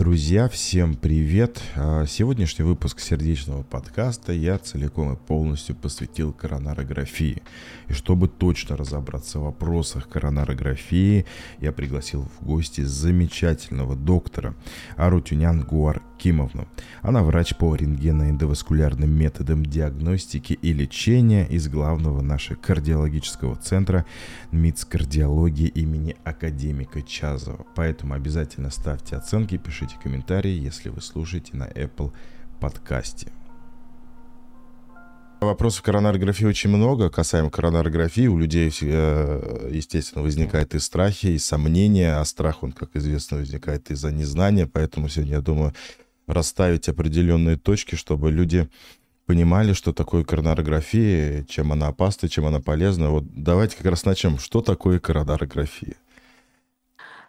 Друзья, 0.00 0.48
всем 0.48 0.94
привет! 0.94 1.60
А, 1.76 2.06
сегодняшний 2.06 2.64
выпуск 2.64 3.00
сердечного 3.00 3.64
подкаста 3.64 4.32
я 4.32 4.56
целиком 4.56 5.12
и 5.12 5.16
полностью 5.16 5.76
посвятил 5.76 6.32
коронарографии. 6.32 7.42
И 7.86 7.92
чтобы 7.92 8.26
точно 8.28 8.78
разобраться 8.78 9.38
в 9.38 9.42
вопросах 9.42 10.08
коронарографии, 10.08 11.26
я 11.58 11.70
пригласил 11.72 12.22
в 12.22 12.46
гости 12.46 12.80
замечательного 12.80 13.94
доктора 13.94 14.54
Арутюнян 14.96 15.64
Гуар 15.64 16.00
Кимовну. 16.16 16.66
Она 17.02 17.22
врач 17.22 17.54
по 17.56 17.76
рентгено-эндоваскулярным 17.76 19.10
методам 19.10 19.66
диагностики 19.66 20.54
и 20.54 20.72
лечения 20.72 21.46
из 21.46 21.68
главного 21.68 22.22
нашего 22.22 22.56
кардиологического 22.56 23.56
центра 23.56 24.06
МИЦ 24.50 24.86
кардиологии 24.86 25.68
имени 25.68 26.16
академика 26.24 27.02
Чазова. 27.02 27.66
Поэтому 27.74 28.14
обязательно 28.14 28.70
ставьте 28.70 29.16
оценки, 29.16 29.58
пишите 29.58 29.89
комментарии, 29.98 30.52
если 30.52 30.88
вы 30.88 31.00
слушаете 31.00 31.56
на 31.56 31.68
Apple 31.68 32.12
подкасте. 32.60 33.32
Вопросов 35.40 35.82
коронарографии 35.82 36.44
очень 36.44 36.68
много. 36.68 37.08
Касаемо 37.08 37.50
коронарографии, 37.50 38.26
у 38.26 38.36
людей, 38.36 38.70
э, 38.82 39.68
естественно, 39.72 40.22
возникает 40.22 40.74
и 40.74 40.78
страхи, 40.78 41.28
и 41.28 41.38
сомнения. 41.38 42.16
А 42.16 42.24
страх, 42.26 42.62
он, 42.62 42.72
как 42.72 42.90
известно, 42.94 43.38
возникает 43.38 43.90
из-за 43.90 44.12
незнания. 44.12 44.66
Поэтому 44.66 45.08
сегодня, 45.08 45.36
я 45.36 45.40
думаю, 45.40 45.72
расставить 46.26 46.90
определенные 46.90 47.56
точки, 47.56 47.94
чтобы 47.94 48.30
люди 48.30 48.68
понимали, 49.24 49.72
что 49.72 49.94
такое 49.94 50.24
коронарография, 50.24 51.44
чем 51.44 51.72
она 51.72 51.86
опасна, 51.86 52.28
чем 52.28 52.44
она 52.44 52.60
полезна. 52.60 53.10
Вот 53.10 53.24
давайте 53.32 53.76
как 53.78 53.86
раз 53.86 54.04
начнем. 54.04 54.38
Что 54.38 54.60
такое 54.60 54.98
коронарография? 54.98 55.94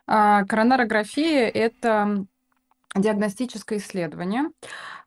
А, 0.05 0.43
коронарография– 0.43 1.47
это 1.47 2.25
диагностическое 2.95 3.79
исследование 3.79 4.51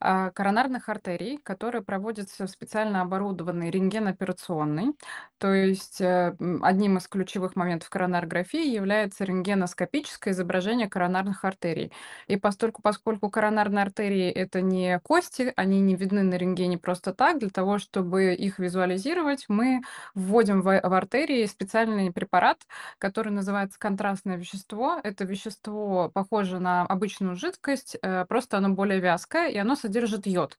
а, 0.01 0.31
коронарных 0.31 0.89
артерий, 0.89 1.39
которые 1.39 1.83
проводятся 1.83 2.47
в 2.47 2.51
специально 2.51 3.03
оборудованной 3.03 3.71
рентгеноперационной. 3.71 4.95
То 5.39 5.53
есть 5.53 6.01
э, 6.01 6.35
одним 6.63 6.97
из 6.97 7.07
ключевых 7.07 7.57
моментов 7.57 7.91
коронарографии 7.91 8.67
является 8.67 9.25
рентгеноскопическое 9.25 10.33
изображение 10.33 10.89
коронарных 10.89 11.45
артерий. 11.45 11.93
И 12.27 12.37
постольку, 12.37 12.81
поскольку 12.81 13.29
коронарные 13.29 13.83
артерии– 13.83 14.31
это 14.31 14.63
не 14.63 14.99
кости, 15.01 15.53
они 15.57 15.81
не 15.81 15.97
видны 15.97 16.23
на 16.23 16.35
рентгене 16.35 16.79
просто 16.79 17.13
так, 17.13 17.39
для 17.39 17.51
того, 17.51 17.79
чтобы 17.79 18.35
их 18.35 18.59
визуализировать, 18.59 19.45
мы 19.49 19.83
вводим 20.15 20.63
в, 20.63 20.81
в 20.83 20.95
артерии 20.95 21.45
специальный 21.45 22.11
препарат, 22.13 22.59
который 22.99 23.33
называется 23.33 23.79
контрастное 23.79 24.37
вещество. 24.37 24.99
Это 25.03 25.25
вещество 25.25 26.11
похоже 26.15 26.59
на 26.61 26.83
обычную 26.83 27.37
жидкость, 27.37 27.74
жидкость, 27.75 27.97
э, 28.03 28.25
просто 28.27 28.59
оно 28.59 28.71
более 28.71 29.01
вязкое, 29.01 29.49
и 29.49 29.59
оно 29.59 29.75
содержит 29.77 30.27
йод. 30.27 30.59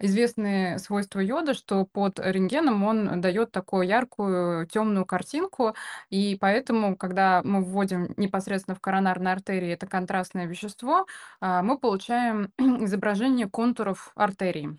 Известные 0.00 0.78
свойства 0.78 1.20
йода, 1.20 1.54
что 1.54 1.84
под 1.86 2.18
рентгеном 2.18 2.84
он 2.84 3.20
дает 3.20 3.52
такую 3.52 3.86
яркую 3.86 4.66
темную 4.66 5.06
картинку, 5.06 5.74
и 6.10 6.36
поэтому, 6.40 6.96
когда 6.96 7.42
мы 7.44 7.62
вводим 7.62 8.14
непосредственно 8.16 8.74
в 8.74 8.80
коронарной 8.80 9.32
артерии 9.32 9.70
это 9.72 9.86
контрастное 9.86 10.46
вещество, 10.46 11.06
а, 11.40 11.62
мы 11.62 11.78
получаем 11.78 12.52
изображение 12.58 13.48
контуров 13.48 14.12
артерии. 14.16 14.78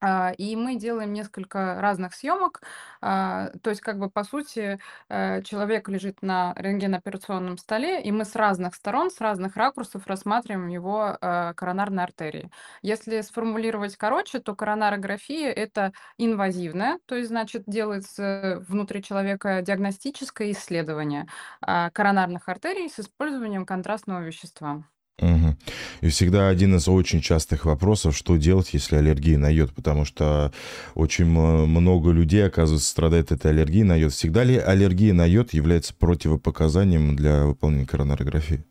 А, 0.00 0.32
и 0.38 0.54
мы 0.56 0.76
делаем 0.76 1.12
несколько 1.12 1.80
разных 1.80 2.14
съемок. 2.14 2.62
А, 3.00 3.50
то 3.62 3.70
есть, 3.70 3.82
как 3.82 3.98
бы 3.98 4.10
по 4.10 4.24
сути, 4.24 4.78
э, 5.08 5.42
человек 5.42 5.88
лежит 5.88 6.22
на 6.22 6.54
рентгеноперационном 6.56 7.58
столе, 7.58 8.02
и 8.02 8.12
мы 8.12 8.24
с 8.24 8.36
разных 8.36 8.74
сторон, 8.74 9.10
с 9.10 9.20
разных 9.20 9.56
ракурсов 9.56 10.06
рассматриваем 10.06 10.68
его 10.68 11.16
э, 11.20 11.52
коронарные 11.54 12.04
артерии. 12.04 12.50
Если 12.82 13.20
сформулировать 13.22 13.96
короче, 13.96 14.38
то 14.40 14.54
коронарография 14.54 15.50
это 15.52 15.92
инвазивная, 16.16 16.98
то 17.06 17.16
есть, 17.16 17.28
значит, 17.28 17.64
делается 17.66 18.62
внутри 18.68 19.02
человека 19.02 19.62
диагностическое 19.62 20.52
исследование 20.52 21.26
а, 21.60 21.90
коронарных 21.90 22.48
артерий 22.48 22.88
с 22.88 22.98
использованием 23.00 23.66
контрастного 23.66 24.20
вещества. 24.22 24.84
Угу. 25.20 25.56
И 26.02 26.08
всегда 26.08 26.48
один 26.48 26.76
из 26.76 26.86
очень 26.88 27.20
частых 27.20 27.64
вопросов, 27.64 28.16
что 28.16 28.36
делать, 28.36 28.70
если 28.72 28.96
аллергия 28.96 29.36
на 29.36 29.50
йод, 29.50 29.72
потому 29.74 30.04
что 30.04 30.52
очень 30.94 31.26
много 31.26 32.10
людей, 32.12 32.46
оказывается, 32.46 32.88
страдает 32.88 33.32
этой 33.32 33.50
аллергией 33.50 33.82
на 33.82 33.96
йод. 33.96 34.12
Всегда 34.12 34.44
ли 34.44 34.56
аллергия 34.56 35.12
на 35.12 35.26
йод 35.26 35.54
является 35.54 35.92
противопоказанием 35.94 37.16
для 37.16 37.46
выполнения 37.46 37.86
коронарографии? 37.86 38.64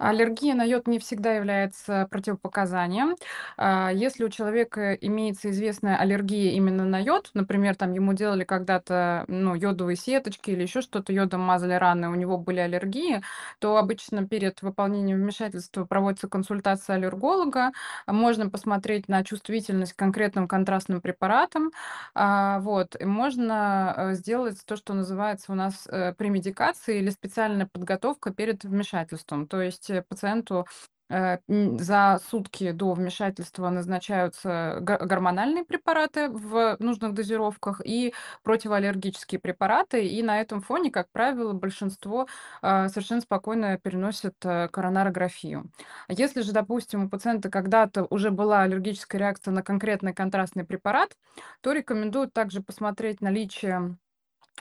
Аллергия 0.00 0.54
на 0.54 0.62
йод 0.64 0.86
не 0.86 0.98
всегда 0.98 1.34
является 1.34 2.08
противопоказанием. 2.10 3.16
А, 3.58 3.90
если 3.92 4.24
у 4.24 4.30
человека 4.30 4.94
имеется 4.94 5.50
известная 5.50 5.98
аллергия 5.98 6.52
именно 6.52 6.86
на 6.86 6.98
йод, 6.98 7.30
например, 7.34 7.76
там 7.76 7.92
ему 7.92 8.14
делали 8.14 8.44
когда-то 8.44 9.24
ну, 9.28 9.54
йодовые 9.54 9.96
сеточки 9.96 10.50
или 10.52 10.62
еще 10.62 10.80
что-то, 10.80 11.12
йодом 11.12 11.42
мазали 11.42 11.74
раны, 11.74 12.08
у 12.08 12.14
него 12.14 12.38
были 12.38 12.60
аллергии, 12.60 13.20
то 13.58 13.76
обычно 13.76 14.26
перед 14.26 14.62
выполнением 14.62 15.18
вмешательства 15.18 15.84
проводится 15.84 16.28
консультация 16.28 16.96
аллерголога, 16.96 17.72
можно 18.06 18.48
посмотреть 18.48 19.06
на 19.08 19.22
чувствительность 19.22 19.92
к 19.92 19.98
конкретным 19.98 20.48
контрастным 20.48 21.02
препаратам, 21.02 21.72
а, 22.14 22.60
вот, 22.60 22.96
и 22.98 23.04
можно 23.04 23.94
э, 23.96 24.14
сделать 24.14 24.64
то, 24.64 24.76
что 24.76 24.94
называется 24.94 25.52
у 25.52 25.54
нас 25.54 25.86
э, 25.88 26.14
премедикация 26.14 26.96
или 26.96 27.10
специальная 27.10 27.66
подготовка 27.70 28.32
перед 28.32 28.64
вмешательством. 28.64 29.46
То 29.46 29.60
есть 29.60 29.89
пациенту 30.08 30.66
э, 31.08 31.38
за 31.48 32.20
сутки 32.30 32.70
до 32.72 32.92
вмешательства 32.94 33.68
назначаются 33.70 34.78
гормональные 34.80 35.64
препараты 35.64 36.28
в 36.30 36.76
нужных 36.78 37.14
дозировках 37.14 37.80
и 37.84 38.14
противоаллергические 38.42 39.40
препараты. 39.40 40.06
И 40.06 40.22
на 40.22 40.40
этом 40.40 40.60
фоне, 40.60 40.90
как 40.90 41.08
правило, 41.12 41.52
большинство 41.52 42.26
э, 42.62 42.88
совершенно 42.88 43.20
спокойно 43.20 43.78
переносит 43.78 44.34
э, 44.44 44.68
коронарографию. 44.68 45.70
Если 46.08 46.42
же, 46.42 46.52
допустим, 46.52 47.04
у 47.04 47.08
пациента 47.08 47.50
когда-то 47.50 48.06
уже 48.10 48.30
была 48.30 48.62
аллергическая 48.62 49.20
реакция 49.20 49.52
на 49.52 49.62
конкретный 49.62 50.14
контрастный 50.14 50.64
препарат, 50.64 51.16
то 51.60 51.72
рекомендуют 51.72 52.32
также 52.32 52.62
посмотреть 52.62 53.20
наличие 53.20 53.96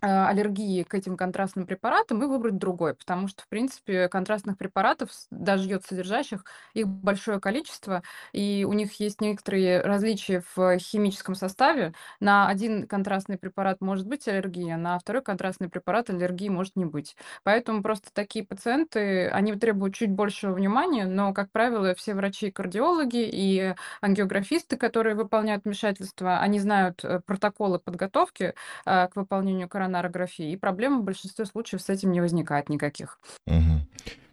аллергии 0.02 0.84
к 0.84 0.94
этим 0.94 1.18
контрастным 1.18 1.66
препаратам 1.66 2.24
и 2.24 2.28
выбрать 2.28 2.58
другой, 2.58 2.96
потому 2.96 3.28
что, 3.28 3.44
в 3.44 3.48
принципе, 3.48 4.08
контрастных 4.10 4.58
препаратов, 4.58 5.10
даже 5.32 5.68
йод-содержащих, 5.70 6.44
их 6.74 6.88
большое 6.88 7.40
количество, 7.40 8.04
и 8.32 8.66
у 8.68 8.74
них 8.74 9.00
есть 9.00 9.22
некоторые 9.22 9.82
различия 9.82 10.44
в 10.56 10.78
химическом 10.80 11.36
составе. 11.36 11.94
На 12.20 12.48
один 12.48 12.88
контрастный 12.88 13.38
препарат 13.38 13.82
может 13.82 14.08
быть 14.08 14.28
аллергия, 14.28 14.78
на 14.78 14.98
второй 15.00 15.22
контрастный 15.22 15.70
препарат 15.70 16.10
аллергии 16.10 16.50
может 16.50 16.76
не 16.76 16.86
быть. 16.86 17.16
Поэтому 17.44 17.84
просто 17.84 18.10
такие 18.14 18.46
пациенты, 18.46 19.28
они 19.30 19.54
требуют 19.54 19.96
чуть 19.96 20.12
большего 20.12 20.54
внимания, 20.54 21.06
но, 21.06 21.34
как 21.34 21.52
правило, 21.52 21.94
все 21.96 22.14
врачи-кардиологи 22.14 23.30
и 23.32 23.76
ангиографисты, 24.02 24.78
которые 24.78 25.16
выполняют 25.16 25.66
вмешательства, 25.66 26.40
они 26.40 26.60
знают 26.60 27.04
э, 27.04 27.20
протоколы 27.26 27.80
подготовки 27.80 28.54
э, 28.86 29.08
к 29.08 29.16
выполнению 29.16 29.68
коронавируса 29.70 29.89
коронарографии, 29.90 30.52
и 30.52 30.56
проблем 30.56 31.02
в 31.02 31.04
большинстве 31.04 31.46
случаев 31.46 31.82
с 31.82 31.90
этим 31.90 32.12
не 32.12 32.22
возникает 32.22 32.70
никаких. 32.70 33.20
Угу. 33.48 33.88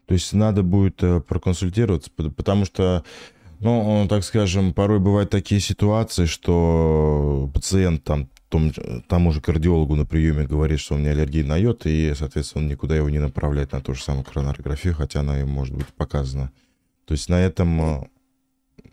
То 0.07 0.15
есть 0.15 0.33
надо 0.33 0.63
будет 0.63 1.03
э, 1.03 1.21
проконсультироваться, 1.21 2.11
потому 2.11 2.65
что, 2.65 3.03
ну, 3.61 4.07
так 4.09 4.23
скажем, 4.23 4.73
порой 4.73 5.01
бывают 5.01 5.31
такие 5.31 5.61
ситуации, 5.61 6.27
что 6.27 7.51
пациент 7.53 8.05
там 8.05 8.29
том, 8.49 8.71
тому 9.09 9.33
же 9.33 9.41
кардиологу 9.41 9.97
на 9.97 10.05
приеме 10.07 10.47
говорит, 10.47 10.79
что 10.79 10.95
у 10.95 10.99
меня 10.99 11.11
аллергия 11.11 11.45
на 11.45 11.57
йод, 11.57 11.87
и, 11.87 12.13
соответственно, 12.15 12.65
он 12.65 12.71
никуда 12.71 12.95
его 12.95 13.11
не 13.11 13.19
направляет 13.19 13.73
на 13.73 13.81
ту 13.81 13.95
же 13.95 14.03
самую 14.03 14.25
коронарографию, 14.25 14.95
хотя 14.95 15.21
она 15.21 15.41
им 15.41 15.49
может 15.49 15.75
быть 15.75 15.89
показана. 15.89 16.53
То 17.07 17.13
есть 17.13 17.29
на 17.29 17.41
этом... 17.41 17.81
Э, 17.81 18.07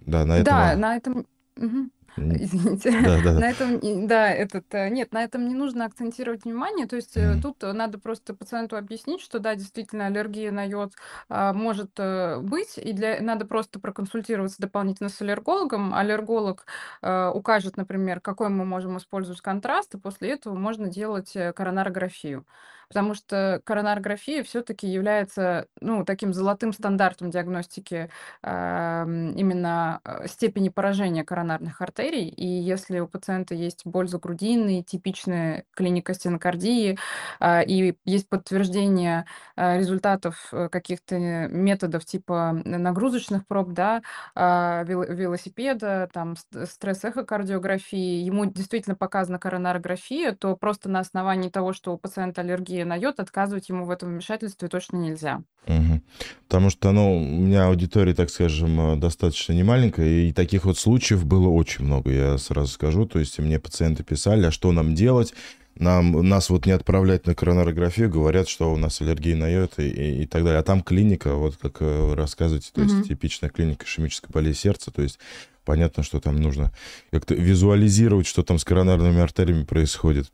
да, 0.05 0.25
на 0.25 0.33
этом... 0.37 0.45
Да, 0.45 0.75
на 0.75 0.95
этом... 0.95 1.25
Угу. 1.57 1.89
Извините. 2.17 2.91
Да, 3.03 3.21
да. 3.23 3.33
На 3.39 3.49
этом, 3.49 4.07
да, 4.07 4.29
этот, 4.29 4.65
э, 4.73 4.89
нет, 4.89 5.11
на 5.11 5.23
этом 5.23 5.47
не 5.47 5.55
нужно 5.55 5.85
акцентировать 5.85 6.45
внимание. 6.45 6.87
То 6.87 6.95
есть 6.95 7.17
mm. 7.17 7.41
тут 7.41 7.61
надо 7.61 7.97
просто 7.99 8.33
пациенту 8.33 8.77
объяснить, 8.77 9.21
что 9.21 9.39
да, 9.39 9.55
действительно 9.55 10.07
аллергия 10.07 10.51
на 10.51 10.63
йод 10.63 10.93
а, 11.29 11.53
может 11.53 11.91
а, 11.97 12.39
быть, 12.39 12.77
и 12.77 12.93
для, 12.93 13.21
надо 13.21 13.45
просто 13.45 13.79
проконсультироваться 13.79 14.61
дополнительно 14.61 15.09
с 15.09 15.21
аллергологом. 15.21 15.93
Аллерголог 15.93 16.65
укажет, 17.01 17.77
например, 17.77 18.19
какой 18.19 18.49
мы 18.49 18.65
можем 18.65 18.97
использовать 18.97 19.41
контраст, 19.41 19.93
и 19.95 19.99
после 19.99 20.31
этого 20.31 20.55
можно 20.55 20.89
делать 20.89 21.35
коронарографию. 21.55 22.45
Потому 22.93 23.15
что 23.15 23.59
коронарография 23.63 24.43
все-таки 24.43 24.87
является, 24.87 25.65
ну, 25.81 26.05
таким 26.05 26.31
золотым 26.31 26.73
стандартом 26.73 27.31
диагностики 27.31 28.11
а, 28.43 29.03
именно 29.03 29.99
а, 30.03 30.27
степени 30.27 30.69
поражения 30.69 31.23
коронарных 31.23 31.81
артерий. 31.81 32.27
И 32.27 32.45
если 32.45 32.99
у 32.99 33.07
пациента 33.07 33.55
есть 33.55 33.81
боль 33.83 34.07
за 34.07 34.19
грудиной, 34.19 34.83
типичная 34.83 35.65
клиника 35.73 36.13
стенокардии, 36.13 36.99
а, 37.39 37.61
и 37.61 37.95
есть 38.05 38.29
подтверждение 38.29 39.25
а, 39.55 39.75
результатов 39.77 40.49
э, 40.51 40.69
каких-то 40.69 41.17
методов 41.17 42.05
типа 42.05 42.61
нагрузочных 42.63 43.47
проб, 43.47 43.69
да, 43.69 44.03
а, 44.35 44.83
велосипеда, 44.83 46.09
там 46.13 46.35
стресс-эхокардиографии, 46.37 48.23
ему 48.23 48.45
действительно 48.45 48.95
показана 48.95 49.39
коронарография, 49.39 50.33
то 50.33 50.55
просто 50.55 50.89
на 50.89 50.99
основании 50.99 51.49
того, 51.49 51.73
что 51.73 51.91
у 51.93 51.97
пациента 51.97 52.41
аллергия 52.41 52.82
на 52.85 52.95
йод, 52.95 53.19
отказывать 53.19 53.69
ему 53.69 53.85
в 53.85 53.91
этом 53.91 54.09
вмешательстве 54.09 54.67
точно 54.67 54.97
нельзя. 54.97 55.43
Угу. 55.67 56.01
Потому 56.47 56.69
что, 56.69 56.91
ну, 56.91 57.17
у 57.17 57.19
меня 57.19 57.67
аудитория, 57.67 58.13
так 58.13 58.29
скажем, 58.29 58.79
э, 58.79 58.95
достаточно 58.97 59.53
немаленькая, 59.53 60.07
и 60.07 60.33
таких 60.33 60.65
вот 60.65 60.77
случаев 60.77 61.25
было 61.25 61.47
очень 61.47 61.85
много, 61.85 62.11
я 62.11 62.37
сразу 62.37 62.71
скажу. 62.71 63.05
То 63.05 63.19
есть 63.19 63.39
мне 63.39 63.59
пациенты 63.59 64.03
писали, 64.03 64.45
а 64.45 64.51
что 64.51 64.71
нам 64.71 64.95
делать? 64.95 65.33
Нам, 65.75 66.27
нас 66.27 66.49
вот 66.49 66.67
не 66.67 66.71
отправлять 66.71 67.25
на 67.25 67.33
коронарографию, 67.33 68.09
говорят, 68.09 68.47
что 68.47 68.71
у 68.71 68.77
нас 68.77 69.01
аллергия 69.01 69.35
на 69.35 69.49
йод 69.49 69.79
и, 69.79 69.89
и, 69.89 70.23
и 70.23 70.27
так 70.27 70.43
далее. 70.43 70.59
А 70.59 70.63
там 70.63 70.83
клиника, 70.83 71.33
вот 71.33 71.57
как 71.57 71.81
э, 71.81 72.01
вы 72.09 72.15
рассказываете, 72.15 72.69
то 72.73 72.81
есть 72.81 73.07
типичная 73.07 73.49
клиника 73.49 73.85
ишемической 73.85 74.29
болезни 74.31 74.59
сердца, 74.59 74.91
то 74.91 75.01
есть 75.01 75.17
понятно, 75.65 76.03
что 76.03 76.19
там 76.19 76.39
нужно 76.39 76.71
как-то 77.11 77.33
визуализировать, 77.33 78.27
что 78.27 78.43
там 78.43 78.59
с 78.59 78.63
коронарными 78.65 79.19
артериями 79.19 79.63
происходит. 79.63 80.31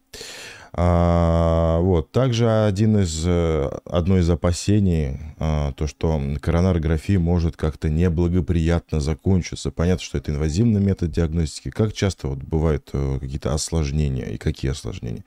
А, 0.74 1.80
вот. 1.80 2.12
Также 2.12 2.66
один 2.66 3.00
из, 3.00 3.24
э, 3.26 3.70
одно 3.86 4.18
из 4.18 4.30
опасений, 4.30 5.18
а, 5.40 5.72
то, 5.74 5.88
что 5.88 6.22
коронарография 6.42 7.20
может 7.20 7.58
как-то 7.58 7.90
неблагоприятно 7.90 9.00
закончиться. 9.00 9.72
Понятно, 9.72 10.04
что 10.04 10.18
это 10.18 10.32
инвазивный 10.32 10.82
метод 10.82 11.12
диагностики. 11.12 11.70
Как 11.72 11.94
часто 11.94 12.28
вот 12.28 12.40
бывают 12.40 12.90
э, 12.94 13.18
какие-то 13.20 13.54
осложнения 13.54 14.26
и 14.26 14.38
какие 14.38 14.72
осложнения? 14.72 15.24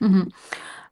Угу. 0.00 0.32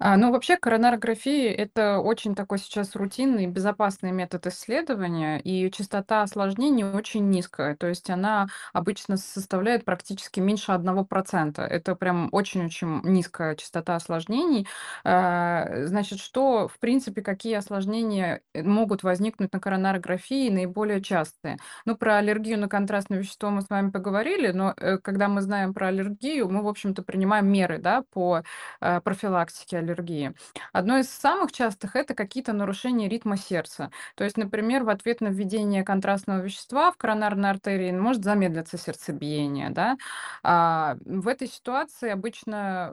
А, 0.03 0.17
ну, 0.17 0.33
вообще, 0.33 0.57
коронарография– 0.57 1.53
это 1.53 1.99
очень 1.99 2.35
такой 2.35 2.59
сейчас 2.59 2.97
рутинный, 2.97 3.47
безопасный 3.47 4.13
метод 4.13 4.47
исследования, 4.47 5.39
и 5.41 5.71
частота 5.71 6.23
осложнений 6.23 6.85
очень 6.85 7.29
низкая. 7.29 7.77
То 7.77 7.87
есть 7.87 8.09
она 8.09 8.47
обычно 8.73 9.19
составляет 9.19 9.85
практически 9.85 10.41
меньше 10.41 10.73
1%. 10.73 11.63
Это 11.63 11.95
прям 11.97 12.31
очень-очень 12.33 13.03
низкая 13.05 13.57
частота 13.57 13.97
осложнений. 13.97 14.67
А, 15.05 15.85
значит, 15.85 16.19
что, 16.21 16.67
в 16.69 16.79
принципе, 16.79 17.21
какие 17.21 17.55
осложнения 17.57 18.41
э, 18.55 18.63
могут 18.63 19.03
возникнуть 19.03 19.53
на 19.53 19.61
коронарографии 19.61 20.49
наиболее 20.49 21.03
частые? 21.03 21.59
Ну, 21.85 21.95
про 21.95 22.17
аллергию 22.17 22.59
на 22.59 22.69
контрастное 22.71 23.19
вещество 23.19 23.51
мы 23.51 23.61
с 23.61 23.69
вами 23.69 23.91
поговорили, 23.91 24.51
но 24.53 24.73
э, 24.79 24.97
когда 24.97 25.29
мы 25.29 25.43
знаем 25.43 25.75
про 25.75 25.89
аллергию, 25.89 26.49
мы, 26.49 26.63
в 26.63 26.69
общем-то, 26.69 27.03
принимаем 27.03 27.53
меры 27.53 27.77
да, 27.79 28.03
по 28.13 28.43
э, 28.81 29.01
профилактике 29.03 29.77
аллергии 29.77 29.90
аллергии. 29.91 30.35
Одно 30.73 30.99
из 30.99 31.11
самых 31.11 31.53
частых 31.53 31.97
это 31.97 32.15
какие-то 32.15 32.53
нарушения 32.53 33.09
ритма 33.09 33.37
сердца. 33.37 33.91
То 34.17 34.25
есть, 34.25 34.37
например, 34.37 34.85
в 34.85 34.89
ответ 34.91 35.21
на 35.21 35.29
введение 35.29 35.83
контрастного 35.85 36.41
вещества 36.43 36.93
в 36.93 36.97
коронарной 36.97 37.51
артерии 37.51 37.91
может 37.93 38.25
замедлиться 38.25 38.79
сердцебиение. 38.79 39.71
Да? 39.71 39.97
А 40.43 40.97
в 41.05 41.29
этой 41.29 41.49
ситуации 41.49 42.11
обычно 42.11 42.91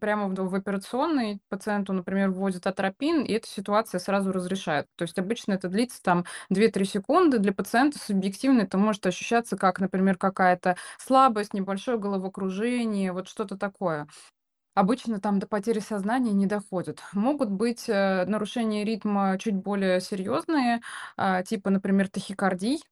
прямо 0.00 0.28
в, 0.28 0.54
операционной 0.54 1.40
пациенту, 1.48 1.92
например, 1.92 2.30
вводят 2.30 2.66
атропин, 2.66 3.22
и 3.22 3.32
эта 3.32 3.46
ситуация 3.48 3.98
сразу 3.98 4.32
разрешает. 4.32 4.86
То 4.96 5.02
есть 5.02 5.18
обычно 5.18 5.52
это 5.52 5.68
длится 5.68 6.02
там 6.02 6.24
2-3 6.50 6.84
секунды. 6.84 7.38
Для 7.38 7.52
пациента 7.52 7.98
субъективно 7.98 8.62
это 8.62 8.78
может 8.78 9.06
ощущаться 9.06 9.56
как, 9.56 9.80
например, 9.80 10.16
какая-то 10.16 10.76
слабость, 10.98 11.54
небольшое 11.54 11.98
головокружение, 11.98 13.12
вот 13.12 13.28
что-то 13.28 13.56
такое. 13.56 14.06
Обычно 14.76 15.20
там 15.20 15.38
до 15.38 15.46
потери 15.46 15.78
сознания 15.78 16.34
не 16.34 16.44
доходят. 16.46 17.02
Могут 17.14 17.50
быть 17.50 17.88
э, 17.88 18.26
нарушения 18.26 18.84
ритма 18.84 19.38
чуть 19.38 19.54
более 19.54 20.02
серьезные, 20.02 20.82
а, 21.16 21.42
типа, 21.42 21.70
например, 21.70 22.10
тахикардий, 22.10 22.82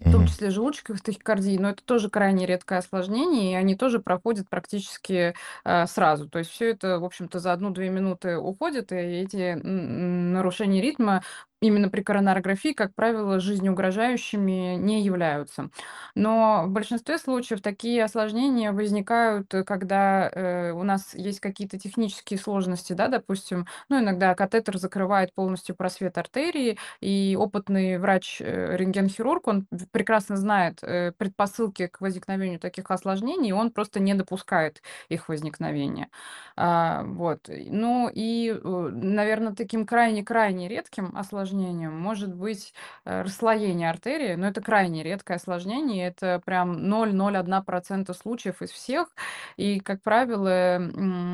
в 0.00 0.10
том 0.10 0.26
числе 0.26 0.48
желудочковых 0.48 1.02
тахикардий, 1.02 1.58
но 1.58 1.70
это 1.70 1.84
тоже 1.84 2.08
крайне 2.08 2.46
редкое 2.46 2.78
осложнение, 2.78 3.52
и 3.52 3.54
они 3.54 3.76
тоже 3.76 3.98
проходят 4.00 4.48
практически 4.48 5.34
э, 5.64 5.86
сразу. 5.86 6.26
То 6.30 6.38
есть 6.38 6.50
все 6.50 6.70
это, 6.70 6.98
в 6.98 7.04
общем-то, 7.04 7.38
за 7.38 7.52
одну-две 7.52 7.90
минуты 7.90 8.38
уходит, 8.38 8.90
и 8.92 8.96
эти 8.96 9.54
нарушения 9.62 10.80
ритма 10.80 11.22
именно 11.60 11.88
при 11.88 12.02
коронарографии, 12.02 12.72
как 12.72 12.94
правило, 12.94 13.38
жизнеугрожающими 13.40 14.76
не 14.76 15.02
являются. 15.02 15.70
Но 16.14 16.64
в 16.66 16.70
большинстве 16.70 17.18
случаев 17.18 17.60
такие 17.62 18.02
осложнения 18.04 18.72
возникают, 18.72 19.52
э, 19.54 19.64
когда 19.64 20.30
э, 20.30 20.72
у 20.72 20.82
нас 20.82 21.14
есть 21.14 21.40
какие-то 21.40 21.78
технические 21.78 22.38
сложности, 22.38 22.92
да, 22.94 23.08
допустим, 23.08 23.66
ну, 23.88 24.00
иногда 24.00 24.34
катетер 24.34 24.78
закрывает 24.78 25.34
полностью 25.34 25.74
просвет 25.76 26.18
артерии, 26.18 26.78
и 27.00 27.36
опытный 27.38 27.98
врач-рентген-хирург, 27.98 29.46
э, 29.46 29.50
он 29.50 29.66
прекрасно 29.92 30.36
знает 30.36 30.78
э, 30.82 31.12
предпосылки 31.16 31.86
к 31.88 32.00
возникновению 32.00 32.58
таких 32.60 32.90
осложнений, 32.90 33.50
и 33.50 33.52
он 33.52 33.70
просто 33.70 34.00
не 34.00 34.14
допускает 34.14 34.82
их 35.08 35.28
возникновения. 35.28 36.08
А, 36.56 37.02
вот. 37.04 37.48
Ну 37.48 38.10
и, 38.12 38.58
наверное, 38.64 39.54
таким 39.54 39.86
крайне-крайне 39.86 40.68
редким 40.68 41.14
осложнением 41.16 41.49
осложнением. 41.50 41.98
Может 41.98 42.34
быть 42.34 42.72
э, 43.04 43.22
расслоение 43.22 43.90
артерии, 43.90 44.34
но 44.34 44.48
это 44.48 44.60
крайне 44.60 45.02
редкое 45.02 45.34
осложнение, 45.34 46.06
это 46.06 46.40
прям 46.44 46.72
0,01% 46.92 48.14
случаев 48.14 48.62
из 48.62 48.70
всех, 48.70 49.08
и, 49.56 49.80
как 49.80 50.02
правило, 50.02 50.48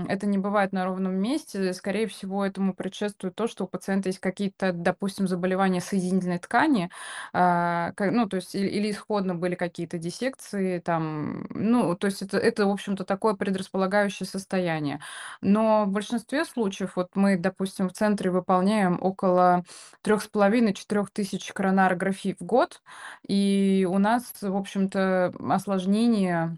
это 0.09 0.27
не 0.27 0.39
бывает 0.39 0.73
на 0.73 0.85
ровном 0.85 1.15
месте, 1.15 1.73
скорее 1.73 2.07
всего, 2.07 2.45
этому 2.45 2.75
предшествует 2.75 3.35
то, 3.35 3.47
что 3.47 3.65
у 3.65 3.69
пациента 3.69 4.09
есть 4.09 4.21
какие-то, 4.21 4.73
допустим, 4.73 5.29
заболевания 5.29 5.81
соединительной 5.81 6.39
ткани, 6.39 6.91
а, 7.33 7.93
ну, 7.99 8.27
то 8.29 8.37
есть 8.37 8.55
или 8.55 8.91
исходно 8.91 9.35
были 9.35 9.55
какие-то 9.55 9.99
диссекции, 9.99 10.79
там, 10.79 11.47
ну, 11.51 11.95
то 11.97 12.07
есть 12.07 12.23
это, 12.23 12.39
это 12.39 12.67
в 12.67 12.71
общем-то, 12.71 13.05
такое 13.05 13.35
предрасполагающее 13.35 14.27
состояние. 14.27 15.01
Но 15.41 15.85
в 15.85 15.89
большинстве 15.89 16.45
случаев, 16.45 16.93
вот 16.97 17.11
мы, 17.15 17.37
допустим, 17.37 17.89
в 17.89 17.93
центре 17.93 18.31
выполняем 18.31 18.99
около 19.01 19.65
трех 20.07 20.23
с 20.23 20.29
половиной-четырех 20.29 21.11
тысяч 21.11 21.53
коронарографий 21.53 22.37
в 22.39 22.45
год, 22.45 22.81
и 23.27 23.85
у 23.91 23.99
нас, 23.99 24.23
в 24.41 24.55
общем-то, 24.57 25.35
осложнения 25.51 26.57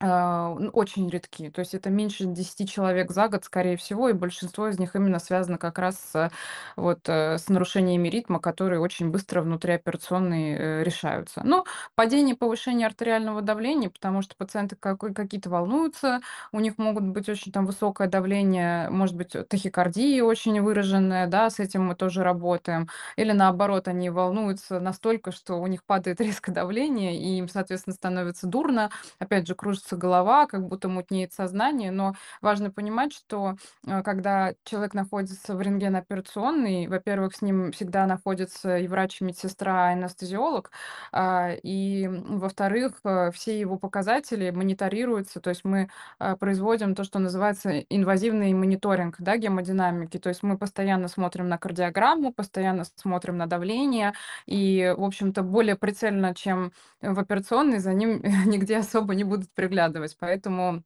а, 0.00 0.50
очень 0.72 1.08
редки. 1.08 1.50
То 1.50 1.60
есть 1.60 1.74
это 1.74 1.88
меньше 1.90 2.24
10 2.26 2.64
человек 2.66 3.10
за 3.12 3.28
год, 3.28 3.44
скорее 3.44 3.76
всего, 3.76 4.08
и 4.08 4.12
большинство 4.12 4.68
из 4.68 4.78
них 4.78 4.94
именно 4.96 5.18
связано 5.18 5.56
как 5.56 5.78
раз 5.78 5.96
с, 6.12 6.30
вот, 6.76 7.00
э, 7.08 7.38
с 7.38 7.48
нарушениями 7.48 8.08
ритма, 8.08 8.38
которые 8.40 8.80
очень 8.80 9.10
быстро 9.10 9.40
внутриоперационные 9.42 10.58
э, 10.58 10.82
решаются. 10.82 11.42
Ну, 11.44 11.64
падение, 11.94 12.34
повышение 12.36 12.86
артериального 12.86 13.40
давления, 13.40 13.88
потому 13.88 14.20
что 14.22 14.34
пациенты 14.36 14.76
какие-то 14.76 15.48
волнуются, 15.48 16.20
у 16.52 16.60
них 16.60 16.76
могут 16.78 17.04
быть 17.04 17.28
очень 17.28 17.52
там 17.52 17.64
высокое 17.66 18.08
давление, 18.08 18.90
может 18.90 19.16
быть, 19.16 19.30
тахикардия 19.48 20.22
очень 20.24 20.60
выраженная, 20.60 21.26
да, 21.28 21.50
с 21.50 21.60
этим 21.60 21.84
мы 21.86 21.94
тоже 21.94 22.22
работаем. 22.22 22.88
Или 23.16 23.32
наоборот, 23.32 23.88
они 23.88 24.10
волнуются 24.10 24.80
настолько, 24.80 25.32
что 25.32 25.54
у 25.60 25.66
них 25.66 25.84
падает 25.84 26.20
резко 26.20 26.52
давление, 26.52 27.16
и 27.16 27.38
им, 27.38 27.48
соответственно, 27.48 27.94
становится 27.94 28.46
дурно. 28.46 28.90
Опять 29.18 29.46
же, 29.46 29.54
кружится 29.54 29.83
кружится 29.84 29.96
голова, 29.96 30.46
как 30.46 30.66
будто 30.66 30.88
мутнеет 30.88 31.32
сознание, 31.32 31.90
но 31.90 32.14
важно 32.40 32.70
понимать, 32.70 33.12
что 33.12 33.56
э, 33.86 34.02
когда 34.02 34.54
человек 34.64 34.94
находится 34.94 35.54
в 35.54 35.60
рентгеноперационной, 35.60 36.88
во-первых, 36.88 37.34
с 37.36 37.42
ним 37.42 37.72
всегда 37.72 38.06
находится 38.06 38.78
и 38.78 38.88
врач, 38.88 39.20
и 39.20 39.24
медсестра, 39.24 39.90
и 39.90 39.94
анестезиолог, 39.94 40.70
а, 41.12 41.50
и, 41.62 42.08
во-вторых, 42.08 43.00
э, 43.04 43.30
все 43.32 43.58
его 43.58 43.78
показатели 43.78 44.50
мониторируются, 44.50 45.40
то 45.40 45.50
есть 45.50 45.64
мы 45.64 45.88
э, 46.20 46.36
производим 46.36 46.94
то, 46.94 47.04
что 47.04 47.18
называется 47.18 47.80
инвазивный 47.90 48.52
мониторинг 48.54 49.16
да, 49.18 49.36
гемодинамики, 49.36 50.18
то 50.18 50.28
есть 50.30 50.42
мы 50.42 50.58
постоянно 50.58 51.08
смотрим 51.08 51.48
на 51.48 51.58
кардиограмму, 51.58 52.32
постоянно 52.32 52.84
смотрим 52.96 53.36
на 53.36 53.46
давление, 53.46 54.12
и, 54.46 54.94
в 54.96 55.04
общем-то, 55.04 55.42
более 55.42 55.76
прицельно, 55.76 56.34
чем 56.34 56.72
в 57.02 57.18
операционной, 57.18 57.78
за 57.78 57.92
ним 57.94 58.22
нигде 58.46 58.78
особо 58.78 59.14
не 59.14 59.24
будут 59.24 59.50
приглядывать 59.54 59.73
приглядывать. 59.74 60.16
Поэтому 60.18 60.82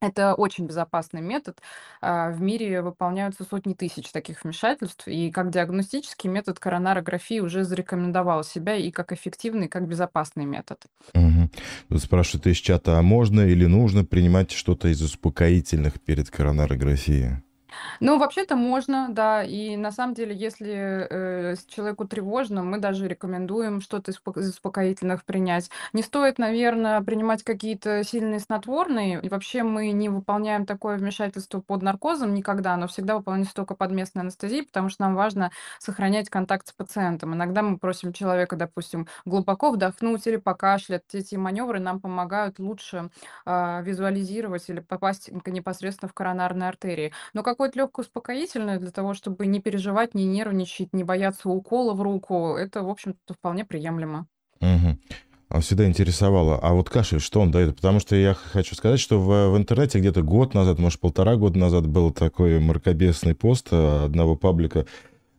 это 0.00 0.34
очень 0.34 0.66
безопасный 0.66 1.20
метод. 1.20 1.58
А, 2.00 2.30
в 2.30 2.40
мире 2.40 2.82
выполняются 2.82 3.44
сотни 3.44 3.74
тысяч 3.74 4.10
таких 4.10 4.42
вмешательств, 4.42 5.06
и 5.06 5.30
как 5.30 5.50
диагностический 5.50 6.28
метод 6.28 6.58
коронарографии 6.58 7.38
уже 7.38 7.62
зарекомендовал 7.62 8.42
себя 8.42 8.74
и 8.74 8.90
как 8.90 9.12
эффективный, 9.12 9.66
и 9.66 9.68
как 9.68 9.86
безопасный 9.86 10.44
метод. 10.44 10.80
Угу. 11.14 11.98
Спрашивают 11.98 12.48
из 12.48 12.56
чата, 12.56 12.98
а 12.98 13.02
можно 13.02 13.42
или 13.42 13.66
нужно 13.66 14.04
принимать 14.04 14.50
что-то 14.50 14.88
из 14.88 15.00
успокоительных 15.02 16.00
перед 16.00 16.30
коронарографией? 16.30 17.42
Ну, 18.00 18.18
вообще-то 18.18 18.56
можно, 18.56 19.08
да. 19.10 19.42
И 19.42 19.76
на 19.76 19.92
самом 19.92 20.14
деле, 20.14 20.34
если 20.34 21.06
э, 21.10 21.54
человеку 21.68 22.06
тревожно, 22.06 22.62
мы 22.64 22.78
даже 22.78 23.08
рекомендуем 23.08 23.80
что-то 23.80 24.10
из 24.10 24.16
успоко- 24.16 24.40
из 24.40 24.50
успокоительных 24.50 25.24
принять. 25.24 25.70
Не 25.92 26.02
стоит, 26.02 26.38
наверное, 26.38 27.00
принимать 27.02 27.42
какие-то 27.42 28.04
сильные 28.04 28.40
снотворные. 28.40 29.20
И 29.22 29.28
вообще 29.28 29.62
мы 29.62 29.90
не 29.92 30.08
выполняем 30.08 30.66
такое 30.66 30.96
вмешательство 30.98 31.60
под 31.60 31.82
наркозом 31.82 32.34
никогда, 32.34 32.76
но 32.76 32.86
всегда 32.88 33.16
выполняется 33.16 33.54
только 33.54 33.74
под 33.74 33.90
местной 33.92 34.22
анестезией, 34.22 34.66
потому 34.66 34.88
что 34.88 35.02
нам 35.04 35.14
важно 35.14 35.50
сохранять 35.78 36.28
контакт 36.28 36.68
с 36.68 36.72
пациентом. 36.72 37.34
Иногда 37.34 37.62
мы 37.62 37.78
просим 37.78 38.12
человека, 38.12 38.56
допустим, 38.56 39.06
глубоко 39.24 39.70
вдохнуть 39.70 40.26
или 40.26 40.36
покашлять. 40.36 41.02
Эти 41.12 41.36
маневры 41.36 41.80
нам 41.80 42.00
помогают 42.00 42.58
лучше 42.58 43.10
а, 43.44 43.80
визуализировать 43.82 44.68
или 44.68 44.80
попасть 44.80 45.30
непосредственно 45.46 46.08
в 46.08 46.14
коронарные 46.14 46.68
артерии. 46.68 47.12
Но 47.34 47.42
какое-то 47.62 47.78
легкое 47.78 48.04
успокоительное 48.04 48.80
для 48.80 48.90
того, 48.90 49.14
чтобы 49.14 49.46
не 49.46 49.60
переживать, 49.60 50.14
не 50.14 50.24
нервничать, 50.24 50.92
не 50.92 51.04
бояться 51.04 51.48
укола 51.48 51.94
в 51.94 52.02
руку, 52.02 52.56
это, 52.56 52.82
в 52.82 52.88
общем-то, 52.88 53.34
вполне 53.34 53.64
приемлемо. 53.64 54.26
А 55.48 55.60
Всегда 55.60 55.86
интересовало, 55.86 56.58
а 56.58 56.72
вот 56.72 56.88
кашель, 56.88 57.20
что 57.20 57.40
он 57.40 57.50
дает? 57.50 57.76
Потому 57.76 58.00
что 58.00 58.16
я 58.16 58.32
хочу 58.34 58.74
сказать, 58.74 58.98
что 58.98 59.20
в, 59.20 59.50
в 59.50 59.56
интернете 59.56 59.98
где-то 59.98 60.22
год 60.22 60.54
назад, 60.54 60.78
может, 60.78 60.98
полтора 60.98 61.36
года 61.36 61.58
назад 61.58 61.86
был 61.86 62.10
такой 62.10 62.58
мракобесный 62.58 63.34
пост 63.34 63.68
э, 63.70 64.04
одного 64.06 64.34
паблика, 64.34 64.86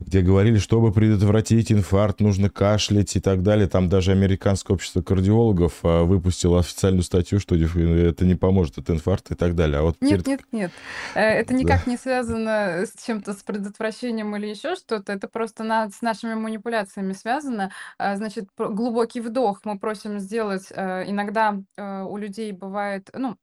где 0.05 0.21
говорили, 0.21 0.57
чтобы 0.57 0.91
предотвратить 0.91 1.71
инфаркт, 1.71 2.19
нужно 2.19 2.49
кашлять 2.49 3.15
и 3.15 3.19
так 3.19 3.41
далее. 3.43 3.67
Там 3.67 3.89
даже 3.89 4.11
Американское 4.11 4.75
общество 4.75 5.01
кардиологов 5.01 5.79
а, 5.83 6.03
выпустило 6.03 6.59
официальную 6.59 7.03
статью, 7.03 7.39
что 7.39 7.55
это 7.55 8.25
не 8.25 8.35
поможет 8.35 8.77
от 8.77 8.89
инфаркта 8.89 9.33
и 9.33 9.37
так 9.37 9.55
далее. 9.55 9.79
А 9.79 9.81
вот 9.83 9.97
Нет, 10.01 10.25
нет, 10.27 10.41
нет. 10.51 10.71
Э, 11.15 11.21
Это 11.21 11.53
никак 11.53 11.87
не 11.87 11.97
связано 11.97 12.85
с 12.85 13.03
чем-то, 13.05 13.33
с 13.33 13.43
предотвращением 13.43 14.35
или 14.35 14.47
еще 14.47 14.75
что-то. 14.75 15.13
Это 15.13 15.27
просто 15.27 15.63
на- 15.63 15.89
с 15.89 16.01
нашими 16.01 16.33
манипуляциями 16.35 17.13
связано. 17.13 17.71
А, 17.97 18.15
Значит, 18.15 18.49
глубокий 18.57 19.21
вдох 19.21 19.61
мы 19.63 19.79
просим 19.79 20.19
сделать. 20.19 20.67
э, 20.71 21.09
Иногда 21.09 21.59
э, 21.77 22.03
у 22.03 22.17
людей 22.17 22.51
бывает, 22.51 23.09
ну, 23.13 23.35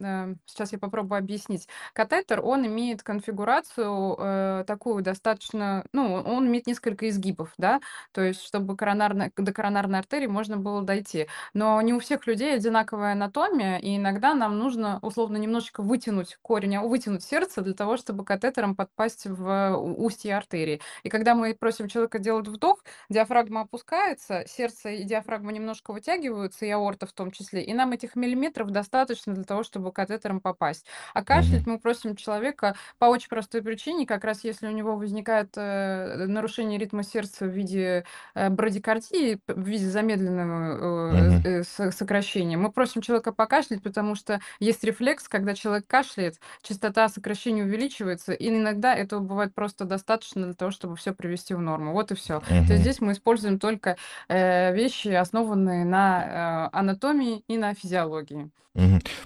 сейчас 0.46 0.72
я 0.72 0.78
попробую 0.78 1.18
объяснить. 1.18 1.66
Катетер, 1.92 2.40
он 2.44 2.66
имеет 2.66 3.02
конфигурацию 3.02 4.64
такую 4.66 5.02
достаточно, 5.02 5.84
ну, 5.92 6.14
он 6.14 6.50
имеет 6.50 6.66
несколько 6.66 7.09
изгибов, 7.09 7.52
да, 7.59 7.80
то 8.12 8.21
есть 8.23 8.42
чтобы 8.42 8.76
коронарной, 8.76 9.33
до 9.37 9.52
коронарной 9.52 9.99
артерии 10.00 10.26
можно 10.26 10.57
было 10.57 10.83
дойти. 10.83 11.26
Но 11.54 11.80
не 11.80 11.95
у 11.95 12.00
всех 12.00 12.26
людей 12.26 12.54
одинаковая 12.54 13.12
анатомия, 13.12 13.78
и 13.78 13.97
иногда 13.97 14.35
нам 14.35 14.59
нужно 14.59 14.99
условно 15.02 15.37
немножечко 15.37 15.83
вытянуть 15.83 16.37
корень, 16.42 16.76
а, 16.76 16.83
вытянуть 16.83 17.23
сердце 17.23 17.62
для 17.62 17.75
того, 17.75 17.97
чтобы 17.97 18.25
катетером 18.25 18.75
подпасть 18.76 19.26
в 19.26 19.76
устье 19.76 20.37
артерии. 20.37 20.80
И 21.02 21.09
когда 21.09 21.35
мы 21.35 21.54
просим 21.54 21.88
человека 21.88 22.19
делать 22.19 22.49
вдох, 22.49 22.85
диафрагма 23.09 23.62
опускается, 23.62 24.45
сердце 24.47 24.90
и 24.90 25.04
диафрагма 25.04 25.52
немножко 25.52 25.92
вытягиваются, 25.92 26.66
и 26.66 26.71
аорта 26.71 27.07
в 27.07 27.12
том 27.12 27.30
числе, 27.30 27.62
и 27.62 27.73
нам 27.75 27.92
этих 27.92 28.16
миллиметров 28.16 28.71
достаточно 28.71 29.35
для 29.35 29.45
того, 29.45 29.62
чтобы 29.62 29.92
катетером 29.92 30.40
попасть. 30.40 30.87
А 31.14 31.25
кашлять 31.25 31.66
мы 31.66 31.78
просим 31.78 32.16
человека 32.16 32.75
по 32.99 33.07
очень 33.07 33.28
простой 33.28 33.62
причине, 33.62 34.07
как 34.07 34.25
раз 34.25 34.45
если 34.45 34.66
у 34.66 34.71
него 34.71 34.97
возникает 34.97 35.54
э, 35.57 36.26
нарушение 36.30 36.78
ритма 36.78 37.02
сердца 37.02 37.44
в 37.46 37.49
виде 37.49 38.04
э, 38.34 38.49
брадикардии, 38.50 39.38
в 39.46 39.66
виде 39.66 39.87
замедленного 39.87 41.12
э, 41.12 41.40
э, 41.44 41.62
со- 41.64 41.90
сокращения, 41.90 42.56
мы 42.56 42.70
просим 42.72 43.00
человека 43.02 43.32
покашлять, 43.32 43.82
потому 43.82 44.14
что 44.14 44.40
есть 44.58 44.82
рефлекс, 44.84 45.28
когда 45.28 45.54
человек 45.54 45.87
кашляет, 45.87 46.37
частота 46.62 47.08
сокращения 47.08 47.64
увеличивается, 47.64 48.32
и 48.32 48.49
иногда 48.49 48.94
этого 48.94 49.20
бывает 49.20 49.54
просто 49.54 49.84
достаточно 49.84 50.44
для 50.44 50.54
того, 50.54 50.70
чтобы 50.70 50.96
все 50.96 51.12
привести 51.12 51.54
в 51.54 51.60
норму. 51.60 51.92
Вот 51.92 52.10
и 52.12 52.14
все. 52.14 52.40
То 52.66 52.72
есть 52.72 52.82
здесь 52.82 53.00
мы 53.00 53.12
используем 53.12 53.58
только 53.58 53.96
э, 54.28 54.75
вещи, 54.75 55.08
основанные 55.08 55.84
на 55.84 56.68
э, 56.72 56.76
анатомии 56.76 57.42
и 57.49 57.56
на 57.58 57.75
физиологии. 57.75 58.50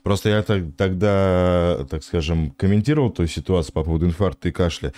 Просто 0.03 0.31
я 0.31 0.43
так- 0.43 0.75
тогда, 0.77 1.85
так 1.91 2.03
скажем, 2.03 2.51
комментировал 2.53 3.11
ту 3.11 3.27
ситуацию 3.27 3.75
по 3.75 3.85
поводу 3.85 4.07
инфаркта 4.07 4.49
и 4.49 4.53
кашля, 4.53 4.93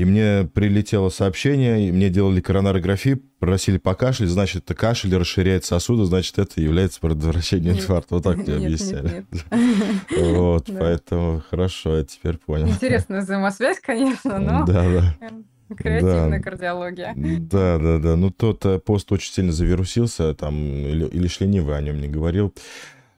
и 0.00 0.04
мне 0.06 0.48
прилетело 0.54 1.10
сообщение, 1.10 1.88
и 1.88 1.92
мне 1.92 2.08
делали 2.08 2.40
коронарографию, 2.40 3.20
просили 3.38 3.76
покашлять, 3.76 4.30
значит, 4.30 4.62
это 4.64 4.74
кашель 4.74 5.14
расширяет 5.14 5.66
сосуды, 5.66 6.04
значит, 6.04 6.38
это 6.38 6.58
является 6.60 7.00
предотвращением 7.00 7.74
инфаркта. 7.74 8.14
Вот 8.14 8.24
так 8.24 8.36
мне 8.46 8.56
объясняли. 8.56 9.26
Вот, 10.18 10.70
поэтому 10.78 11.42
хорошо, 11.50 11.98
я 11.98 12.04
теперь 12.04 12.38
понял. 12.38 12.68
Интересная 12.68 13.20
взаимосвязь, 13.20 13.78
конечно, 13.80 14.38
но 14.38 14.64
Да, 14.64 14.72
да. 14.84 15.14
эм, 15.20 15.44
креативная 15.76 16.38
Да. 16.38 16.40
кардиология. 16.40 17.12
Да, 17.16 17.78
да, 17.78 17.98
да. 17.98 18.16
Ну, 18.16 18.30
тот 18.30 18.64
э, 18.64 18.78
пост 18.78 19.12
очень 19.12 19.32
сильно 19.32 19.52
завирусился, 19.52 20.34
там, 20.34 20.56
или, 20.56 21.06
или 21.08 21.28
ж 21.28 21.40
ленивый 21.40 21.76
о 21.76 21.80
нем 21.82 22.00
не 22.00 22.08
говорил. 22.08 22.54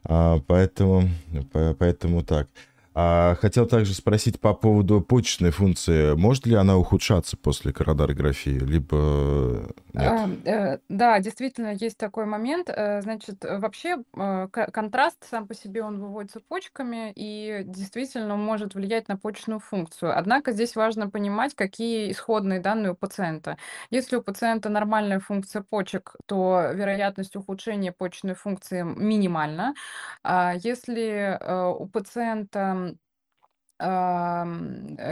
А, 0.05 0.41
поэтому, 0.49 1.09
по- 1.53 1.77
поэтому 1.79 2.23
так. 2.25 2.49
А 2.95 3.37
хотел 3.41 3.67
также 3.67 3.95
спросить 3.95 4.41
по 4.41 4.53
поводу 4.55 5.01
почечной 5.01 5.51
функции. 5.51 6.15
Может 6.15 6.47
ли 6.47 6.55
она 6.55 6.77
ухудшаться 6.77 7.37
после 7.37 7.73
коронарографии, 7.73 8.59
либо 8.59 9.73
нет? 9.95 10.15
А, 10.15 10.27
э, 10.47 10.79
Да, 10.89 11.21
действительно, 11.21 11.75
есть 11.75 11.99
такой 11.99 12.25
момент. 12.25 12.71
Э, 12.71 13.03
Значит, 13.03 13.45
э, 13.45 13.59
вообще 13.59 13.99
э, 14.17 14.49
ко- 14.51 14.71
контраст 14.73 15.23
сам 15.29 15.47
по 15.47 15.55
себе 15.55 15.83
он 15.85 16.01
выводится 16.01 16.41
почками 16.41 17.13
и 17.15 17.63
действительно 17.67 18.37
может 18.37 18.75
влиять 18.75 19.09
на 19.09 19.19
почечную 19.19 19.61
функцию. 19.61 20.17
Однако 20.19 20.53
здесь 20.53 20.77
важно 20.77 21.11
понимать, 21.11 21.55
какие 21.55 22.11
исходные 22.11 22.61
данные 22.61 22.93
у 22.93 22.95
пациента. 22.97 23.59
Если 23.91 24.17
у 24.17 24.23
пациента 24.23 24.71
нормальная 24.71 25.21
функция 25.21 25.63
почек, 25.63 26.17
то 26.27 26.71
вероятность 26.75 27.37
ухудшения 27.37 27.93
почечной 27.93 28.35
функции 28.35 28.83
минимальна. 28.83 29.75
А 30.23 30.55
Если 30.55 31.37
э, 31.39 31.67
у 31.79 31.87
пациента 31.87 32.59
э, 32.59 32.82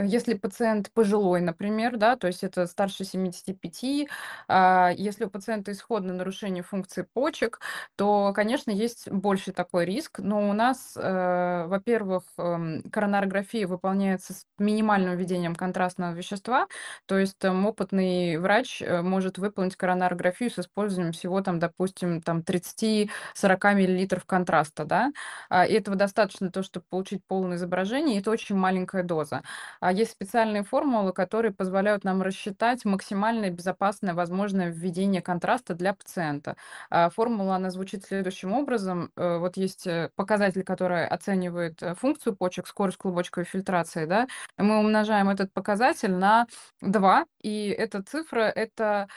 если 0.05 0.33
пациент 0.35 0.91
пожилой, 0.93 1.41
например, 1.41 1.97
да, 1.97 2.15
то 2.15 2.27
есть 2.27 2.43
это 2.43 2.67
старше 2.67 3.03
75, 3.03 4.07
а, 4.47 4.91
если 4.95 5.25
у 5.25 5.29
пациента 5.29 5.71
исходное 5.71 6.15
нарушение 6.15 6.63
функции 6.63 7.05
почек, 7.13 7.59
то, 7.95 8.31
конечно, 8.33 8.71
есть 8.71 9.09
больше 9.09 9.51
такой 9.51 9.85
риск. 9.85 10.19
Но 10.19 10.49
у 10.49 10.53
нас, 10.53 10.93
э, 10.95 11.65
во-первых, 11.67 12.23
эм, 12.37 12.83
коронарография 12.91 13.67
выполняется 13.67 14.33
с 14.33 14.45
минимальным 14.59 15.15
введением 15.17 15.55
контрастного 15.55 16.13
вещества, 16.13 16.67
то 17.05 17.17
есть 17.17 17.37
там 17.37 17.65
опытный 17.65 18.37
врач 18.37 18.81
э, 18.81 19.01
может 19.01 19.37
выполнить 19.37 19.75
коронарографию 19.75 20.49
с 20.51 20.59
использованием 20.59 21.13
всего, 21.13 21.41
там, 21.41 21.59
допустим, 21.59 22.21
там 22.21 22.43
30-40 22.43 23.73
миллилитров 23.73 24.25
контраста, 24.25 24.85
да, 24.85 25.11
а, 25.49 25.65
и 25.65 25.73
этого 25.73 25.95
достаточно 25.95 26.51
того, 26.51 26.63
чтобы 26.63 26.85
получить 26.89 27.21
полное 27.27 27.57
изображение, 27.57 28.17
и 28.17 28.19
это 28.19 28.31
очень 28.31 28.55
маленькая 28.61 29.03
доза. 29.03 29.41
А 29.79 29.91
есть 29.91 30.11
специальные 30.11 30.63
формулы, 30.63 31.13
которые 31.13 31.51
позволяют 31.53 32.03
нам 32.03 32.21
рассчитать 32.21 32.85
максимальное 32.85 33.49
безопасное 33.49 34.13
возможное 34.13 34.69
введение 34.69 35.21
контраста 35.21 35.73
для 35.75 35.93
пациента. 35.93 36.55
А, 36.89 37.09
Формула, 37.09 37.55
она 37.55 37.71
звучит 37.71 38.05
следующим 38.05 38.53
образом. 38.53 39.11
Э, 39.15 39.37
Вот 39.37 39.57
есть 39.57 39.87
э, 39.87 40.09
показатель, 40.15 40.63
который 40.63 41.07
оценивает 41.07 41.81
э, 41.83 41.95
функцию 41.95 42.35
почек, 42.35 42.67
скорость 42.67 42.97
клубочковой 42.97 43.45
фильтрации, 43.45 44.05
да, 44.05 44.27
мы 44.57 44.79
умножаем 44.79 45.29
этот 45.29 45.51
показатель 45.53 46.11
на 46.11 46.47
2, 46.81 47.25
и 47.41 47.67
эта 47.69 48.03
цифра– 48.03 48.41
это 48.55 49.07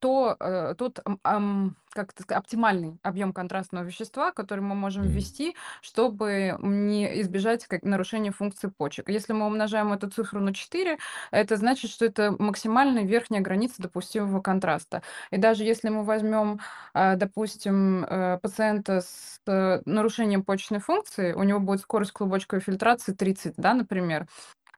то, 0.00 0.74
тот 0.78 1.00
как 1.92 2.12
это 2.12 2.22
сказать, 2.22 2.42
оптимальный 2.42 2.98
объем 3.02 3.32
контрастного 3.32 3.84
вещества, 3.84 4.32
который 4.32 4.60
мы 4.60 4.74
можем 4.74 5.04
ввести, 5.04 5.56
чтобы 5.82 6.56
не 6.60 7.20
избежать 7.20 7.66
как, 7.66 7.82
нарушения 7.82 8.30
функции 8.30 8.68
почек. 8.68 9.08
Если 9.08 9.32
мы 9.32 9.46
умножаем 9.46 9.92
эту 9.92 10.08
цифру 10.08 10.40
на 10.40 10.54
4, 10.54 10.98
это 11.30 11.56
значит, 11.56 11.90
что 11.90 12.04
это 12.04 12.34
максимальная 12.38 13.04
верхняя 13.04 13.42
граница 13.42 13.82
допустимого 13.82 14.40
контраста. 14.40 15.02
И 15.30 15.36
даже 15.36 15.64
если 15.64 15.88
мы 15.88 16.04
возьмем, 16.04 16.60
а, 16.94 17.16
допустим, 17.16 18.04
э, 18.04 18.38
пациента 18.38 19.00
с 19.00 19.40
э, 19.46 19.82
нарушением 19.84 20.42
почечной 20.44 20.80
функции, 20.80 21.32
у 21.32 21.42
него 21.42 21.60
будет 21.60 21.80
скорость 21.80 22.12
клубочковой 22.12 22.62
фильтрации 22.62 23.12
30, 23.12 23.54
да, 23.56 23.74
например, 23.74 24.26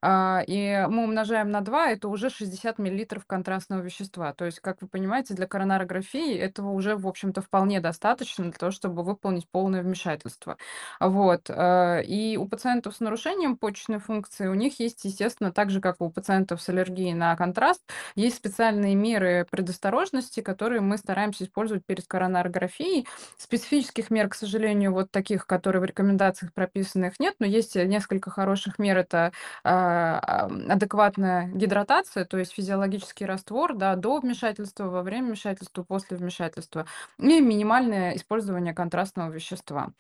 и 0.04 0.87
мы 0.88 1.04
умножаем 1.04 1.50
на 1.50 1.61
2, 1.61 1.90
это 1.90 2.09
уже 2.09 2.28
60 2.30 2.78
миллилитров 2.78 3.25
контрастного 3.26 3.80
вещества. 3.82 4.32
То 4.32 4.44
есть, 4.47 4.61
как 4.61 4.82
вы 4.82 4.88
понимаете, 4.88 5.35
для 5.35 5.47
коронарографии 5.47 6.37
этого 6.37 6.71
уже, 6.71 6.97
в 6.97 7.06
общем-то, 7.06 7.40
вполне 7.40 7.80
достаточно 7.80 8.44
для 8.44 8.52
того, 8.52 8.73
чтобы 8.73 9.02
выполнить 9.04 9.49
полное 9.50 9.82
вмешательство. 9.82 10.56
Вот. 11.00 11.49
э, 11.49 12.02
И 12.04 12.37
у 12.37 12.49
пациентов 12.49 12.97
с 12.97 13.00
нарушением 13.00 13.56
почечной 13.56 13.99
функции, 13.99 14.49
у 14.49 14.54
них 14.54 14.80
есть, 14.80 15.04
естественно, 15.04 15.52
так 15.52 15.71
же, 15.71 15.80
как 15.80 16.00
у 16.00 16.11
пациентов 16.11 16.61
с 16.62 16.68
аллергией 16.68 17.12
на 17.14 17.37
контраст, 17.37 17.82
есть 18.16 18.37
специальные 18.37 18.94
меры 18.97 19.47
предосторожности, 19.50 20.40
которые 20.40 20.80
мы 20.80 20.99
стараемся 20.99 21.44
использовать 21.44 21.85
перед 21.87 22.06
коронарографией. 22.06 23.06
Специфических 23.37 24.11
мер, 24.11 24.28
к 24.28 24.35
сожалению, 24.35 24.92
вот 24.92 25.11
таких, 25.11 25.47
которые 25.47 25.80
в 25.80 25.85
рекомендациях 25.85 26.52
прописаны, 26.52 27.06
их 27.06 27.21
нет, 27.21 27.35
но 27.38 27.47
есть 27.47 27.75
несколько 27.76 28.30
хороших 28.30 28.78
мер. 28.78 28.99
Это 28.99 29.32
а, 29.64 29.92
а, 29.92 29.92
адекватная 30.19 31.49
гидратация, 31.49 32.25
то 32.25 32.39
есть 32.39 32.53
физиологический 32.53 33.27
раствор, 33.27 33.75
да, 33.75 33.97
до 33.97 34.21
вмешательства, 34.21 34.85
во 34.85 35.03
время 35.03 35.29
вмешательства, 35.29 35.83
после 35.83 36.17
вмешательства, 36.17 36.87
и 37.19 37.41
минимальное 37.41 38.17
использование 38.17 38.75
контрастного 38.75 39.31
вещества. 39.31 39.91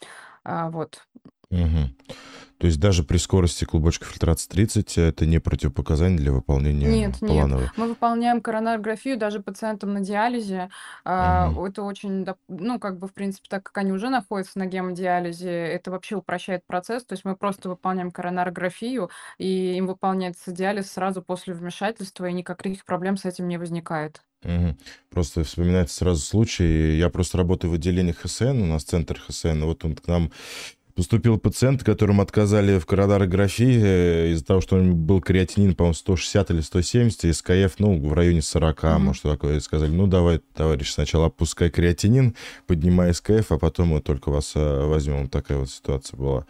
А, 0.44 0.70
вот. 0.70 1.06
Мгм. 1.52 1.94
То 2.58 2.66
есть 2.66 2.78
даже 2.78 3.02
при 3.02 3.16
скорости 3.16 3.64
клубочка 3.64 4.04
фильтрации 4.04 4.48
30 4.48 4.96
это 4.96 5.26
не 5.26 5.40
противопоказание 5.40 6.16
для 6.16 6.30
выполнения 6.30 6.86
Нет, 6.86 7.20
нет. 7.20 7.30
плановой? 7.32 7.68
Мы 7.76 7.88
выполняем 7.88 8.40
коронарографию 8.40 9.18
даже 9.18 9.40
пациентам 9.40 9.92
на 9.94 10.00
диализе. 10.00 10.70
Мгм. 11.04 11.64
Это 11.64 11.82
очень, 11.82 12.24
ну, 12.46 12.78
как 12.78 12.98
бы, 12.98 13.08
в 13.08 13.14
принципе, 13.14 13.48
так 13.50 13.64
как 13.64 13.78
они 13.78 13.90
уже 13.90 14.10
находятся 14.10 14.60
на 14.60 14.66
гемодиализе, 14.66 15.50
это 15.50 15.90
вообще 15.90 16.14
упрощает 16.16 16.64
процесс. 16.64 17.04
То 17.04 17.14
есть 17.14 17.24
мы 17.24 17.34
просто 17.36 17.68
выполняем 17.68 18.12
коронарографию, 18.12 19.10
и 19.38 19.74
им 19.76 19.88
выполняется 19.88 20.52
диализ 20.52 20.90
сразу 20.90 21.20
после 21.20 21.54
вмешательства, 21.54 22.26
и 22.26 22.32
никаких 22.32 22.84
проблем 22.84 23.16
с 23.16 23.24
этим 23.24 23.48
не 23.48 23.58
возникает. 23.58 24.22
Мгм. 24.44 24.76
Просто 25.10 25.44
вспоминается 25.44 25.96
сразу 25.96 26.20
случай. 26.20 26.96
Я 26.96 27.10
просто 27.10 27.38
работаю 27.38 27.72
в 27.72 27.74
отделении 27.74 28.12
ХСН, 28.12 28.62
у 28.62 28.66
нас 28.66 28.84
центр 28.84 29.18
ХСН. 29.18 29.64
Вот 29.64 29.84
он 29.84 29.94
к 29.96 30.06
нам 30.06 30.30
поступил 30.94 31.38
пациент, 31.38 31.82
которому 31.84 32.22
отказали 32.22 32.78
в 32.78 32.86
коронарографии 32.86 33.80
э, 33.82 34.30
из-за 34.32 34.44
того, 34.44 34.60
что 34.60 34.76
у 34.76 34.80
него 34.80 34.96
был 34.96 35.20
креатинин, 35.20 35.74
по-моему, 35.74 35.94
160 35.94 36.50
или 36.50 36.60
170, 36.60 37.24
и 37.24 37.32
СКФ, 37.32 37.78
ну, 37.78 37.98
в 37.98 38.12
районе 38.12 38.42
40, 38.42 38.82
Мгм. 38.82 39.02
может, 39.04 39.22
такое. 39.22 39.56
И 39.56 39.60
сказали, 39.60 39.90
ну, 39.90 40.06
давай, 40.06 40.40
товарищ, 40.54 40.90
сначала 40.92 41.26
опускай 41.26 41.70
креатинин, 41.70 42.34
поднимай 42.66 43.12
СКФ, 43.14 43.50
а 43.52 43.58
потом 43.58 43.88
мы 43.88 44.00
только 44.00 44.30
вас 44.30 44.52
э, 44.54 44.86
возьмем. 44.86 45.22
Вот 45.22 45.30
такая 45.30 45.58
вот 45.58 45.70
ситуация 45.70 46.16
была. 46.16 46.46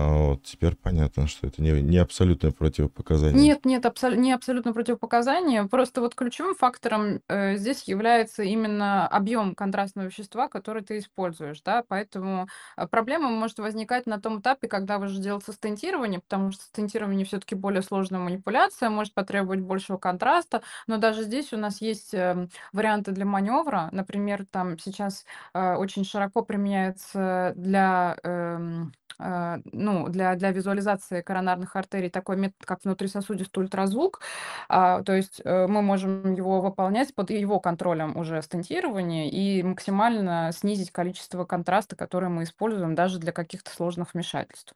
А 0.00 0.28
Вот, 0.28 0.44
теперь 0.44 0.76
понятно, 0.76 1.26
что 1.26 1.48
это 1.48 1.60
не, 1.60 1.72
не 1.82 1.98
абсолютное 1.98 2.52
противопоказание. 2.52 3.42
Нет, 3.42 3.64
нет, 3.64 3.84
абсол- 3.84 4.14
не 4.14 4.32
абсолютно 4.32 4.72
противопоказание. 4.72 5.64
Просто 5.64 6.00
вот 6.00 6.14
ключевым 6.14 6.54
фактором 6.54 7.20
э, 7.28 7.56
здесь 7.56 7.82
является 7.88 8.44
именно 8.44 9.08
объем 9.08 9.56
контрастного 9.56 10.06
вещества, 10.06 10.46
который 10.46 10.84
ты 10.84 10.98
используешь, 10.98 11.60
да, 11.62 11.82
поэтому 11.88 12.46
э, 12.76 12.86
проблема 12.86 13.28
может 13.30 13.58
возникать 13.58 14.06
на 14.06 14.20
том 14.20 14.38
этапе, 14.38 14.68
когда 14.68 14.98
вы 14.98 15.06
уже 15.06 15.20
делаете 15.20 15.50
стентирование, 15.50 16.20
потому 16.20 16.52
что 16.52 16.62
стентирование 16.62 17.26
все-таки 17.26 17.56
более 17.56 17.82
сложная 17.82 18.20
манипуляция, 18.20 18.90
может 18.90 19.14
потребовать 19.14 19.60
большего 19.60 19.96
контраста, 19.96 20.62
но 20.86 20.98
даже 20.98 21.24
здесь 21.24 21.52
у 21.52 21.56
нас 21.56 21.80
есть 21.80 22.14
эм, 22.14 22.50
варианты 22.72 23.10
для 23.10 23.24
маневра, 23.24 23.88
например, 23.90 24.46
там 24.48 24.78
сейчас 24.78 25.24
э, 25.54 25.74
очень 25.74 26.04
широко 26.04 26.42
применяется 26.42 27.52
для 27.56 28.16
э, 28.22 28.84
ну, 29.18 30.08
для, 30.08 30.34
для 30.36 30.50
визуализации 30.52 31.22
коронарных 31.22 31.74
артерий 31.76 32.10
такой 32.10 32.36
метод, 32.36 32.64
как 32.64 32.84
внутрисосудистый 32.84 33.64
ультразвук. 33.64 34.20
А, 34.68 35.02
то 35.02 35.14
есть 35.14 35.40
э, 35.44 35.66
мы 35.66 35.82
можем 35.82 36.34
его 36.34 36.60
выполнять 36.60 37.14
под 37.14 37.30
его 37.30 37.60
контролем 37.60 38.16
уже 38.16 38.40
стентирования 38.42 39.28
и 39.28 39.62
максимально 39.62 40.50
снизить 40.52 40.90
количество 40.90 41.44
контраста, 41.44 41.96
которое 41.96 42.28
мы 42.28 42.44
используем 42.44 42.94
даже 42.94 43.18
для 43.18 43.32
каких-то 43.32 43.70
сложных 43.70 44.14
вмешательств. 44.14 44.74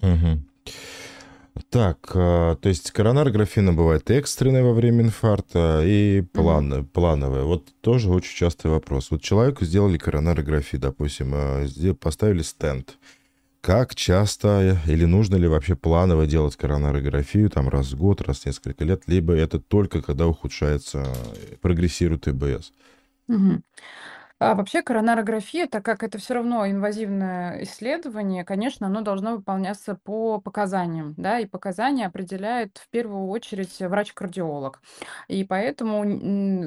Мгм. 0.00 0.48
Так, 1.70 2.10
а, 2.14 2.56
то 2.56 2.68
есть 2.68 2.90
коронарография 2.90 3.62
бывает 3.72 4.10
экстренная 4.10 4.62
во 4.62 4.72
время 4.72 5.04
инфаркта 5.04 5.82
и 5.84 6.20
план, 6.20 6.86
плановая. 6.86 7.44
Вот 7.44 7.68
тоже 7.80 8.10
очень 8.10 8.36
частый 8.36 8.70
вопрос. 8.70 9.10
Вот 9.10 9.22
человеку 9.22 9.64
сделали 9.64 9.96
коронарографию, 9.96 10.80
допустим, 10.80 11.32
а, 11.34 11.64
поставили 11.98 12.42
стенд. 12.42 12.98
Как 13.66 13.96
часто 13.96 14.78
или 14.86 15.06
нужно 15.06 15.34
ли 15.34 15.48
вообще 15.48 15.74
планово 15.74 16.28
делать 16.28 16.54
коронарографию, 16.54 17.50
там 17.50 17.68
раз 17.68 17.90
в 17.94 17.96
год, 17.96 18.20
раз 18.20 18.42
в 18.42 18.46
несколько 18.46 18.84
лет, 18.84 19.02
либо 19.08 19.32
это 19.32 19.58
только 19.58 20.02
когда 20.02 20.28
ухудшается, 20.28 20.98
э, 21.00 21.56
прогрессирует 21.60 22.28
ИБС? 22.28 22.72
Мгм. 23.26 23.64
А 24.38 24.54
вообще 24.54 24.82
коронарография, 24.82 25.66
так 25.66 25.82
как 25.82 26.02
это 26.02 26.18
все 26.18 26.34
равно 26.34 26.68
инвазивное 26.68 27.62
исследование, 27.62 28.44
конечно, 28.44 28.86
оно 28.86 29.00
должно 29.00 29.36
выполняться 29.36 29.94
по 29.94 30.38
показаниям, 30.42 31.14
да, 31.16 31.38
и 31.40 31.46
показания 31.46 32.04
определяет 32.06 32.76
в 32.76 32.90
первую 32.90 33.28
очередь 33.28 33.74
врач-кардиолог. 33.80 34.82
И 35.28 35.42
поэтому 35.44 36.02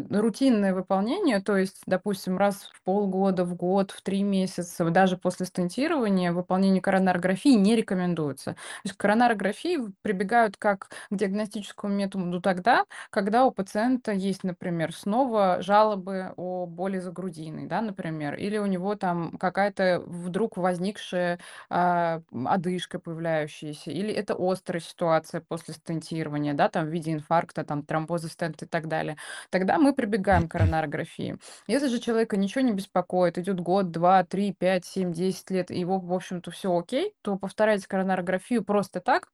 рутинное 0.09 0.73
выполнение, 0.73 1.41
то 1.41 1.57
есть, 1.57 1.83
допустим, 1.85 2.39
раз 2.39 2.71
в 2.73 2.81
полгода, 2.83 3.45
в 3.45 3.53
год, 3.53 3.91
в 3.91 4.01
три 4.01 4.23
месяца, 4.23 4.89
даже 4.89 5.15
после 5.17 5.45
стентирования, 5.45 6.31
выполнение 6.33 6.81
коронарографии 6.81 7.53
не 7.53 7.75
рекомендуется. 7.75 8.53
То 8.53 8.57
есть 8.85 8.97
коронарографии 8.97 9.77
прибегают 10.01 10.57
как 10.57 10.89
к 10.89 11.15
диагностическому 11.15 11.93
методу 11.93 12.41
тогда, 12.41 12.85
когда 13.11 13.45
у 13.45 13.51
пациента 13.51 14.11
есть, 14.11 14.43
например, 14.43 14.91
снова 14.95 15.61
жалобы 15.61 16.33
о 16.35 16.65
боли 16.65 16.97
за 16.99 17.11
грудиной, 17.11 17.58
да, 17.67 17.81
например, 17.81 18.35
или 18.35 18.57
у 18.57 18.65
него 18.65 18.95
там 18.95 19.37
какая-то 19.37 20.03
вдруг 20.05 20.57
возникшая 20.57 21.39
а, 21.69 22.21
одышка 22.45 22.99
появляющаяся, 22.99 23.91
или 23.91 24.13
это 24.13 24.35
острая 24.37 24.81
ситуация 24.81 25.41
после 25.41 25.73
стентирования, 25.73 26.53
да, 26.53 26.69
там 26.69 26.85
в 26.85 26.89
виде 26.89 27.11
инфаркта, 27.13 27.63
там 27.63 27.83
тромбоза 27.83 28.29
стента 28.29 28.65
и 28.65 28.67
так 28.67 28.87
далее. 28.87 29.17
Тогда 29.49 29.77
мы 29.77 29.93
прибегаем 29.93 30.47
к 30.47 30.51
коронарографии. 30.51 31.37
Если 31.67 31.87
же 31.87 31.99
человека 31.99 32.37
ничего 32.37 32.61
не 32.61 32.73
беспокоит, 32.73 33.37
идет 33.37 33.59
год, 33.59 33.91
два, 33.91 34.23
три, 34.23 34.53
пять, 34.53 34.85
семь, 34.85 35.11
десять 35.11 35.49
лет, 35.51 35.71
и 35.71 35.79
его, 35.79 35.99
в 35.99 36.13
общем-то, 36.13 36.51
все 36.51 36.77
окей, 36.77 37.13
то 37.21 37.37
повторяйте 37.37 37.87
коронарографию 37.87 38.63
просто 38.63 39.01
так, 39.01 39.29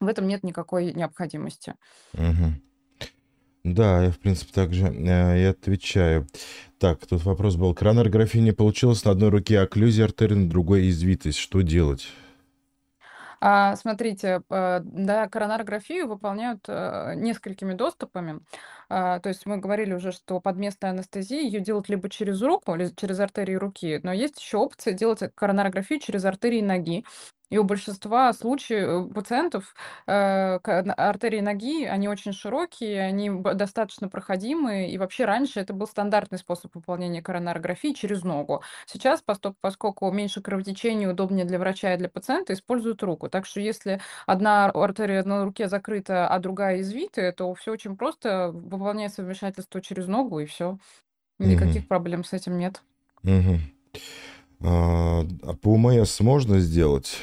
в 0.00 0.06
этом 0.06 0.28
нет 0.28 0.44
никакой 0.44 0.92
необходимости. 0.92 1.74
Мгм. 2.12 2.62
Да, 3.64 4.04
я, 4.04 4.10
в 4.10 4.18
принципе, 4.18 4.52
также 4.52 4.86
э, 4.86 5.40
и 5.40 5.44
отвечаю. 5.44 6.26
Так, 6.78 7.06
тут 7.06 7.24
вопрос 7.24 7.56
был. 7.56 7.74
Коронарография 7.74 8.40
не 8.40 8.52
получилась 8.52 9.04
на 9.04 9.10
одной 9.10 9.30
руке 9.30 9.58
окклюзия 9.60 10.04
артерии, 10.04 10.34
на 10.34 10.48
другой 10.48 10.88
извитость. 10.88 11.38
Что 11.38 11.60
делать? 11.62 12.08
А, 13.40 13.76
смотрите, 13.76 14.42
э, 14.50 14.80
да, 14.82 15.28
коронарографию 15.28 16.08
выполняют 16.08 16.64
э, 16.68 17.14
несколькими 17.16 17.72
доступами. 17.74 18.40
А, 18.88 19.20
то 19.20 19.28
есть 19.28 19.46
мы 19.46 19.58
говорили 19.58 19.92
уже, 19.94 20.10
что 20.10 20.40
под 20.40 20.56
местной 20.56 20.90
анестезией 20.90 21.44
ее 21.46 21.60
делают 21.60 21.88
либо 21.88 22.08
через 22.10 22.42
руку, 22.42 22.74
или 22.74 22.92
через 22.96 23.20
артерии 23.20 23.54
руки, 23.54 24.00
но 24.02 24.12
есть 24.12 24.40
еще 24.40 24.56
опция 24.58 24.92
делать 24.92 25.20
коронарографию 25.36 26.00
через 26.00 26.24
артерии 26.24 26.62
ноги. 26.62 27.04
И 27.50 27.56
у 27.58 27.64
большинства 27.64 28.32
случаев 28.32 29.12
пациентов 29.14 29.74
э, 30.06 30.58
ка- 30.60 30.82
на- 30.82 30.94
артерии 30.94 31.40
ноги, 31.40 31.84
они 31.84 32.08
очень 32.08 32.32
широкие, 32.32 33.00
они 33.02 33.30
достаточно 33.30 34.08
проходимые, 34.08 34.90
и 34.90 34.98
вообще 34.98 35.24
раньше 35.24 35.60
это 35.60 35.72
был 35.72 35.86
стандартный 35.86 36.38
способ 36.38 36.74
выполнения 36.74 37.22
коронарографии 37.22 37.92
через 37.94 38.22
ногу. 38.22 38.62
Сейчас, 38.86 39.22
поскольку 39.60 40.10
меньше 40.10 40.42
кровотечения, 40.42 41.08
удобнее 41.08 41.46
для 41.46 41.58
врача 41.58 41.94
и 41.94 41.96
для 41.96 42.08
пациента, 42.10 42.52
используют 42.52 43.02
руку. 43.02 43.28
Так 43.30 43.46
что 43.46 43.60
если 43.60 44.00
одна 44.26 44.66
артерия 44.66 45.22
на 45.24 45.44
руке 45.44 45.68
закрыта, 45.68 46.28
а 46.28 46.38
другая 46.38 46.80
извитая, 46.80 47.32
то 47.32 47.54
все 47.54 47.72
очень 47.72 47.96
просто, 47.96 48.50
выполняется 48.52 49.22
вмешательство 49.22 49.80
через 49.80 50.06
ногу, 50.06 50.40
и 50.40 50.46
все. 50.46 50.78
Никаких 51.38 51.82
Мгм. 51.82 51.88
проблем 51.88 52.24
с 52.24 52.32
этим 52.32 52.58
нет. 52.58 52.82
Мгм. 53.22 53.60
А, 54.60 55.26
а 55.42 55.54
по 55.54 55.74
УМС 55.74 56.20
можно 56.20 56.58
сделать? 56.60 57.16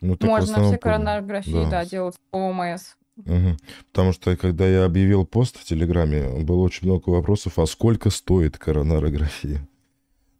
Ну, 0.00 0.16
так 0.16 0.28
Можно, 0.30 0.44
основном 0.44 0.72
все 0.72 0.78
коронарографии, 0.78 1.52
Да. 1.52 1.70
да, 1.70 1.84
делать 1.84 2.16
по 2.30 2.36
ОМС. 2.38 2.94
Мгм. 3.16 3.58
Потому 3.92 4.12
что, 4.12 4.36
когда 4.36 4.66
я 4.66 4.84
объявил 4.84 5.26
пост 5.26 5.58
в 5.58 5.64
Телеграме, 5.64 6.28
было 6.42 6.62
очень 6.62 6.88
много 6.88 7.10
вопросов, 7.10 7.58
а 7.58 7.66
сколько 7.66 8.10
стоит 8.10 8.58
коронарография? 8.58 9.66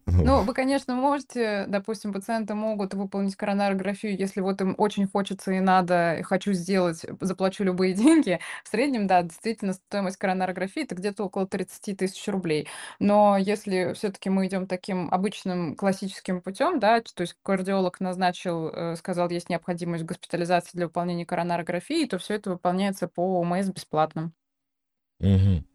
Ну, 0.07 0.43
вы, 0.45 0.55
конечно, 0.55 0.95
можете, 0.95 1.65
допустим, 1.69 2.13
пациенты 2.13 2.55
могут 2.55 2.95
выполнить 2.95 3.35
коронарографию, 3.37 4.17
если 4.17 4.41
вот 4.41 4.61
им 4.61 4.75
очень 4.79 5.07
хочется 5.09 5.53
и 5.53 5.61
надо, 5.61 6.17
и 6.19 6.23
хочу 6.23 6.53
сделать, 6.53 7.05
заплачу 7.21 7.65
любые 7.65 7.95
деньги. 7.95 8.39
В 8.65 8.69
среднем, 8.69 9.07
да, 9.07 9.23
действительно, 9.23 9.73
стоимость 9.73 10.19
коронарографии 10.19 10.83
это 10.83 10.95
где-то 10.95 11.25
около 11.25 11.47
30 11.47 11.95
тысяч 11.95 12.27
рублей. 12.29 12.69
Но 13.01 13.37
если 13.37 13.93
все-таки 13.95 14.31
мы 14.31 14.47
идем 14.47 14.67
таким 14.67 15.09
обычным 15.13 15.75
классическим 15.77 16.41
путем, 16.41 16.79
да, 16.79 17.01
то 17.01 17.23
есть 17.23 17.37
кардиолог 17.43 18.01
назначил, 18.01 18.69
э, 18.69 18.97
сказал, 18.97 19.29
есть 19.31 19.49
необходимость 19.51 20.05
госпитализации 20.05 20.77
для 20.77 20.87
выполнения 20.87 21.27
коронарографии, 21.27 22.07
то 22.07 22.19
все 22.19 22.35
это 22.35 22.51
выполняется 22.51 23.09
по 23.09 23.41
ОМС 23.41 23.69
бесплатно. 23.69 24.33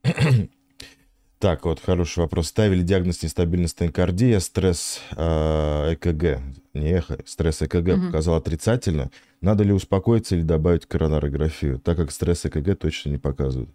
Так, 1.40 1.66
вот 1.66 1.80
хороший 1.80 2.20
вопрос. 2.20 2.48
Ставили 2.48 2.82
диагноз 2.82 3.22
нестабильность 3.22 3.74
стенокардия, 3.74 4.40
стресс 4.40 5.02
э, 5.16 5.94
ЭКГ, 5.94 6.42
не 6.74 6.90
эхо, 6.90 7.20
стресс 7.26 7.62
ЭКГ 7.62 7.90
Мгм. 7.96 8.06
показал 8.08 8.36
отрицательно. 8.36 9.12
Надо 9.40 9.64
ли 9.64 9.72
успокоиться 9.72 10.36
или 10.36 10.42
добавить 10.42 10.88
коронарографию, 10.88 11.78
так 11.80 11.98
как 11.98 12.12
стресс 12.12 12.46
ЭКГ 12.46 12.76
точно 12.80 13.10
не 13.12 13.18
показывает? 13.20 13.70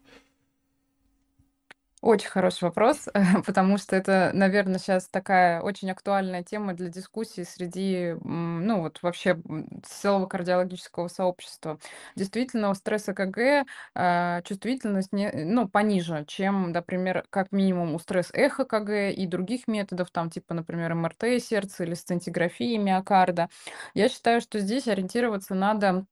Очень 2.03 2.31
хороший 2.31 2.65
вопрос, 2.65 3.09
потому 3.47 3.79
что 3.79 3.95
это, 3.95 4.33
наверное, 4.35 4.81
сейчас 4.81 5.07
такая 5.09 5.61
очень 5.63 5.89
актуальная 5.89 6.43
тема 6.43 6.75
для 6.75 6.89
дискуссии 6.89 7.45
среди, 7.45 8.17
ну 8.25 8.81
вот 8.81 8.99
вообще 9.03 9.41
целого 9.85 10.27
кардиологического 10.27 11.07
сообщества. 11.07 11.79
Действительно, 12.17 12.71
у 12.71 12.75
стресса 12.75 13.15
КГ 13.15 13.65
а, 13.95 14.43
чувствительность 14.43 15.13
не, 15.13 15.31
ну, 15.31 15.69
пониже, 15.69 16.25
чем, 16.27 16.73
например, 16.73 17.25
как 17.31 17.53
минимум 17.53 17.95
у 17.95 18.01
стресс-эхо 18.01 18.65
КГ 18.65 19.13
и 19.13 19.25
других 19.29 19.69
методов, 19.69 20.11
там 20.11 20.29
типа, 20.29 20.55
например, 20.55 20.97
МРТ 20.97 21.41
сердца 21.41 21.85
или 21.85 21.95
сцинтиграфии 21.95 22.79
миокарда. 22.79 23.49
Я 23.95 24.09
считаю, 24.09 24.41
что 24.41 24.59
здесь 24.59 24.89
ориентироваться 24.89 25.55
надо 25.55 26.05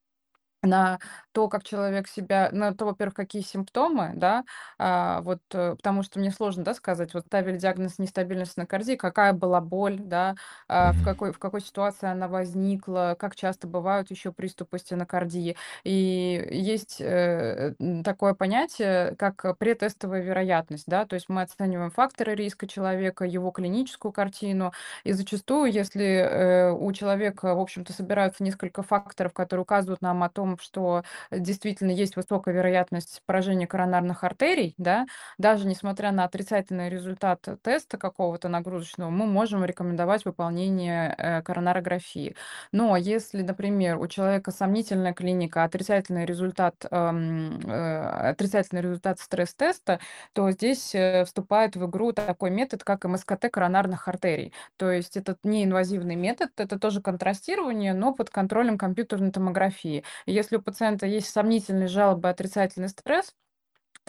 на 0.63 0.99
то, 1.33 1.49
как 1.49 1.65
человек 1.65 2.09
себя, 2.09 2.51
на 2.53 2.75
то, 2.75 2.85
во-первых, 2.87 3.15
какие 3.15 3.43
симптомы, 3.43 4.13
да, 4.15 4.45
а, 4.79 5.21
вот, 5.23 5.41
э, 5.53 5.75
потому 5.77 6.03
что 6.03 6.19
мне 6.19 6.31
сложно, 6.31 6.65
да, 6.65 6.75
сказать, 6.75 7.15
вот 7.15 7.25
ставили 7.27 7.57
диагноз 7.59 7.99
нестабильность 7.99 8.57
на 8.57 8.67
кардии, 8.67 8.97
какая 8.97 9.33
была 9.33 9.61
боль, 9.61 9.99
да, 10.01 10.35
а, 10.69 10.93
в 10.93 11.01
Мгм. 11.01 11.03
какой, 11.03 11.33
в 11.33 11.39
какой 11.39 11.61
ситуации 11.61 12.09
она 12.09 12.29
возникла, 12.29 13.17
как 13.19 13.37
часто 13.37 13.67
бывают 13.69 14.11
еще 14.11 14.33
приступы 14.33 14.79
стенокардии. 14.79 15.57
И 15.85 16.47
есть 16.51 17.01
э, 17.01 17.75
м, 17.79 18.03
такое 18.05 18.35
понятие, 18.35 19.15
как 19.17 19.45
э, 19.45 19.55
претестовая 19.55 20.23
вероятность, 20.23 20.85
да, 20.87 21.07
то 21.07 21.15
есть 21.15 21.29
мы 21.29 21.43
оцениваем 21.43 21.91
факторы 21.91 22.35
риска 22.35 22.67
человека, 22.67 23.25
его 23.25 23.51
клиническую 23.51 24.13
картину, 24.13 24.73
и 25.05 25.13
зачастую, 25.13 25.71
если 25.73 26.05
э, 26.05 26.73
у 26.73 26.93
человека, 26.93 27.55
в 27.55 27.61
общем-то, 27.61 27.93
собираются 27.93 28.43
несколько 28.45 28.83
факторов, 28.83 29.33
которые 29.33 29.63
указывают 29.63 30.03
нам 30.03 30.23
о 30.23 30.29
том, 30.31 30.50
что 30.59 31.03
действительно 31.31 31.91
есть 31.91 32.17
высокая 32.17 32.55
вероятность 32.55 33.23
поражения 33.27 33.67
коронарных 33.67 34.25
артерий, 34.25 34.75
да, 34.79 35.07
даже 35.39 35.67
несмотря 35.67 36.13
на 36.13 36.25
отрицательный 36.25 36.89
результат 36.89 37.47
теста 37.63 37.99
какого-то 37.99 38.49
нагрузочного, 38.49 39.11
мы 39.11 39.27
можем 39.27 39.65
рекомендовать 39.65 40.25
выполнение 40.25 41.15
э, 41.17 41.43
коронарографии. 41.43 42.37
Но 42.73 42.97
если, 42.97 43.43
например, 43.43 43.99
у 43.99 44.07
человека 44.09 44.51
сомнительная 44.51 45.13
клиника, 45.15 45.65
отрицательный 45.65 46.25
результат, 46.25 46.75
эм, 46.91 47.61
э, 47.61 48.31
отрицательный 48.31 48.83
результат 48.83 49.19
стресс-теста, 49.21 50.01
то 50.33 50.51
здесь 50.51 50.95
э, 50.95 51.25
вступает 51.25 51.77
в 51.77 51.87
игру 51.87 52.13
такой 52.13 52.51
метод, 52.51 52.85
как 52.85 53.05
МСКТ 53.05 53.51
коронарных 53.53 54.09
артерий. 54.09 54.53
То 54.77 54.91
есть 54.91 55.17
это 55.17 55.37
неинвазивный 55.43 56.17
метод, 56.17 56.51
это 56.57 56.79
тоже 56.79 57.01
контрастирование, 57.03 57.95
но 57.95 58.13
под 58.15 58.31
контролем 58.31 58.79
компьютерной 58.79 59.31
томографии. 59.31 60.05
Если 60.41 60.57
у 60.57 60.63
пациента 60.63 61.07
есть 61.07 61.31
сомнительные 61.31 61.89
жалобы, 61.89 62.29
отрицательный 62.29 62.89
стресс, 62.89 63.35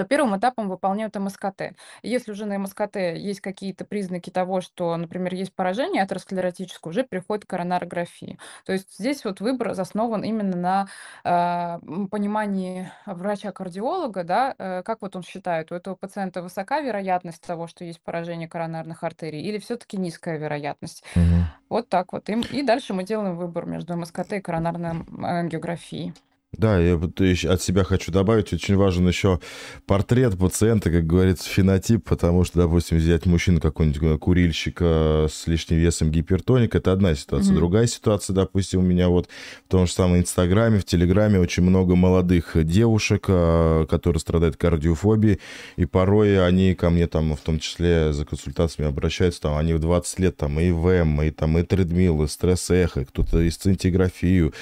то 0.02 0.08
первым 0.08 0.36
этапом 0.36 0.68
выполняют 0.68 1.16
МСКТ. 1.16 1.74
Если 2.02 2.32
уже 2.32 2.46
на 2.46 2.58
МСКТ 2.58 2.96
есть 2.96 3.40
какие-то 3.40 3.86
признаки 3.86 4.32
того, 4.32 4.62
что, 4.62 4.98
например, 4.98 5.36
есть 5.36 5.54
поражение 5.54 6.02
атеросклеротическое, 6.02 6.90
уже 6.90 7.04
приходит 7.04 7.46
коронарография. 7.46 8.38
То 8.66 8.74
есть 8.74 8.96
здесь 8.98 9.24
вот 9.26 9.42
выбор 9.42 9.70
основан 9.70 10.24
именно 10.24 10.88
на 11.24 11.80
м, 11.84 12.08
понимании 12.08 12.92
врача-кардиолога, 13.06 14.24
да, 14.24 14.56
э, 14.58 14.82
как 14.84 15.02
вот 15.02 15.16
он 15.16 15.22
считает, 15.22 15.72
у 15.72 15.76
этого 15.76 15.94
пациента 15.94 16.42
высока 16.42 16.82
вероятность 16.82 17.46
того, 17.46 17.68
что 17.68 17.86
есть 17.86 18.02
поражение 18.02 18.48
коронарных 18.48 19.04
артерий, 19.04 19.42
или 19.42 19.60
все-таки 19.60 19.98
низкая 19.98 20.38
вероятность. 20.40 21.04
Мгм. 21.16 21.46
Вот 21.70 21.90
так 21.90 22.12
вот. 22.12 22.28
И, 22.30 22.34
и 22.34 22.64
дальше 22.64 22.96
мы 22.96 23.04
делаем 23.04 23.38
выбор 23.38 23.68
между 23.68 23.96
МСКТ 23.96 24.34
и 24.34 24.42
коронарной 24.42 24.90
м, 24.90 25.26
ангиографией. 25.26 26.14
Да, 26.58 26.78
я 26.80 26.96
от 26.96 27.62
себя 27.62 27.86
хочу 27.86 28.12
добавить, 28.12 28.52
очень 28.52 28.76
важен 28.76 29.08
еще 29.08 29.40
портрет 29.86 30.38
пациента, 30.38 30.92
как 30.92 31.08
говорится, 31.08 31.50
фенотип, 31.50 32.04
потому 32.04 32.44
что, 32.44 32.60
допустим, 32.60 32.98
взять 32.98 33.26
мужчину 33.26 33.62
какого-нибудь 33.62 34.02
э, 34.04 34.18
курильщика 34.18 35.28
с 35.32 35.48
лишним 35.48 35.78
весом 35.78 36.12
гипертоник, 36.12 36.76
это 36.76 36.92
одна 36.92 37.16
ситуация. 37.16 37.52
Мгм. 37.52 37.56
Другая 37.56 37.88
ситуация, 37.88 38.34
допустим, 38.34 38.82
у 38.82 38.84
меня 38.84 39.08
вот 39.08 39.30
в 39.66 39.72
том 39.72 39.88
же 39.88 39.94
самом 39.94 40.18
Инстаграме, 40.18 40.80
в 40.80 40.84
Телеграме 40.84 41.40
очень 41.40 41.64
много 41.64 41.96
молодых 41.96 42.58
девушек, 42.66 43.28
а, 43.30 43.86
которые 43.86 44.20
страдают 44.20 44.58
кардиофобией, 44.58 45.40
и 45.78 45.86
порой 45.86 46.46
они 46.46 46.76
ко 46.76 46.90
мне 46.90 47.08
там, 47.08 47.34
в 47.34 47.40
том 47.40 47.60
числе 47.60 48.12
за 48.12 48.26
консультациями 48.26 48.90
обращаются, 48.90 49.40
там, 49.40 49.56
они 49.56 49.74
в 49.74 49.80
20 49.80 50.20
лет 50.20 50.36
там 50.36 50.60
и 50.60 50.72
ВМ, 50.72 51.22
и 51.22 51.32
там 51.32 51.58
и 51.58 51.64
тредмил, 51.64 52.24
и 52.24 52.28
стресс-эхо, 52.28 53.06
кто-то 53.06 53.40
и 53.40 53.50
сцинтиграфию, 53.50 54.54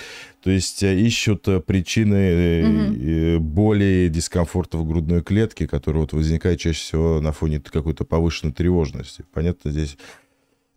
то 0.42 0.50
есть 0.50 0.84
э, 0.84 0.98
ищут 0.98 1.48
э, 1.48 1.60
причины 1.60 2.16
э, 2.16 3.38
боли, 3.40 4.10
дискомфорта 4.12 4.78
в 4.78 4.88
грудной 4.88 5.22
клетке, 5.22 5.68
который 5.68 5.98
вот 5.98 6.14
возникает 6.14 6.60
чаще 6.60 6.80
всего 6.80 7.20
на 7.22 7.32
фоне 7.32 7.60
какой-то 7.60 8.06
повышенной 8.06 8.54
тревожности. 8.54 9.26
Понятно, 9.34 9.72
здесь 9.72 9.98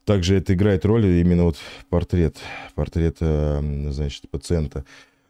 также 0.04 0.36
это 0.36 0.54
играет 0.54 0.84
роль 0.84 1.06
именно 1.06 1.44
вот 1.44 1.58
портрет, 1.88 2.38
портрет, 2.74 3.18
значит, 3.20 4.28
пациента. 4.30 4.84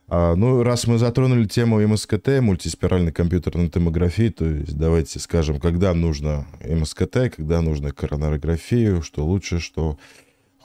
А, 0.08 0.34
ну, 0.34 0.62
раз 0.62 0.86
мы 0.86 0.98
затронули 0.98 1.46
тему 1.46 1.80
МСКТ, 1.86 2.40
мультиспиральной 2.40 3.12
компьютерной 3.12 3.68
томографии, 3.68 4.28
то 4.28 4.44
есть 4.46 4.76
давайте 4.76 5.18
скажем, 5.18 5.60
когда 5.60 5.94
нужно 5.94 6.46
МСКТ, 6.62 7.34
когда 7.34 7.60
нужно 7.60 7.92
коронарографию, 7.92 9.02
что 9.02 9.24
лучше, 9.24 9.58
что 9.58 9.98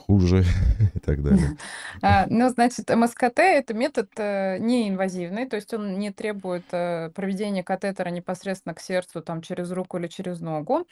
хуже 0.08 0.44
и 0.94 1.00
так 1.00 1.22
далее. 1.22 1.56
А, 2.02 2.26
Ну, 2.30 2.48
значит, 2.48 2.88
МСКТ– 2.90 3.38
это 3.40 3.74
метод 3.74 4.10
э, 4.18 4.58
неинвазивный, 4.58 5.46
то 5.48 5.56
есть 5.56 5.74
он 5.74 5.98
не 5.98 6.10
требует 6.12 6.64
э, 6.72 7.10
проведения 7.14 7.62
катетера 7.64 8.08
непосредственно 8.10 8.74
к 8.74 8.80
сердцу, 8.80 9.22
там, 9.22 9.42
через 9.42 9.70
руку 9.72 9.98
или 9.98 10.06
через 10.08 10.40
ногу. 10.40 10.86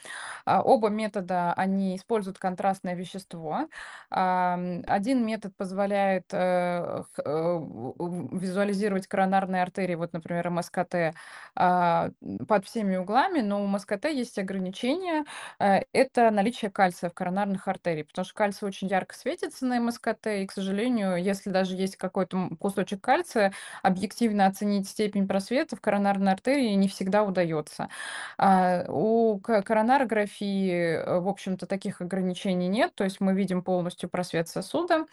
А, 0.45 0.61
Оба 0.61 0.89
метода, 0.89 1.53
они 1.53 1.95
используют 1.95 2.37
контрастное 2.39 2.95
вещество. 2.95 3.67
А, 4.11 4.59
Один 4.87 5.25
метод 5.25 5.55
позволяет 5.57 6.25
э, 6.33 7.03
визуализировать 7.97 9.07
коронарные 9.07 9.61
артерии, 9.63 9.95
вот, 9.95 10.13
например, 10.13 10.49
МСКТ, 10.49 11.13
под 11.55 12.65
всеми 12.65 12.95
углами, 12.97 13.41
но 13.41 13.63
у 13.63 13.67
МСКТ 13.67 14.05
есть 14.05 14.37
ограничения, 14.39 15.25
это 15.59 16.31
наличие 16.31 16.71
кальция 16.71 17.09
в 17.09 17.13
коронарных 17.13 17.67
артериях, 17.67 18.07
потому 18.07 18.25
что 18.25 18.33
кальций 18.35 18.67
очень 18.67 18.87
ярко 18.87 19.06
светится 19.13 19.65
на 19.65 19.79
МСКТ, 19.79 20.41
и, 20.43 20.45
к 20.45 20.51
сожалению, 20.51 21.15
если 21.21 21.49
даже 21.49 21.75
есть 21.75 21.97
какой-то 21.97 22.49
кусочек 22.59 23.01
кальция, 23.01 23.53
объективно 23.83 24.45
оценить 24.47 24.87
степень 24.89 25.27
просвета 25.27 25.75
в 25.75 25.81
коронарной 25.81 26.31
артерии 26.33 26.73
не 26.73 26.87
всегда 26.87 27.23
удается. 27.23 27.89
А, 28.37 28.85
У 28.89 29.39
ко- 29.39 29.61
коронарографии, 29.61 30.71
э, 30.71 31.19
в 31.19 31.27
общем-то, 31.27 31.65
таких 31.67 32.01
ограничений 32.01 32.67
нет, 32.67 32.93
то 32.95 33.03
есть 33.03 33.19
мы 33.19 33.33
видим 33.33 33.63
полностью 33.63 34.09
просвет 34.09 34.47
сосуда, 34.47 35.05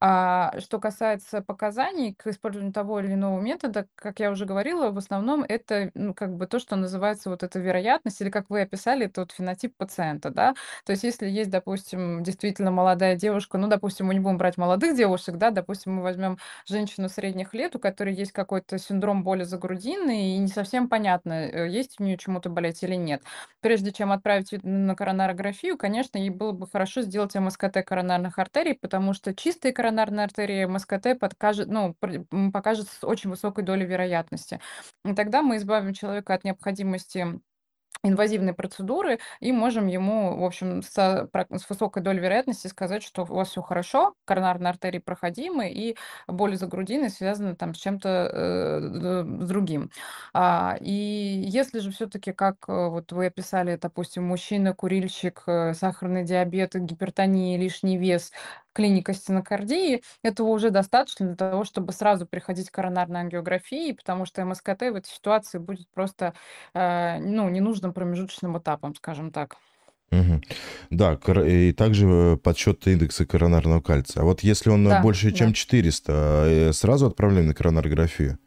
а 0.00 0.58
что 0.60 0.78
касается 0.80 1.42
показаний 1.42 2.14
к 2.14 2.26
использованию 2.26 2.72
того 2.72 3.00
или 3.00 3.12
иного 3.14 3.40
метода, 3.40 3.86
как 3.94 4.20
я 4.20 4.30
уже 4.30 4.46
говорила, 4.46 4.90
в 4.90 4.98
основном 4.98 5.44
это, 5.46 5.90
ну, 5.94 6.14
как 6.14 6.34
бы 6.36 6.46
то, 6.46 6.58
что 6.58 6.76
называется 6.76 7.30
вот 7.30 7.42
эта 7.42 7.58
вероятность, 7.58 8.20
или 8.20 8.30
как 8.30 8.50
вы 8.50 8.62
описали, 8.62 9.06
это 9.06 9.22
вот 9.22 9.32
фенотип 9.32 9.76
пациента, 9.76 10.30
да. 10.30 10.54
То 10.84 10.92
есть 10.92 11.04
если 11.04 11.28
есть, 11.28 11.50
допустим, 11.50 12.22
действительно 12.22 12.70
молодая 12.70 13.16
девушка, 13.16 13.29
ну, 13.58 13.68
допустим, 13.68 14.06
мы 14.06 14.14
не 14.14 14.20
будем 14.20 14.38
брать 14.38 14.56
молодых 14.58 14.96
девушек, 14.96 15.36
да, 15.36 15.50
допустим, 15.50 15.94
мы 15.94 16.02
возьмем 16.02 16.38
женщину 16.66 17.08
средних 17.08 17.54
лет, 17.54 17.76
у 17.76 17.78
которой 17.78 18.14
есть 18.14 18.32
какой-то 18.32 18.78
синдром 18.78 19.22
боли 19.24 19.44
за 19.44 19.58
грудиной, 19.58 20.34
и 20.34 20.38
не 20.38 20.48
совсем 20.48 20.88
понятно, 20.88 21.32
э, 21.32 21.68
есть 21.68 22.00
у 22.00 22.04
нее 22.04 22.16
чему-то 22.18 22.50
болеть 22.50 22.82
или 22.82 22.94
нет. 22.94 23.22
Прежде 23.60 23.92
чем 23.92 24.12
отправить 24.12 24.52
на 24.62 24.94
коронарографию, 24.94 25.76
конечно, 25.76 26.18
ей 26.18 26.30
было 26.30 26.52
бы 26.52 26.66
хорошо 26.66 27.02
сделать 27.02 27.34
МСКТ 27.34 27.84
коронарных 27.84 28.38
артерий, 28.38 28.74
потому 28.74 29.12
что 29.14 29.34
чистые 29.34 29.72
коронарные 29.72 30.24
артерии 30.24 30.64
МСКТ 30.64 31.18
подкажет, 31.18 31.68
ну, 31.68 31.94
покажет 32.52 32.88
с 32.88 33.04
очень 33.04 33.30
высокой 33.30 33.64
долей 33.64 33.86
вероятности. 33.86 34.60
И 35.04 35.14
тогда 35.14 35.42
мы 35.42 35.56
избавим 35.56 35.92
человека 35.94 36.34
от 36.34 36.44
необходимости 36.44 37.40
инвазивной 38.02 38.54
процедуры 38.54 39.18
и 39.40 39.52
можем 39.52 39.86
ему, 39.86 40.38
в 40.38 40.44
общем, 40.44 40.82
с, 40.82 40.88
с 40.94 41.68
высокой 41.68 42.02
долей 42.02 42.20
вероятности 42.20 42.66
сказать, 42.66 43.02
что 43.02 43.22
у 43.22 43.34
вас 43.34 43.50
все 43.50 43.62
хорошо, 43.62 44.14
коронарные 44.24 44.70
артерии 44.70 44.98
проходимы, 44.98 45.70
и 45.70 45.96
боли 46.26 46.56
за 46.56 46.66
грудиной 46.66 47.10
связаны 47.10 47.56
там 47.56 47.74
с 47.74 47.78
чем-то 47.78 48.08
э, 48.32 49.24
с 49.42 49.48
другим. 49.48 49.90
А, 50.32 50.76
и 50.80 50.92
если 50.92 51.80
же 51.80 51.90
все-таки, 51.90 52.32
как 52.32 52.56
э, 52.68 52.88
вот 52.88 53.12
вы 53.12 53.26
описали, 53.26 53.76
допустим, 53.76 54.24
мужчина, 54.24 54.74
курильщик, 54.74 55.42
э, 55.46 55.74
сахарный 55.74 56.24
диабет, 56.24 56.74
гипертония, 56.74 57.58
лишний 57.58 57.98
вес, 57.98 58.32
клиника 58.72 59.12
стенокардии, 59.12 60.02
этого 60.22 60.48
уже 60.48 60.70
достаточно 60.70 61.26
для 61.26 61.36
того, 61.36 61.64
чтобы 61.64 61.92
сразу 61.92 62.26
приходить 62.26 62.70
к 62.70 62.74
коронарной 62.74 63.20
ангиографии, 63.20 63.92
потому 63.92 64.24
что 64.26 64.44
МСКТ 64.44 64.82
в 64.82 64.96
этой 64.96 65.08
ситуации 65.08 65.58
будет 65.58 65.88
просто 65.90 66.34
э, 66.74 67.18
ну, 67.18 67.48
ненужным 67.90 67.92
промежуточным 67.92 68.58
этапом, 68.58 68.94
скажем 68.94 69.30
так. 69.30 69.56
Мгм. 70.10 70.42
Да, 70.90 71.18
и 71.46 71.72
также 71.72 72.06
э, 72.06 72.36
подсчет 72.36 72.84
индекса 72.86 73.26
коронарного 73.26 73.80
кальция. 73.80 74.22
А 74.22 74.24
вот 74.24 74.42
если 74.42 74.70
он 74.70 74.86
э, 74.86 74.90
Да, 74.90 75.02
больше, 75.02 75.30
чем 75.30 75.48
да. 75.48 75.54
400, 75.54 76.12
э, 76.46 76.72
сразу 76.72 77.06
отправляем 77.06 77.46
на 77.46 77.54
коронарографию? 77.54 78.38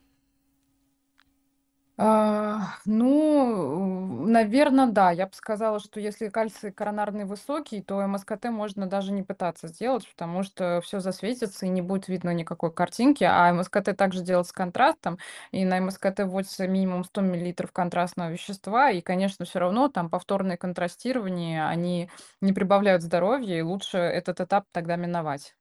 А, 2.05 2.75
ну, 2.85 4.25
наверно, 4.27 4.91
да. 4.91 5.11
Я 5.11 5.25
б 5.25 5.31
сказала, 5.33 5.79
что 5.79 6.01
если 6.01 6.27
кальций 6.27 6.69
коронарный 6.73 7.23
высокий, 7.23 7.81
то 7.81 8.05
МСКТ 8.05 8.45
можно 8.49 8.87
даже 8.87 9.13
не 9.13 9.23
пытаться 9.23 9.69
сделать, 9.69 10.05
потому 10.11 10.43
что 10.43 10.81
всё 10.83 10.99
засветится 10.99 11.65
и 11.65 11.69
не 11.69 11.81
будет 11.81 12.09
видно 12.09 12.31
никакой 12.33 12.73
картинки. 12.73 13.23
А 13.23 13.53
МСКТ 13.53 13.95
также 13.95 14.21
делают 14.21 14.47
с 14.47 14.51
контрастом, 14.51 15.17
и 15.53 15.63
на 15.63 15.79
МСКТ 15.79 16.19
вводится 16.25 16.67
минимум 16.67 17.05
100 17.05 17.21
миллилитров 17.21 17.71
контрастного 17.71 18.31
вещества. 18.31 18.91
И, 18.91 18.99
конечно, 18.99 19.45
всё 19.45 19.59
равно 19.59 19.87
там 19.87 20.09
повторные 20.09 20.57
контрастирования, 20.57 21.65
они 21.69 22.09
не 22.41 22.51
прибавляют 22.51 23.01
здоровья, 23.01 23.57
и 23.59 23.61
лучше 23.61 23.97
этот 23.97 24.41
этап 24.41 24.65
тогда 24.73 24.97
миновать. 24.97 25.53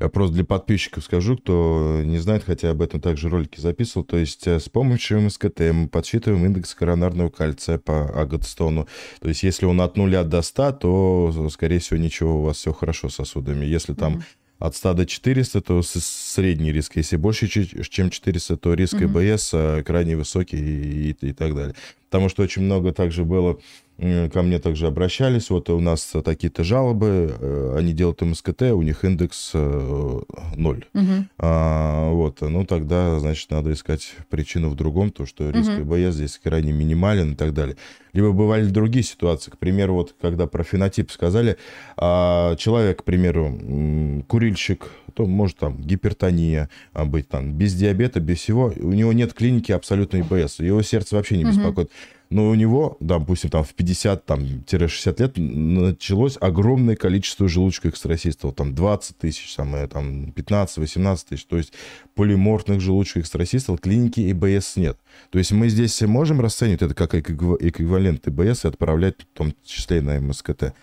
Я 0.00 0.08
просто 0.08 0.34
для 0.36 0.44
подписчиков 0.44 1.04
скажу, 1.04 1.36
кто 1.36 2.00
не 2.04 2.18
знает, 2.18 2.44
хотя 2.44 2.70
об 2.70 2.82
этом 2.82 3.00
также 3.00 3.28
ролики 3.28 3.60
записывал. 3.60 4.04
То 4.06 4.16
есть, 4.16 4.46
э, 4.46 4.58
с 4.60 4.68
помощью 4.68 5.20
МСКТ 5.20 5.65
мы 5.72 5.88
подсчитываем 5.88 6.44
индекс 6.46 6.74
коронарного 6.74 7.30
кальция 7.30 7.78
по 7.78 8.06
Агатстону. 8.20 8.86
То 9.20 9.28
есть, 9.28 9.42
если 9.42 9.66
он 9.66 9.80
от 9.80 9.96
0 9.96 10.24
до 10.24 10.42
100, 10.42 10.72
то, 10.72 11.48
скорее 11.50 11.78
всего, 11.78 11.98
ничего, 11.98 12.40
у 12.40 12.42
вас 12.42 12.56
всё 12.56 12.72
хорошо 12.72 13.08
с 13.08 13.14
сосудами. 13.16 13.64
Если 13.64 13.94
там 13.94 14.12
Мгм. 14.14 14.24
от 14.58 14.74
100 14.76 14.94
до 14.94 15.06
400, 15.06 15.60
то 15.60 15.82
средний 15.82 16.72
риск. 16.72 16.96
Если 16.96 17.16
больше 17.16 17.46
чем 17.48 18.10
400, 18.10 18.56
то 18.56 18.74
риск. 18.74 18.94
ИБС, 18.94 19.50
э, 19.52 19.82
крайне 19.84 20.16
высокий 20.16 20.56
и 20.56 21.16
и 21.20 21.32
так 21.32 21.54
далее. 21.54 21.74
Потому 22.10 22.28
что 22.28 22.42
очень 22.42 22.62
много 22.62 22.92
также 22.92 23.24
было, 23.24 23.58
ко 23.98 24.42
мне 24.42 24.58
также 24.58 24.86
обращались: 24.86 25.50
"Вот 25.50 25.70
у 25.70 25.80
нас 25.80 26.12
такие-то 26.24 26.62
жалобы". 26.64 27.34
Э, 27.38 27.74
они 27.78 27.92
делают 27.92 28.20
МСКТ, 28.22 28.62
у 28.72 28.82
них 28.82 29.04
индекс, 29.04 29.50
э, 29.54 30.20
0. 30.56 30.84
Мгм. 30.92 31.28
А, 31.38 32.10
вот. 32.10 32.40
Ну, 32.42 32.64
тогда, 32.64 33.18
значит, 33.18 33.50
надо 33.50 33.72
искать 33.72 34.14
причину 34.30 34.68
в 34.68 34.76
другом, 34.76 35.10
то, 35.10 35.26
что 35.26 35.50
риск 35.50 35.70
Мгм. 35.70 35.82
ИБС 35.82 36.14
здесь 36.14 36.40
крайне 36.42 36.72
минимален 36.72 37.32
и 37.32 37.34
так 37.34 37.52
далее. 37.54 37.76
Либо 38.12 38.32
бывали 38.32 38.66
другие 38.66 39.02
ситуации. 39.02 39.50
К 39.50 39.58
примеру, 39.58 39.94
вот 39.94 40.14
когда 40.20 40.46
про 40.46 40.62
фенотип 40.62 41.10
сказали, 41.10 41.56
а, 41.96 42.54
человек, 42.56 43.00
к 43.00 43.04
примеру, 43.04 44.22
курильщик, 44.28 44.90
то 45.14 45.24
может 45.26 45.56
там 45.56 45.80
гипертония, 45.80 46.68
а, 46.92 47.04
быть 47.06 47.28
там, 47.28 47.52
без 47.52 47.74
диабета, 47.74 48.20
без 48.20 48.38
всего, 48.38 48.72
у 48.76 48.92
него 48.92 49.12
нет 49.14 49.32
клиники 49.32 49.72
абсолютно 49.72 50.20
ИБС, 50.20 50.60
его 50.60 50.82
сердце 50.82 51.16
вообще 51.16 51.38
не 51.38 51.44
беспокоит. 51.44 51.90
Но 52.28 52.48
у 52.48 52.54
него, 52.54 52.96
допустим, 53.00 53.50
там 53.50 53.62
в 53.62 53.72
50 53.74 54.24
там 54.26 54.62
тире 54.64 54.88
60 54.88 55.20
лет 55.20 55.32
началось 55.36 56.36
огромное 56.40 56.96
количество 56.96 57.48
желудочковых 57.48 57.94
экстрасистолов, 57.94 58.56
там 58.56 58.74
20 58.74 59.16
тысяч, 59.18 59.54
там, 59.54 59.74
э, 59.76 59.86
там 59.86 60.30
15-18 60.30 61.28
тысяч. 61.28 61.44
То 61.46 61.56
есть 61.56 61.72
полиморфных 62.14 62.80
желудочковых 62.80 63.26
экстрасистолов, 63.26 63.80
клиники 63.80 64.30
ИБС 64.32 64.76
нет. 64.76 64.98
То 65.30 65.38
есть 65.38 65.52
мы 65.52 65.68
здесь 65.68 66.00
можем 66.02 66.40
расценивать 66.40 66.82
это 66.82 66.94
как 66.94 67.14
эквива 67.14 67.56
эквивалент 67.60 68.26
ИБС 68.26 68.64
и 68.64 68.68
отправлять 68.68 69.22
в 69.22 69.36
том 69.36 69.54
числе 69.64 70.00
на 70.00 70.20
МСКТ? 70.20 70.74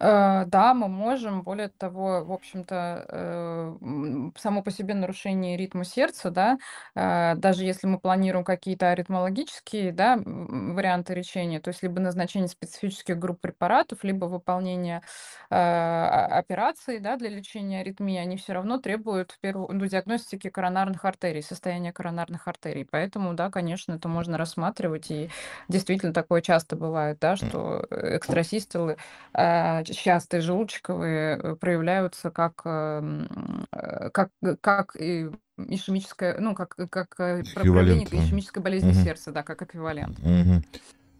Э, 0.00 0.44
да, 0.46 0.74
мы 0.74 0.88
можем. 0.88 1.42
Более 1.42 1.68
того, 1.68 2.24
в 2.24 2.32
общем-то, 2.32 3.06
э, 3.08 3.76
м, 3.80 4.34
само 4.36 4.62
по 4.62 4.70
себе 4.70 4.94
нарушение 4.94 5.56
ритма 5.56 5.84
сердца, 5.84 6.30
да, 6.30 6.58
э, 6.94 7.34
даже 7.36 7.64
если 7.64 7.86
мы 7.86 7.98
планируем 7.98 8.44
какие-то 8.44 8.90
аритмологические, 8.90 9.92
да, 9.92 10.14
м, 10.14 10.74
варианты 10.74 11.14
лечения, 11.14 11.60
то 11.60 11.68
есть 11.68 11.82
либо 11.82 12.00
назначение 12.00 12.48
специфических 12.48 13.18
групп 13.18 13.40
препаратов, 13.40 14.04
либо 14.04 14.26
выполнение, 14.26 15.00
э, 15.50 15.54
о 15.56 16.26
операций, 16.38 16.98
да, 17.00 17.16
для 17.16 17.30
лечения 17.30 17.80
аритмии, 17.80 18.16
они 18.18 18.36
всё 18.36 18.52
равно 18.54 18.78
требуют 18.78 19.32
в 19.32 19.40
первую 19.40 19.68
ну, 19.72 19.86
диагностики 19.86 20.50
коронарных 20.50 21.04
артерий, 21.04 21.42
состояния 21.42 21.92
коронарных 21.92 22.46
артерий. 22.48 22.84
Поэтому, 22.90 23.32
да, 23.34 23.50
конечно, 23.50 23.94
это 23.94 24.08
можно 24.08 24.36
рассматривать. 24.38 25.10
И 25.10 25.30
действительно 25.68 26.12
такое 26.12 26.42
часто 26.42 26.76
бывает, 26.76 27.18
да, 27.20 27.32
М. 27.32 27.36
что 27.36 27.86
экстрасистолы, 27.90 28.96
частые 29.94 30.40
желудочковые, 30.40 31.38
э, 31.42 31.56
проявляются 31.56 32.30
как, 32.30 32.62
эм, 32.64 33.66
э, 33.72 34.10
как 34.10 34.30
как 34.60 34.96
и 34.96 35.30
ишемическое, 35.58 36.38
ну, 36.40 36.54
как 36.54 36.76
как, 36.90 37.14
э, 37.20 37.44
про 37.54 37.64
проявление 37.66 38.06
ишемической 38.10 38.62
болезни 38.62 38.92
Мгм. 38.92 39.02
сердца, 39.04 39.32
да, 39.32 39.42
как 39.42 39.62
эквивалент. 39.62 40.18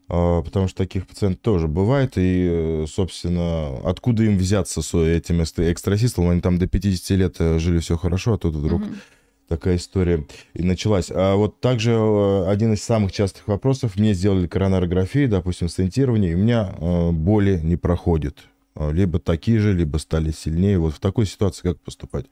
А, 0.08 0.42
потому 0.42 0.68
что 0.68 0.78
таких 0.78 1.06
пациентов 1.08 1.42
тоже 1.42 1.68
бывает. 1.68 2.12
И, 2.18 2.48
э, 2.50 2.86
собственно, 2.88 3.78
откуда 3.88 4.24
им 4.24 4.38
взяться 4.38 4.82
с 4.82 4.94
этим 4.94 5.42
эст 5.42 5.58
экстрасистолом? 5.58 6.30
Они 6.30 6.40
там 6.40 6.58
до 6.58 6.66
50 6.68 7.16
лет, 7.16 7.36
э, 7.40 7.58
жили 7.58 7.80
всё 7.80 7.96
хорошо, 7.98 8.34
а 8.34 8.38
тут 8.38 8.54
вдруг 8.56 8.82
Мгм. 8.84 9.02
такая 9.48 9.76
история 9.76 10.26
и 10.54 10.62
началась. 10.62 11.10
А 11.12 11.34
вот 11.36 11.60
также, 11.60 11.92
э, 11.92 12.48
один 12.48 12.74
из 12.74 12.82
самых 12.84 13.12
частых 13.12 13.48
вопросов: 13.48 13.96
мне 13.96 14.14
сделали 14.14 14.46
коронарографию, 14.46 15.28
допустим, 15.28 15.68
стентирование, 15.68 16.32
и 16.32 16.34
у 16.34 16.38
меня, 16.38 16.74
э, 16.78 17.10
боли 17.12 17.60
не 17.62 17.76
проходят. 17.76 18.46
А, 18.76 18.90
либо 18.90 19.18
такие 19.18 19.58
же, 19.58 19.72
либо 19.72 19.96
стали 19.96 20.30
сильнее. 20.30 20.78
Вот 20.78 20.94
в 20.94 21.00
такой 21.00 21.26
ситуации 21.26 21.62
как 21.62 21.80
поступать? 21.80 22.26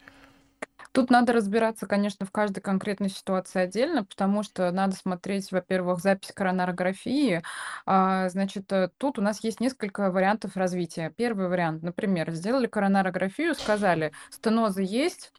Тут 0.93 1.11
надо 1.11 1.33
разбираться, 1.33 1.87
конечно, 1.87 2.25
в 2.25 2.31
каждой 2.31 2.61
конкретной 2.61 3.11
ситуации 3.11 3.63
отдельно, 3.63 4.05
потому 4.05 4.45
что 4.45 4.71
надо 4.71 4.95
смотреть, 4.95 5.51
во-первых, 5.51 5.99
запись 5.99 6.31
коронарографии. 6.33 7.43
А, 7.85 8.29
значит, 8.29 8.71
э, 8.73 8.91
тут 8.97 9.19
у 9.19 9.23
нас 9.23 9.43
есть 9.43 9.59
несколько 9.59 10.13
вариантов 10.13 10.57
развития. 10.57 11.13
Первый 11.17 11.49
вариант, 11.49 11.83
например, 11.83 12.31
сделали 12.31 12.69
коронарографию, 12.69 13.57
сказали: 13.57 14.13
"Стенозы 14.31 14.83
есть, 14.83 15.33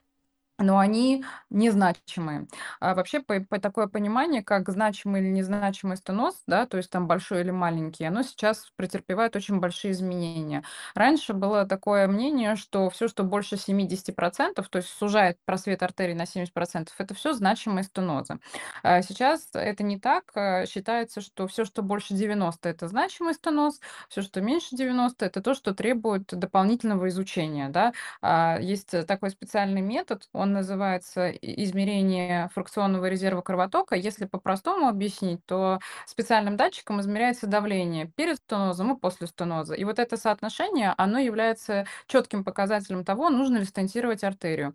но 0.59 0.79
они 0.79 1.23
незначимые". 1.49 2.47
А 2.79 2.95
вообще, 2.95 3.19
по 3.21 3.39
по 3.49 3.59
такое 3.59 3.87
понимание, 3.87 4.43
как 4.43 4.69
значимый 4.69 5.21
или 5.21 5.29
незначимый 5.29 5.97
стеноз, 5.97 6.35
да, 6.47 6.65
то 6.65 6.77
есть 6.77 6.89
там 6.89 7.07
большой 7.07 7.41
или 7.41 7.51
маленький, 7.51 8.05
оно 8.05 8.23
сейчас 8.23 8.71
претерпевает 8.75 9.35
очень 9.35 9.59
большие 9.59 9.91
изменения. 9.91 10.63
Раньше 10.95 11.33
было 11.33 11.65
такое 11.65 12.07
мнение, 12.07 12.55
что 12.55 12.89
всё, 12.89 13.07
что 13.07 13.23
больше 13.23 13.57
70 13.57 14.11
%, 14.11 14.69
то 14.69 14.77
есть 14.77 14.89
сужает 14.89 15.37
просвет 15.45 15.83
артерий 15.83 16.13
на 16.15 16.25
70 16.25 16.53
%, 16.53 16.95
это 16.99 17.13
всё 17.15 17.33
значимые 17.33 17.83
стенозы. 17.83 18.39
А 18.83 19.01
сейчас 19.01 19.49
это 19.53 19.83
не 19.83 19.99
так. 19.99 20.23
Э, 20.35 20.65
считается, 20.67 21.21
что 21.21 21.47
всё, 21.47 21.65
что 21.65 21.81
больше 21.81 22.13
90 22.13 22.69
это 22.69 22.87
значимый 22.87 23.33
стеноз, 23.33 23.79
всё, 24.09 24.21
что 24.21 24.41
меньше 24.41 24.75
90 24.75 25.25
это 25.25 25.41
то, 25.41 25.53
что 25.53 25.73
требует 25.73 26.25
дополнительного 26.27 27.07
изучения, 27.09 27.69
да. 27.69 27.93
А, 28.21 28.57
есть 28.59 28.91
такой 29.07 29.29
специальный 29.31 29.81
метод, 29.81 30.27
он 30.33 30.44
называется 30.53 31.29
и 31.29 31.63
измерение 31.63 32.49
фракционного 32.53 33.07
резерва 33.09 33.41
кровотока. 33.41 33.95
Если 33.95 34.25
по-простому 34.25 34.87
объяснить, 34.87 35.39
то 35.45 35.79
специальным 36.05 36.57
датчиком 36.57 36.99
измеряется 37.01 37.47
давление 37.47 38.07
перед 38.15 38.37
стенозом 38.37 38.95
и 38.95 38.99
после 38.99 39.27
стеноза. 39.27 39.73
И 39.75 39.83
вот 39.83 39.99
это 39.99 40.17
соотношение, 40.17 40.93
оно 40.97 41.19
является 41.19 41.85
чётким 42.07 42.43
показателем 42.43 43.03
того, 43.05 43.29
нужно 43.29 43.57
ли 43.57 43.65
стентировать 43.65 44.23
артерию. 44.23 44.73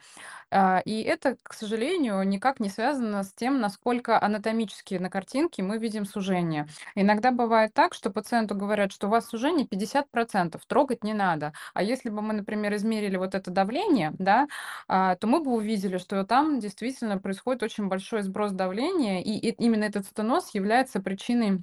А, 0.51 0.81
и 0.85 1.03
это, 1.03 1.37
к 1.43 1.53
сожалению, 1.55 2.23
никак 2.27 2.61
не 2.61 2.69
связано 2.69 3.23
с 3.23 3.33
тем, 3.35 3.61
насколько 3.61 4.21
анатомически 4.23 4.95
на 4.95 5.11
картинке 5.11 5.63
мы 5.63 5.79
видим 5.79 6.05
сужение. 6.05 6.67
Иногда 6.95 7.31
бывает 7.31 7.73
так, 7.75 7.95
что 7.95 8.11
пациенту 8.11 8.55
говорят, 8.55 8.93
что 8.93 9.07
у 9.07 9.11
вас 9.11 9.27
сужение 9.29 9.67
50 9.67 10.11
%, 10.11 10.65
трогать 10.67 11.05
не 11.05 11.15
надо. 11.15 11.53
А 11.75 11.83
если 11.83 12.11
бы 12.11 12.23
мы, 12.23 12.35
например, 12.35 12.75
измерили 12.75 13.17
вот 13.17 13.35
это 13.35 13.51
давление, 13.51 14.13
да, 14.19 14.49
а, 14.89 15.17
то 15.17 15.27
мы 15.27 15.41
бы 15.43 15.53
увидели, 15.61 15.99
что 15.99 16.25
там 16.25 16.61
действительно 16.61 17.19
происходит 17.19 17.63
очень 17.63 17.89
большой 17.89 18.23
сброс 18.23 18.53
давления, 18.53 19.23
и 19.23 19.33
и 19.39 19.51
именно 19.53 19.85
этот 19.85 20.07
стеноз 20.07 20.55
является 20.55 21.01
причиной 21.01 21.63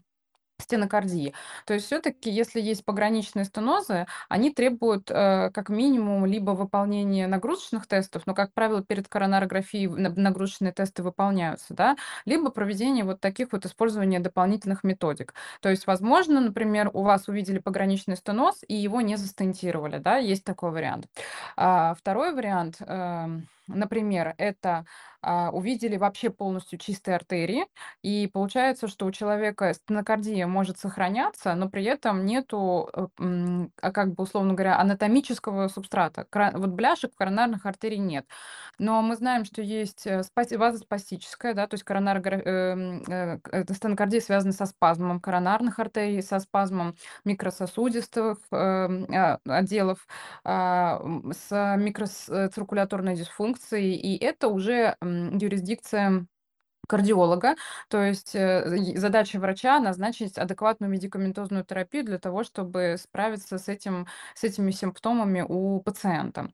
стенокардии. 0.62 1.34
То 1.68 1.74
есть 1.76 1.88
всё-таки, 1.88 2.32
если 2.32 2.62
есть 2.62 2.86
пограничные 2.86 3.46
стенозы, 3.46 4.08
они 4.30 4.52
требуют, 4.54 5.12
э, 5.12 5.52
как 5.54 5.70
минимум 5.70 6.26
либо 6.26 6.52
выполнения 6.52 7.28
нагрузочных 7.28 7.88
тестов, 7.88 8.24
но, 8.28 8.36
как 8.36 8.54
правило, 8.54 8.84
перед 8.84 9.08
коронарографией 9.10 9.88
нагрузочные 9.90 10.74
тесты 10.74 11.04
выполняются, 11.04 11.74
да, 11.76 11.98
либо 12.26 12.52
проведение 12.52 13.06
вот 13.06 13.22
таких 13.22 13.52
вот 13.54 13.66
использования 13.68 14.20
дополнительных 14.22 14.84
методик. 14.84 15.34
То 15.62 15.70
есть, 15.70 15.88
возможно, 15.88 16.42
например, 16.42 16.92
у 16.94 17.04
вас 17.04 17.28
увидели 17.30 17.60
пограничный 17.60 18.18
стеноз 18.18 18.58
и 18.68 18.76
его 18.76 19.02
не 19.02 19.18
застентировали, 19.18 20.00
да, 20.00 20.18
есть 20.18 20.44
такой 20.46 20.72
вариант. 20.72 21.08
А, 21.58 21.96
второй 21.96 22.34
вариант, 22.34 22.78
эм, 22.82 23.48
например, 23.68 24.34
это, 24.38 24.86
а, 25.22 25.50
увидели 25.52 25.98
вообще 25.98 26.30
полностью 26.30 26.80
чистые 26.80 27.16
артерии, 27.16 27.66
и 28.02 28.28
получается, 28.32 28.88
что 28.88 29.06
у 29.06 29.12
человека 29.12 29.74
стенокардия 29.74 30.48
может 30.48 30.80
сохраняться, 30.80 31.54
но 31.56 31.70
при 31.70 31.84
этом 31.86 32.26
нету, 32.26 32.90
э, 32.94 33.08
а, 33.82 33.92
как 33.92 34.14
бы, 34.16 34.24
условно 34.24 34.54
говоря, 34.54 34.80
анатомического 34.80 35.68
субстрата. 35.68 36.26
Вот 36.56 36.70
бляшек 36.72 37.12
коронарных 37.16 37.66
артерий 37.66 37.98
нет. 37.98 38.26
Но 38.80 39.02
мы 39.02 39.16
знаем, 39.16 39.46
что 39.46 39.62
есть, 39.62 40.06
э, 40.08 40.24
вазоспастическая, 40.58 41.54
да, 41.54 41.68
то 41.68 41.74
есть 41.76 41.84
коронарогра 41.84 42.36
эм, 42.38 43.04
э, 43.08 43.40
эта 43.52 43.74
стенокардия 43.74 44.22
связана 44.22 44.54
со 44.54 44.66
спазмом 44.66 45.20
коронарных 45.20 45.80
артерий, 45.80 46.22
со 46.22 46.40
спазмом 46.40 46.96
микрососудистых, 47.26 48.38
эм, 48.52 49.08
а, 49.14 49.40
отделов, 49.46 50.08
а, 50.44 51.00
м, 51.04 51.32
с 51.34 51.76
микрос 51.78 52.30
э, 52.30 52.50
дисфункцией, 53.58 53.96
и 53.96 54.24
это 54.24 54.48
уже, 54.48 54.96
юрисдикция 55.02 56.28
кардиолога. 56.88 57.56
То 57.90 58.02
есть 58.02 58.34
э, 58.34 58.96
задача 58.96 59.40
врача 59.40 59.80
назначить 59.80 60.38
адекватную 60.38 60.90
медикаментозную 60.90 61.66
терапию 61.66 62.06
для 62.06 62.18
того, 62.18 62.44
чтобы 62.44 62.96
справиться 62.98 63.58
с, 63.58 63.68
этим, 63.68 64.08
с 64.36 64.44
этими 64.46 64.72
симптомами 64.72 65.46
у 65.48 65.82
пациента. 65.82 66.50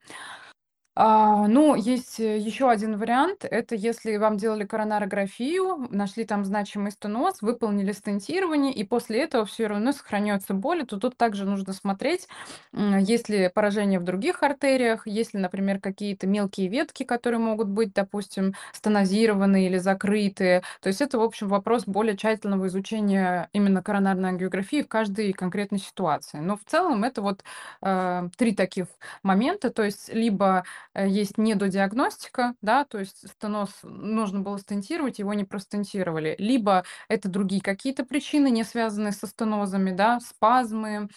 А, 0.95 1.47
ну, 1.47 1.73
есть 1.73 2.19
э, 2.19 2.37
еще 2.37 2.69
один 2.69 2.97
вариант. 2.97 3.45
Это 3.49 3.73
если 3.73 4.15
вам 4.17 4.37
делали 4.37 4.63
коронарографию, 4.63 5.87
нашли 5.89 6.23
там 6.23 6.45
значимый 6.45 6.91
стеноз, 6.91 7.41
выполнили 7.41 7.91
стентирование, 7.93 8.71
и 8.71 8.83
после 8.83 9.23
этого 9.23 9.43
все 9.45 9.65
равно 9.65 9.91
сохраняются 9.91 10.53
боли, 10.53 10.83
то 10.83 10.97
тут 10.97 11.17
также 11.17 11.45
нужно 11.45 11.73
смотреть, 11.73 12.27
есть 12.73 13.27
ли 13.27 13.49
поражение 13.49 13.99
в 13.99 14.03
других 14.03 14.43
артериях, 14.43 15.07
есть 15.07 15.33
ли, 15.33 15.39
например, 15.39 15.79
какие-то 15.79 16.27
мелкие 16.27 16.67
ветки, 16.67 17.03
которые 17.03 17.39
могут 17.39 17.69
быть, 17.69 17.93
допустим, 17.93 18.53
стенозированы 18.71 19.65
или 19.65 19.77
закрыты. 19.79 20.61
То 20.81 20.89
есть 20.89 21.01
это, 21.01 21.17
в 21.17 21.23
общем, 21.23 21.47
вопрос 21.47 21.85
более 21.87 22.15
тщательного 22.15 22.67
изучения 22.67 23.49
именно 23.51 23.81
коронарной 23.81 24.29
ангиографии 24.29 24.83
в 24.83 24.87
каждой 24.87 25.33
конкретной 25.33 25.79
ситуации. 25.79 26.37
Но 26.37 26.55
в 26.55 26.63
целом 26.65 27.03
это 27.03 27.23
вот 27.23 27.43
э, 27.81 28.29
три 28.37 28.53
таких 28.53 28.85
момента. 29.23 29.71
То 29.71 29.83
есть 29.83 30.13
либо 30.13 30.63
есть 30.95 31.37
недодиагностика, 31.37 32.55
да, 32.61 32.85
то 32.85 32.99
есть 32.99 33.27
стеноз 33.29 33.71
нужно 33.83 34.41
было 34.41 34.57
стентировать, 34.59 35.19
его 35.19 35.33
не 35.33 35.43
простентировали. 35.43 36.35
Либо 36.37 36.83
это 37.07 37.29
другие 37.29 37.61
какие-то 37.61 38.05
причины, 38.05 38.49
не 38.49 38.63
связанные 38.63 39.11
со 39.11 39.27
стенозами, 39.27 39.91
да, 39.91 40.19
спазмы, 40.19 41.09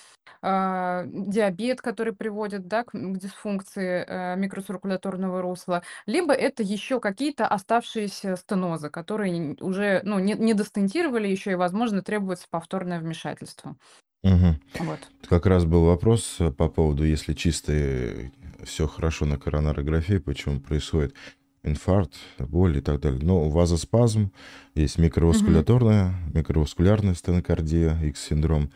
э, 0.42 1.02
диабет, 1.06 1.82
который 1.82 2.14
приводит, 2.14 2.66
да, 2.66 2.84
к, 2.84 2.92
к 2.92 3.18
дисфункции 3.18 4.04
э, 4.06 4.36
микроциркуляторного 4.36 5.42
русла. 5.42 5.82
Либо 6.06 6.32
это 6.32 6.62
еще 6.62 7.00
какие-то 7.00 7.46
оставшиеся 7.46 8.36
стенозы, 8.36 8.90
которые 8.90 9.56
уже, 9.60 10.00
ну, 10.04 10.18
не, 10.18 10.34
не 10.34 10.54
достентировали 10.54 11.28
еще 11.28 11.52
и, 11.52 11.56
возможно, 11.56 12.02
требуется 12.02 12.46
повторное 12.50 13.00
вмешательство. 13.00 13.76
Угу. 14.22 14.84
Вот. 14.84 14.98
Как 15.28 15.46
раз 15.46 15.64
был 15.64 15.84
вопрос 15.84 16.36
э, 16.40 16.50
по 16.50 16.68
поводу, 16.68 17.04
если 17.04 17.32
чисто 17.34 17.72
все 18.64 18.86
хорошо 18.86 19.26
на 19.26 19.38
коронарографии, 19.38 20.18
почему 20.18 20.60
происходит 20.60 21.14
инфаркт, 21.62 22.14
боль 22.38 22.78
и 22.78 22.80
так 22.80 23.00
далее. 23.00 23.20
Но 23.22 23.48
вазоспазм, 23.48 24.32
есть 24.74 24.98
микроваскуляторная, 24.98 26.08
угу. 26.08 26.38
микроваскулярная 26.38 27.14
стенокардия, 27.14 27.98
X-синдром. 28.02 28.70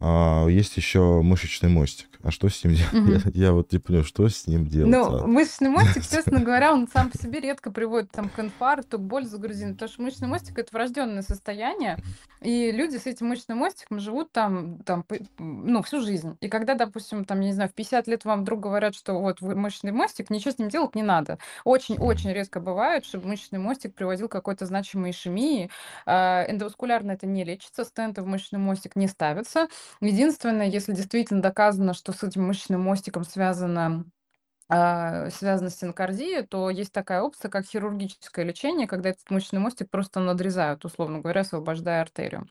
А 0.00 0.46
есть 0.48 0.76
еще 0.76 1.20
мышечный 1.22 1.68
мостик. 1.68 2.10
А 2.22 2.30
что 2.30 2.48
с 2.50 2.62
ним 2.64 2.74
делать? 2.74 3.24
Угу. 3.24 3.30
Я, 3.34 3.46
я 3.46 3.52
вот 3.52 3.72
не 3.72 3.78
понял, 3.78 4.04
что 4.04 4.28
с 4.28 4.46
ним 4.46 4.66
делать. 4.66 4.90
Ну, 4.90 5.22
а? 5.22 5.26
мышечный 5.26 5.70
мостик, 5.70 6.02
честно 6.02 6.40
говоря, 6.44 6.72
он 6.72 6.86
сам 6.88 7.10
по 7.10 7.16
себе 7.16 7.40
редко 7.40 7.70
приводит 7.70 8.10
там, 8.10 8.28
к 8.28 8.38
инфаркту, 8.38 8.98
к 8.98 9.02
боли 9.02 9.24
загрузины, 9.24 9.72
потому 9.72 9.90
что 9.90 10.02
мышечный 10.02 10.28
мостик 10.28 10.58
это 10.58 10.68
врожденное 10.72 11.22
состояние, 11.22 11.98
и 12.42 12.72
люди 12.72 12.96
с 12.96 13.06
этим 13.06 13.28
мышечным 13.28 13.58
мостиком 13.58 14.00
живут 14.00 14.32
там, 14.32 14.78
там 14.80 15.04
ну, 15.38 15.82
всю 15.82 16.00
жизнь. 16.00 16.36
И 16.40 16.48
когда, 16.48 16.74
допустим, 16.74 17.24
там, 17.24 17.40
я 17.40 17.48
не 17.48 17.54
знаю, 17.54 17.70
в 17.70 17.74
50 17.74 18.06
лет 18.06 18.24
вам 18.24 18.42
вдруг 18.42 18.60
говорят, 18.60 18.94
что 18.94 19.14
вот 19.18 19.40
мышечный 19.40 19.92
мостик, 19.92 20.30
ничего 20.30 20.52
с 20.52 20.58
ним 20.58 20.68
делать 20.68 20.94
не 20.94 21.02
надо. 21.02 21.38
Очень-очень 21.64 22.32
резко 22.32 22.60
бывает, 22.60 23.04
чтобы 23.04 23.28
мышечный 23.28 23.58
мостик 23.58 23.94
приводил 23.94 24.28
к 24.28 24.32
какой-то 24.32 24.66
значимой 24.66 25.10
ишемии. 25.10 25.70
А, 26.06 26.44
эндоваскулярно 26.48 27.12
это 27.12 27.26
не 27.26 27.44
лечится, 27.44 27.84
стенты 27.84 28.22
в 28.22 28.26
мышечный 28.26 28.58
мостик 28.58 28.96
не 28.96 29.08
ставятся. 29.08 29.68
Единственное, 30.00 30.68
если 30.68 30.92
действительно 30.94 31.42
доказано, 31.42 31.94
что 31.94 32.12
с 32.12 32.22
этим 32.22 32.46
мышечным 32.46 32.80
мостиком 32.82 33.24
связано 33.24 34.04
а, 34.70 35.30
связана 35.30 35.70
стенокардия, 35.70 36.42
то 36.44 36.70
есть 36.70 36.92
такая 36.92 37.22
опция, 37.22 37.50
как 37.50 37.66
хирургическое 37.66 38.44
лечение, 38.44 38.86
когда 38.86 39.10
этот 39.10 39.30
мышечный 39.30 39.60
мостик 39.60 39.90
просто 39.90 40.20
надрезают, 40.20 40.84
условно 40.84 41.20
говоря, 41.20 41.42
освобождая 41.42 42.02
артерию. 42.02 42.48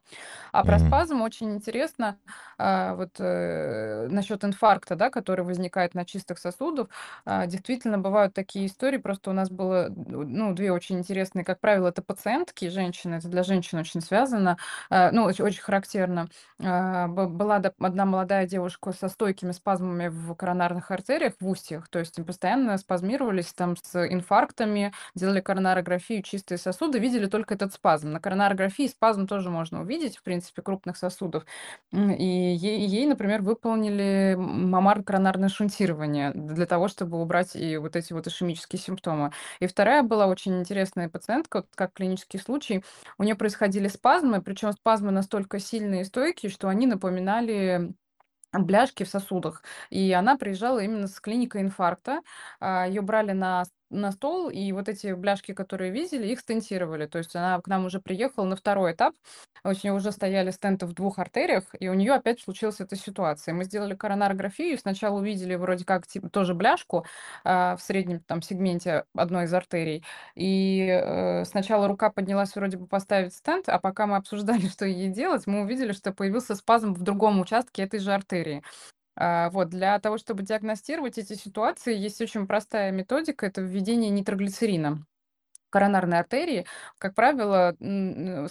А 0.51 0.63
про 0.63 0.79
Мгм. 0.79 0.79
спазм 0.79 1.21
очень 1.21 1.51
интересно, 1.55 2.17
а, 2.57 2.95
вот 2.95 3.11
э, 3.19 4.07
насчет 4.09 4.43
инфаркта, 4.43 4.95
да, 4.95 5.09
который 5.09 5.45
возникает 5.45 5.93
на 5.95 6.05
чистых 6.05 6.39
сосудах. 6.39 6.87
А, 7.25 7.45
действительно, 7.47 7.97
бывают 7.97 8.33
такие 8.33 8.65
истории. 8.67 8.97
Просто 8.97 9.29
у 9.31 9.33
нас 9.33 9.49
было, 9.49 9.89
ну, 9.89 10.53
две 10.53 10.71
очень 10.71 10.99
интересные. 10.99 11.45
Как 11.45 11.59
правило, 11.59 11.87
это 11.89 12.01
пациентки, 12.01 12.69
женщины. 12.69 13.15
Это 13.15 13.27
для 13.29 13.43
женщин 13.43 13.79
очень 13.79 14.01
связано. 14.01 14.57
Ну, 14.89 15.23
очень, 15.23 15.43
очень 15.45 15.61
характерно. 15.61 16.29
Была 16.57 17.55
одна 17.57 18.05
молодая 18.05 18.47
девушка 18.47 18.91
со 18.93 19.09
стойкими 19.09 19.51
спазмами 19.51 20.07
в 20.07 20.33
коронарных 20.35 20.91
артериях, 20.91 21.33
в 21.39 21.47
устьях. 21.47 21.87
То 21.89 21.99
есть 21.99 22.08
есть 22.17 22.25
постоянно 22.27 22.77
спазмировались 22.77 23.53
там 23.53 23.75
с 23.77 24.07
инфарктами, 24.07 24.93
делали 25.15 25.41
коронарографию, 25.41 26.23
чистые 26.23 26.57
сосуды, 26.57 26.99
видели 26.99 27.27
только 27.27 27.53
этот 27.53 27.73
спазм. 27.73 28.11
На 28.11 28.19
коронарографии 28.19 28.87
спазм 28.87 29.27
тоже 29.27 29.49
можно 29.49 29.81
увидеть, 29.81 30.17
в 30.17 30.23
принципе, 30.23 30.61
крупных 30.61 30.97
сосудов. 30.97 31.45
И 31.91 32.23
ей, 32.25 32.85
ей 32.87 33.07
например, 33.07 33.41
выполнили 33.41 34.35
мамар-коронарное 34.37 35.49
шунтирование 35.49 36.31
для 36.33 36.65
того, 36.65 36.87
чтобы 36.87 37.21
убрать 37.21 37.55
и 37.55 37.77
вот 37.77 37.95
эти 37.95 38.13
вот 38.13 38.27
ишемические 38.27 38.79
симптомы. 38.79 39.31
И 39.59 39.67
вторая 39.67 40.03
была 40.03 40.27
очень 40.27 40.59
интересная 40.59 41.09
пациентка, 41.09 41.65
как 41.75 41.93
клинический 41.93 42.39
случай. 42.39 42.83
У 43.17 43.23
нее 43.23 43.35
происходили 43.35 43.87
спазмы, 43.87 44.41
причем 44.41 44.71
спазмы 44.73 45.11
настолько 45.11 45.59
сильные 45.59 46.01
и 46.01 46.05
стойкие, 46.05 46.51
что 46.51 46.67
они 46.67 46.87
напоминали 46.87 47.93
бляшки 48.53 49.03
в 49.03 49.09
сосудах. 49.09 49.63
И 49.89 50.11
она 50.13 50.37
приезжала 50.37 50.79
именно 50.79 51.07
с 51.07 51.19
клиникой 51.19 51.61
инфаркта. 51.61 52.21
А, 52.59 52.87
Ее 52.87 53.01
брали 53.01 53.31
на 53.31 53.63
на 53.89 54.11
стол, 54.11 54.49
и 54.49 54.71
вот 54.71 54.89
эти 54.89 55.13
бляшки, 55.13 55.53
которые 55.53 55.91
видели, 55.91 56.27
их 56.27 56.39
стентировали. 56.39 57.07
То 57.07 57.17
есть 57.17 57.35
она 57.35 57.59
к 57.61 57.67
нам 57.67 57.85
уже 57.85 57.99
приехала 57.99 58.45
на 58.45 58.55
второй 58.55 58.93
этап. 58.93 59.15
У 59.63 59.69
нее 59.69 59.93
уже 59.93 60.11
стояли 60.11 60.51
стенты 60.51 60.85
в 60.85 60.93
двух 60.93 61.19
артериях, 61.19 61.63
и 61.79 61.89
у 61.89 61.93
нее 61.93 62.13
опять 62.13 62.41
случилась 62.41 62.79
эта 62.79 62.95
ситуация. 62.95 63.53
Мы 63.53 63.65
сделали 63.65 63.95
коронарографию, 63.95 64.77
сначала 64.77 65.19
увидели 65.19 65.55
вроде 65.55 65.85
как 65.85 66.07
типа, 66.07 66.29
тоже 66.29 66.53
бляшку 66.53 67.05
а, 67.43 67.75
в 67.75 67.81
среднем 67.81 68.21
там 68.21 68.41
сегменте 68.41 69.03
одной 69.15 69.45
из 69.45 69.53
артерий. 69.53 70.03
И 70.35 70.87
э, 70.89 71.45
сначала 71.45 71.87
рука 71.87 72.09
поднялась 72.09 72.55
вроде 72.55 72.77
бы 72.77 72.87
поставить 72.87 73.33
стенд, 73.33 73.67
а 73.69 73.79
пока 73.79 74.07
мы 74.07 74.15
обсуждали, 74.15 74.67
что 74.69 74.85
ей 74.85 75.09
делать, 75.09 75.47
мы 75.47 75.61
увидели, 75.61 75.91
что 75.91 76.13
появился 76.13 76.55
спазм 76.55 76.93
в 76.93 77.01
другом 77.01 77.39
участке 77.41 77.83
этой 77.83 77.99
же 77.99 78.13
артерии. 78.13 78.63
А, 79.21 79.49
вот, 79.49 79.67
для 79.69 79.99
того, 79.99 80.17
чтобы 80.17 80.43
диагностировать 80.43 81.17
эти 81.17 81.33
ситуации, 81.33 81.93
есть 81.97 82.21
очень 82.21 82.47
простая 82.47 82.91
методика- 82.93 83.45
это 83.47 83.59
введение 83.61 84.09
нитроглицерина 84.11 85.05
коронарной 85.69 86.19
артерии, 86.19 86.65
как 86.97 87.15
правило, 87.15 87.75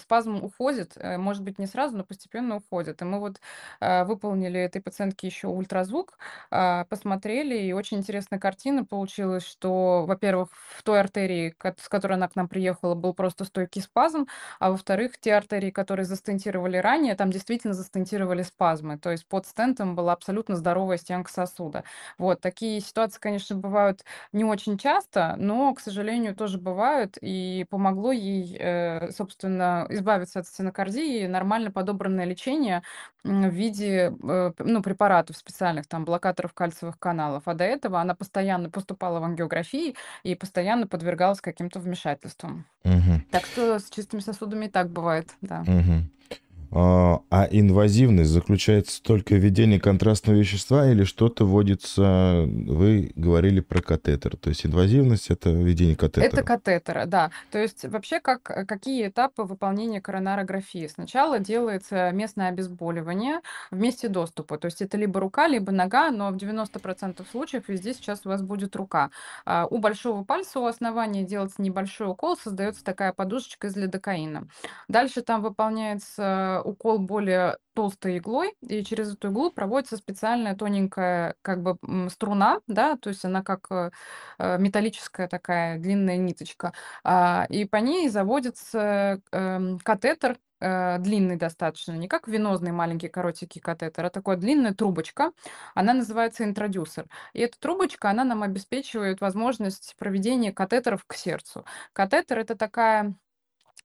спазм 0.00 0.36
уходит, 0.44 0.92
э, 0.96 1.18
может 1.18 1.42
быть, 1.42 1.58
не 1.58 1.66
сразу, 1.66 1.96
но 1.96 2.04
постепенно 2.04 2.56
уходит. 2.56 3.02
И 3.02 3.04
мы 3.04 3.18
вот 3.20 3.40
э, 3.80 4.04
выполнили 4.04 4.60
этой 4.60 4.80
пациентке 4.82 5.26
еще 5.26 5.48
ультразвук, 5.48 6.18
а, 6.50 6.84
посмотрели, 6.84 7.56
и 7.58 7.72
очень 7.72 7.98
интересная 7.98 8.38
картина 8.38 8.84
получилась, 8.84 9.44
что, 9.44 10.04
во-первых, 10.06 10.48
в 10.76 10.82
той 10.82 11.00
артерии, 11.00 11.54
с 11.78 11.88
которой 11.88 12.14
она 12.14 12.28
к 12.28 12.36
нам 12.36 12.48
приехала, 12.48 12.94
был 12.94 13.14
просто 13.14 13.44
стойкий 13.44 13.82
спазм, 13.82 14.26
а 14.60 14.70
во-вторых, 14.70 15.18
те 15.20 15.34
артерии, 15.34 15.70
которые 15.70 16.06
застентировали 16.06 16.76
ранее, 16.78 17.14
там 17.14 17.30
действительно 17.30 17.74
застентировали 17.74 18.42
спазмы, 18.42 18.98
то 18.98 19.10
есть 19.10 19.26
под 19.26 19.46
стентом 19.46 19.94
была 19.96 20.12
абсолютно 20.12 20.56
здоровая 20.56 20.98
стенка 20.98 21.30
сосуда. 21.32 21.84
Вот, 22.18 22.40
такие 22.40 22.80
ситуации, 22.80 23.18
конечно, 23.20 23.56
бывают 23.56 24.04
не 24.32 24.44
очень 24.44 24.78
часто, 24.78 25.34
но, 25.38 25.74
к 25.74 25.80
сожалению, 25.80 26.34
тоже 26.34 26.58
бывают, 26.58 27.07
делает, 27.08 27.18
и 27.20 27.66
помогло 27.68 28.12
ей, 28.12 28.56
э, 28.58 29.10
собственно, 29.12 29.86
избавиться 29.90 30.40
от 30.40 30.46
стенокардии, 30.46 31.26
нормально 31.26 31.70
подобранное 31.70 32.24
лечение 32.24 32.82
в 33.24 33.48
виде 33.48 34.12
э, 34.22 34.52
ну, 34.58 34.82
препаратов 34.82 35.36
специальных, 35.36 35.86
там, 35.86 36.04
блокаторов 36.04 36.52
кальциевых 36.54 36.98
каналов. 36.98 37.42
А 37.46 37.54
до 37.54 37.64
этого 37.64 38.00
она 38.00 38.14
постоянно 38.14 38.70
поступала 38.70 39.20
в 39.20 39.24
ангиографии 39.24 39.94
и 40.22 40.34
постоянно 40.34 40.86
подвергалась 40.86 41.40
каким-то 41.40 41.80
вмешательствам. 41.80 42.64
Угу. 42.84 43.22
Так 43.30 43.46
что 43.46 43.78
с 43.78 43.90
чистыми 43.90 44.20
сосудами 44.20 44.66
и 44.66 44.70
так 44.70 44.90
бывает, 44.90 45.28
да. 45.40 45.62
Угу. 45.62 46.38
А, 46.70 47.20
а 47.30 47.48
инвазивность 47.50 48.30
заключается 48.30 49.02
только 49.02 49.34
в 49.34 49.38
введении 49.38 49.78
контрастного 49.78 50.36
вещества 50.36 50.90
или 50.90 51.04
что-то 51.04 51.46
вводится, 51.46 52.44
вы 52.46 53.10
говорили 53.16 53.60
про 53.60 53.80
катетер, 53.80 54.36
то 54.36 54.50
есть 54.50 54.66
инвазивность 54.66 55.30
это 55.30 55.50
введение 55.50 55.96
катетера? 55.96 56.24
Это 56.24 56.42
катетера, 56.42 57.06
да. 57.06 57.30
То 57.50 57.58
есть 57.58 57.84
вообще 57.84 58.20
как, 58.20 58.42
какие 58.42 59.08
этапы 59.08 59.44
выполнения 59.44 60.02
коронарографии? 60.02 60.86
Сначала 60.88 61.38
делается 61.38 62.10
местное 62.12 62.48
обезболивание 62.48 63.40
в 63.70 63.78
месте 63.78 64.08
доступа, 64.08 64.58
то 64.58 64.66
есть 64.66 64.82
это 64.82 64.98
либо 64.98 65.20
рука, 65.20 65.48
либо 65.48 65.72
нога, 65.72 66.10
но 66.10 66.30
в 66.30 66.36
90% 66.36 67.24
случаев 67.30 67.64
везде 67.68 67.94
сейчас 67.94 68.26
у 68.26 68.28
вас 68.28 68.42
будет 68.42 68.76
рука. 68.76 69.10
А 69.46 69.66
у 69.66 69.78
большого 69.78 70.22
пальца 70.22 70.60
у 70.60 70.66
основания 70.66 71.24
делается 71.24 71.62
небольшой 71.62 72.10
укол, 72.10 72.36
создается 72.36 72.84
такая 72.84 73.14
подушечка 73.14 73.68
из 73.68 73.76
лидокаина. 73.76 74.48
Дальше 74.88 75.22
там 75.22 75.40
выполняется 75.40 76.57
укол 76.62 76.98
более 76.98 77.58
толстой 77.74 78.18
иглой, 78.18 78.54
и 78.60 78.82
через 78.82 79.14
эту 79.14 79.28
иглу 79.30 79.50
проводится 79.50 79.96
специальная 79.96 80.56
тоненькая 80.56 81.36
как 81.42 81.62
бы 81.62 81.78
струна, 82.10 82.60
да, 82.66 82.96
то 82.96 83.08
есть 83.08 83.24
она 83.24 83.42
как 83.42 83.66
э, 83.70 83.90
э, 84.38 84.58
металлическая 84.58 85.28
такая 85.28 85.78
длинная 85.78 86.16
ниточка, 86.16 86.72
а, 87.04 87.46
и 87.48 87.64
по 87.64 87.76
ней 87.76 88.08
заводится 88.08 89.20
эм, 89.32 89.78
катетер, 89.78 90.38
э, 90.60 90.98
длинный 90.98 91.36
достаточно, 91.36 91.92
не 91.92 92.08
как 92.08 92.26
венозный 92.28 92.72
маленький 92.72 93.08
коротенький 93.08 93.60
катетер, 93.60 94.06
а 94.06 94.10
такая 94.10 94.36
длинная 94.36 94.74
трубочка, 94.74 95.32
она 95.74 95.94
называется 95.94 96.44
интродюсер. 96.44 97.06
И 97.32 97.40
эта 97.40 97.58
трубочка, 97.60 98.10
она 98.10 98.24
нам 98.24 98.42
обеспечивает 98.42 99.20
возможность 99.20 99.94
проведения 99.98 100.52
катетеров 100.52 101.04
к 101.06 101.14
сердцу. 101.14 101.64
Катетер– 101.92 102.38
это 102.38 102.56
такая 102.56 103.14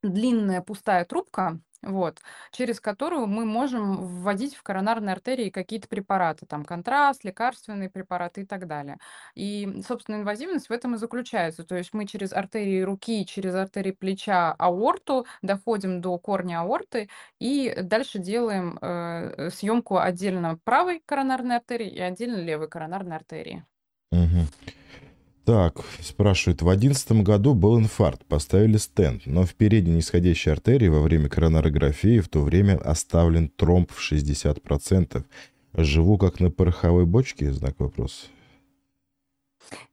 длинная 0.01 0.61
пустая 0.61 1.05
трубка, 1.05 1.59
вот, 1.83 2.21
через 2.51 2.79
которую 2.79 3.27
мы 3.27 3.45
можем 3.45 3.97
вводить 3.97 4.55
в 4.55 4.63
коронарные 4.63 5.13
артерии 5.13 5.49
какие-то 5.49 5.87
препараты, 5.87 6.45
там 6.45 6.65
контраст, 6.65 7.23
лекарственные 7.23 7.89
препараты 7.89 8.41
и 8.41 8.45
так 8.45 8.67
далее. 8.67 8.97
И, 9.35 9.81
собственно, 9.87 10.17
инвазивность 10.17 10.69
в 10.69 10.71
этом 10.71 10.95
и 10.95 10.97
заключается. 10.97 11.63
То 11.63 11.75
есть 11.75 11.93
мы 11.93 12.05
через 12.05 12.33
артерии 12.33 12.81
руки, 12.81 13.25
через 13.25 13.55
артерии 13.55 13.91
плеча, 13.91 14.53
аорту 14.57 15.25
доходим 15.41 16.01
до 16.01 16.17
корня 16.17 16.61
аорты 16.61 17.09
и 17.39 17.75
дальше 17.81 18.19
делаем 18.19 18.77
э, 18.81 19.49
съемку 19.51 19.97
отдельно 19.97 20.59
правой 20.63 21.01
коронарной 21.05 21.57
артерии 21.57 21.89
и 21.89 21.99
отдельно 21.99 22.37
левой 22.37 22.69
коронарной 22.69 23.17
артерии. 23.17 23.65
Мгм. 24.11 24.47
Так, 25.45 25.83
спрашивают, 25.99 26.61
в 26.61 26.69
одиннадцатом 26.69 27.21
году 27.21 27.53
был 27.53 27.77
инфаркт, 27.77 28.23
поставили 28.25 28.77
стенд, 28.77 29.23
но 29.25 29.45
в 29.45 29.55
передней 29.55 29.95
нисходящей 29.95 30.53
артерии 30.53 30.87
во 30.87 31.01
время 31.01 31.27
коронарографии 31.27 32.21
в 32.21 32.29
то 32.29 32.39
время 32.39 32.77
оставлен 32.77 33.49
тромб 33.49 33.91
в 33.91 33.99
60%. 33.99 35.25
Живу 35.75 36.17
как 36.17 36.39
на 36.39 36.49
пороховой 36.49 37.05
бочке? 37.05 37.51
Знак 37.51 37.75
вопроса. 37.79 38.27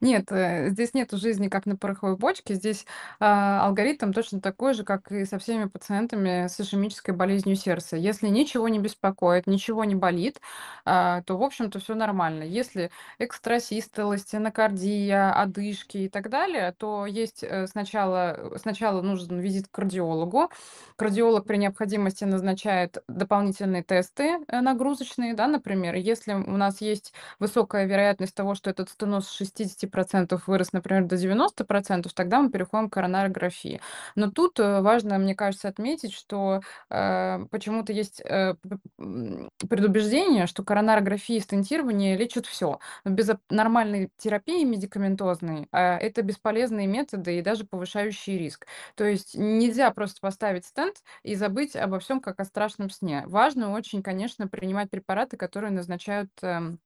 Нет, 0.01 0.31
э, 0.33 0.71
здесь 0.71 0.95
нету 0.95 1.17
жизни 1.17 1.49
как 1.49 1.67
на 1.67 1.77
пороховой 1.77 2.17
бочке. 2.17 2.55
Здесь 2.55 2.87
а, 3.19 3.67
алгоритм 3.67 4.13
точно 4.13 4.41
такой 4.41 4.75
же, 4.75 4.85
как 4.85 5.11
и 5.13 5.25
со 5.25 5.39
всеми 5.39 5.67
пациентами 5.67 6.47
с 6.49 6.61
ишемической 6.61 7.15
болезнью 7.15 7.57
сердца. 7.57 7.97
Если 7.97 8.29
ничего 8.29 8.69
не 8.69 8.79
беспокоит, 8.79 9.47
ничего 9.47 9.85
не 9.85 9.95
болит, 9.95 10.41
а, 10.85 11.23
то, 11.23 11.37
в 11.37 11.43
общем-то, 11.43 11.79
все 11.81 11.95
нормально. 11.95 12.43
Если 12.45 12.91
экстрасистолы, 13.19 14.19
стенокардия, 14.19 15.33
одышки 15.33 15.99
и 15.99 16.09
так 16.09 16.31
далее, 16.31 16.75
то 16.79 17.07
есть 17.07 17.43
э, 17.43 17.67
сначала, 17.67 18.53
сначала 18.57 19.03
нужен 19.03 19.39
визит 19.41 19.69
к 19.69 19.71
кардиологу. 19.73 20.51
Кардиолог 20.97 21.47
при 21.47 21.57
необходимости 21.57 22.25
назначает 22.25 23.03
дополнительные 23.09 23.83
тесты 23.83 24.39
э, 24.49 24.61
нагрузочные, 24.61 25.35
да, 25.35 25.47
например. 25.47 25.95
Если 25.95 26.33
у 26.35 26.57
нас 26.57 26.81
есть 26.81 27.13
высокая 27.39 27.87
вероятность 27.87 28.35
того, 28.35 28.55
что 28.55 28.71
этот 28.71 28.91
стеноз 28.91 29.29
60% 29.61 30.41
вырос, 30.47 30.73
например, 30.73 31.05
до 31.05 31.17
90%, 31.17 32.09
тогда 32.15 32.41
мы 32.41 32.51
переходим 32.51 32.89
к 32.89 32.93
коронарографии. 32.95 33.81
Но 34.15 34.31
тут 34.31 34.59
э, 34.61 34.81
важно, 34.81 35.19
мне 35.19 35.35
кажется, 35.35 35.69
отметить, 35.69 36.13
что 36.13 36.61
э, 36.91 37.39
почему-то 37.51 37.93
есть 37.93 38.21
э, 38.21 38.55
предубеждение, 38.97 40.47
что 40.47 40.63
коронарография 40.65 41.39
и 41.39 41.41
стентирование 41.41 42.17
лечат 42.17 42.47
все. 42.47 42.79
Без 43.05 43.31
нормальной 43.49 44.11
терапии 44.19 44.65
медикаментозной 44.65 45.69
э, 45.73 45.79
это 45.79 46.23
бесполезные 46.23 46.87
методы 46.87 47.39
и 47.39 47.43
даже 47.43 47.65
повышающие 47.65 48.39
риск. 48.39 48.67
То 48.95 49.05
есть 49.05 49.35
нельзя 49.35 49.91
просто 49.91 50.21
поставить 50.21 50.67
стенд 50.67 50.97
и 51.23 51.35
забыть 51.35 51.77
обо 51.77 51.99
всем 52.01 52.21
как 52.21 52.41
о 52.41 52.45
страшном 52.45 52.91
сне. 52.91 53.25
Важно 53.27 53.73
очень, 53.73 54.03
конечно, 54.03 54.49
принимать 54.49 54.91
препараты, 54.91 55.37
которые 55.37 55.71
назначают 55.71 56.31
эм, 56.43 56.79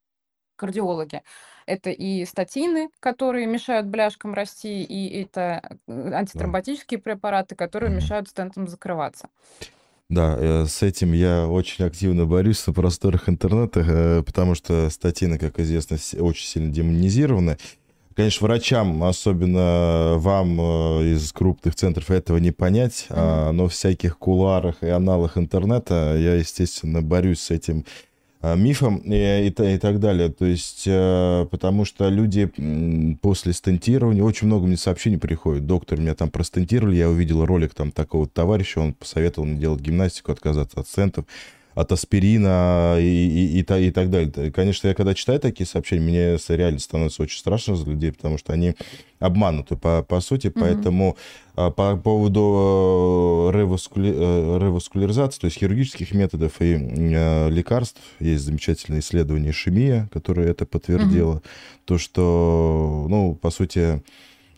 кардиологи. 0.57 1.23
Это 1.67 1.91
и 1.91 2.25
статины, 2.25 2.91
которые 3.01 3.47
мешают 3.47 3.87
бляшкам 3.87 4.35
расти, 4.35 4.83
и 4.83 5.23
это 5.23 5.63
э, 5.87 6.11
Да. 6.11 6.19
антитромботические 6.19 7.01
препараты, 7.01 7.55
которые 7.55 7.91
мешают 7.93 8.29
стентам 8.29 8.69
закрываться. 8.69 9.29
Да, 10.11 10.37
э, 10.39 10.67
с 10.67 10.83
этим 10.83 11.13
я 11.13 11.47
очень 11.49 11.85
активно 11.85 12.27
борюсь 12.27 12.67
на 12.67 12.73
просторах 12.75 13.29
интернета, 13.29 13.81
э, 13.87 14.23
потому 14.23 14.55
что 14.55 14.91
статины, 14.91 15.39
как 15.39 15.59
известно, 15.59 15.97
очень 16.21 16.47
сильно 16.47 16.71
демонизированы. 16.71 17.57
Конечно, 18.15 18.47
врачам, 18.47 19.03
особенно 19.03 20.15
вам 20.19 20.61
из 21.03 21.33
крупных 21.33 21.75
центров, 21.75 22.13
этого 22.13 22.37
не 22.37 22.53
понять, 22.53 23.07
а, 23.11 23.51
но 23.51 23.67
в 23.67 23.73
всяких 23.73 24.19
куларах 24.19 24.85
и 24.85 24.89
аналах 24.89 25.37
интернета 25.37 26.15
я, 26.17 26.35
естественно, 26.37 27.03
борюсь 27.03 27.41
с 27.41 27.51
этим 27.51 27.85
а, 28.47 28.57
мифом 28.57 28.99
и, 28.99 29.15
и, 29.15 29.49
и 29.49 29.79
так 29.79 30.01
далее. 30.01 30.29
То 30.29 30.45
есть, 30.45 30.85
э, 30.87 31.47
потому 31.51 31.87
что 31.87 32.11
люди 32.11 32.53
после 33.23 33.55
стентирования, 33.55 34.23
очень 34.23 34.49
много 34.49 34.67
мне 34.67 34.77
сообщений 34.77 35.19
приходит. 35.19 35.67
Доктор, 35.67 35.99
меня 35.99 36.15
там 36.15 36.29
простентировали, 36.29 36.97
я 36.97 37.09
увидел 37.09 37.47
ролик 37.47 37.73
там 37.73 37.91
такого 37.91 38.29
товарища, 38.29 38.81
он 38.81 38.93
посоветовал 38.93 39.49
мне 39.49 39.59
делать 39.59 39.81
гимнастику, 39.81 40.31
отказаться 40.31 40.79
от 40.79 40.89
стентов, 40.89 41.25
от 41.75 41.93
аспирина 41.93 42.97
и, 43.01 43.05
и, 43.05 43.61
и, 43.61 43.87
и 43.87 43.91
так 43.91 44.11
далее. 44.11 44.53
Конечно, 44.53 44.89
я 44.89 44.95
когда 44.95 45.14
читаю 45.14 45.41
такие 45.41 45.66
сообщения, 45.66 46.03
мне 46.03 46.57
реально 46.57 46.79
становится 46.79 47.22
очень 47.22 47.39
страшно 47.39 47.77
за 47.77 47.87
людей, 47.87 48.12
потому 48.12 48.39
что 48.39 48.53
они 48.53 48.75
обмануты 49.18 49.77
по, 49.77 50.03
по 50.03 50.20
сути, 50.20 50.49
Мгм. 50.49 50.61
поэтому 50.61 51.16
а, 51.57 51.70
по 51.70 51.97
поводу 51.97 53.51
э, 53.53 53.57
реваскули- 53.57 54.14
э, 54.14 54.59
реваскуляризации, 54.61 55.41
то 55.41 55.45
есть 55.47 55.59
хирургических 55.59 56.12
методов 56.12 56.61
и 56.61 56.75
э, 56.75 57.51
лекарств, 57.51 58.01
есть 58.20 58.45
замечательное 58.45 59.01
исследование 59.01 59.51
ишемия, 59.51 60.09
которое 60.12 60.49
это 60.49 60.66
подтвердило, 60.66 61.43
то, 61.85 61.99
что, 61.99 63.07
ну, 63.09 63.35
по 63.35 63.51
сути, 63.51 64.03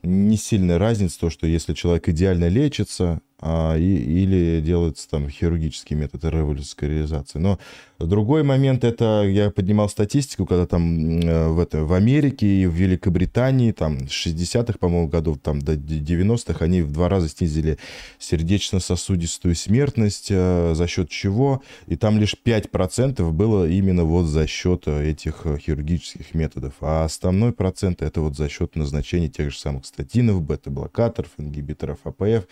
не 0.03 0.37
сильная 0.37 0.79
разница, 0.79 1.21
то, 1.21 1.31
что 1.31 1.47
если 1.47 1.75
человек 1.75 2.09
идеально 2.09 2.49
лечится, 2.49 3.21
а, 3.39 3.77
и, 3.77 3.83
или 3.83 4.61
делается 4.61 5.09
там 5.11 5.29
хирургический 5.29 5.95
метод 5.95 6.25
революционизации. 6.25 7.39
Но 7.39 7.59
другой 7.99 8.43
момент, 8.43 8.83
это 8.83 9.25
я 9.27 9.51
поднимал 9.51 9.91
статистику, 9.91 10.47
когда 10.47 10.67
там 10.67 11.21
э, 11.21 11.49
в, 11.49 11.61
это, 11.61 11.85
в 11.85 11.93
Америке 11.93 12.47
и 12.47 12.67
в 12.67 12.73
Великобритании 12.73 13.73
там 13.73 14.09
с 14.09 14.27
60-х, 14.27 14.79
по-моему, 14.79 15.09
годов 15.09 15.39
там 15.43 15.61
до 15.61 15.75
90-х 15.75 16.65
они 16.65 16.81
в 16.81 16.91
два 16.93 17.11
раза 17.11 17.29
снизили 17.29 17.79
сердечно-сосудистую 18.19 19.55
смертность, 19.55 20.29
э, 20.31 20.73
за 20.75 20.87
счет 20.87 21.11
чего, 21.11 21.63
и 21.87 21.97
там 21.97 22.19
лишь 22.19 22.37
5% 22.43 23.31
было 23.33 23.69
именно 23.69 24.05
вот 24.05 24.25
за 24.25 24.47
счет 24.47 24.85
э, 24.87 25.11
этих 25.11 25.47
хирургических 25.59 26.35
методов, 26.35 26.73
а 26.81 27.05
основной 27.05 27.53
процент 27.53 28.01
это 28.01 28.23
вот 28.23 28.35
за 28.35 28.49
счет 28.49 28.77
назначения 28.77 29.29
тех 29.29 29.51
же 29.51 29.59
самых 29.59 29.85
статинов, 29.85 30.43
бета-блокаторов, 30.43 31.31
ингибиторов 31.39 31.99
АПФ, 32.05 32.47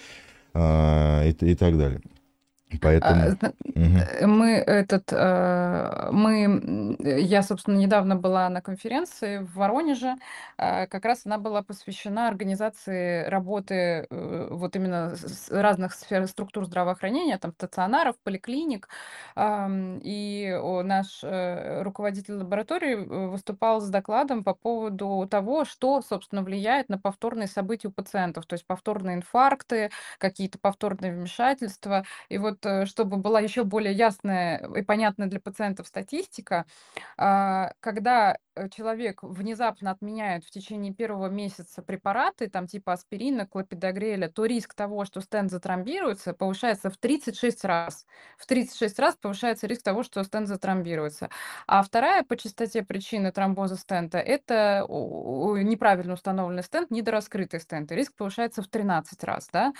и, 0.54 1.34
и 1.40 1.54
так 1.54 1.76
далее. 1.76 2.00
А, 3.00 3.14
Поэтому... 3.14 3.36
Мгм. 3.74 3.98
э, 3.98 4.26
Мы 4.26 4.52
этот, 4.52 5.12
э, 5.12 6.08
мы, 6.12 6.96
э, 7.00 7.20
я, 7.20 7.42
собственно, 7.42 7.76
недавно 7.76 8.16
была 8.16 8.48
на 8.48 8.60
конференции 8.62 9.38
в 9.38 9.54
Воронеже, 9.54 10.16
э, 10.58 10.86
как 10.86 11.04
раз 11.04 11.22
она 11.26 11.38
была 11.38 11.62
посвящена 11.62 12.28
организации 12.28 13.24
работы 13.28 14.06
вот 14.10 14.76
именно 14.76 15.14
разных 15.50 15.94
сфер 15.94 16.26
структур 16.28 16.64
здравоохранения, 16.66 17.38
там 17.38 17.52
стационаров, 17.52 18.16
поликлиник, 18.22 18.88
и 19.36 20.58
наш 20.84 21.20
руководитель 21.22 22.34
лаборатории 22.34 22.94
выступал 22.94 23.80
с 23.80 23.88
докладом 23.88 24.44
по 24.44 24.54
поводу 24.54 25.26
того, 25.30 25.64
что, 25.64 26.02
собственно, 26.02 26.42
влияет 26.42 26.88
на 26.88 26.98
повторные 26.98 27.48
события 27.48 27.88
у 27.88 27.92
пациентов, 27.92 28.46
то 28.46 28.54
есть 28.54 28.66
повторные 28.66 29.16
инфаркты, 29.16 29.90
какие-то 30.18 30.58
повторные 30.58 31.12
вмешательства. 31.12 32.04
И 32.28 32.38
вот, 32.38 32.63
чтобы 32.86 33.16
была 33.16 33.40
еще 33.40 33.64
более 33.64 33.92
ясная 33.92 34.58
и 34.74 34.82
понятная 34.82 35.28
для 35.28 35.40
пациентов 35.40 35.86
статистика, 35.86 36.66
а, 37.16 37.72
когда 37.80 38.36
э, 38.54 38.68
человек 38.68 39.22
внезапно 39.22 39.90
отменяет 39.90 40.44
в 40.44 40.50
течение 40.50 40.92
первого 40.92 41.28
месяца 41.28 41.82
препараты, 41.82 42.48
там 42.48 42.66
типа 42.66 42.92
аспирина, 42.92 43.46
клопидогреля, 43.46 44.28
то 44.28 44.44
риск 44.46 44.74
того, 44.74 45.04
что 45.04 45.20
стенд 45.20 45.50
затромбируется, 45.50 46.32
повышается 46.34 46.90
в 46.90 46.96
36 46.96 47.64
раз. 47.64 48.06
В 48.38 48.46
36 48.46 48.98
раз 48.98 49.16
повышается 49.16 49.66
риск 49.66 49.82
того, 49.82 50.02
что 50.02 50.22
стенд 50.24 50.48
затромбируется. 50.48 51.30
А 51.66 51.82
вторая 51.82 52.24
по 52.24 52.36
частоте 52.36 52.82
причины 52.82 53.32
тромбоза 53.32 53.76
стента– 53.76 54.18
это 54.18 54.86
неправильно 54.88 56.14
установленный 56.14 56.62
стенд, 56.62 56.90
недораскрытый 56.90 57.60
стенд. 57.60 57.90
И 57.92 57.94
риск 57.94 58.14
повышается 58.16 58.62
в 58.62 58.68
13 58.68 59.22
раз. 59.24 59.48
Да? 59.52 59.72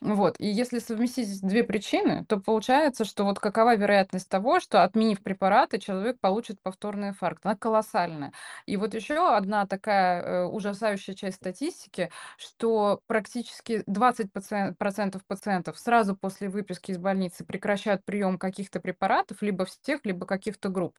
Вот. 0.00 0.36
И 0.38 0.46
если 0.46 0.78
совместить 0.78 1.40
две 1.42 1.64
причины, 1.64 2.19
то 2.28 2.38
получается, 2.40 3.04
что 3.04 3.24
вот 3.24 3.38
какова 3.38 3.76
вероятность 3.76 4.28
того, 4.28 4.60
что, 4.60 4.82
отменив 4.82 5.22
препараты, 5.22 5.78
человек 5.78 6.18
получит 6.20 6.60
повторный 6.62 7.08
инфаркт? 7.08 7.44
Она 7.46 7.56
колоссальная. 7.56 8.32
И 8.66 8.76
вот 8.76 8.94
еще 8.94 9.34
одна 9.36 9.66
такая 9.66 10.22
э, 10.22 10.44
ужасающая 10.46 11.14
часть 11.14 11.36
статистики, 11.36 12.10
что 12.36 13.00
практически 13.06 13.82
20% 13.86 14.74
процентов 14.78 15.24
пациентов 15.26 15.78
сразу 15.78 16.16
после 16.16 16.48
выписки 16.48 16.90
из 16.92 16.98
больницы 16.98 17.44
прекращают 17.44 18.04
прием 18.04 18.38
каких-то 18.38 18.80
препаратов, 18.80 19.42
либо 19.42 19.64
всех, 19.64 20.00
либо 20.04 20.26
каких-то 20.26 20.68
групп. 20.68 20.96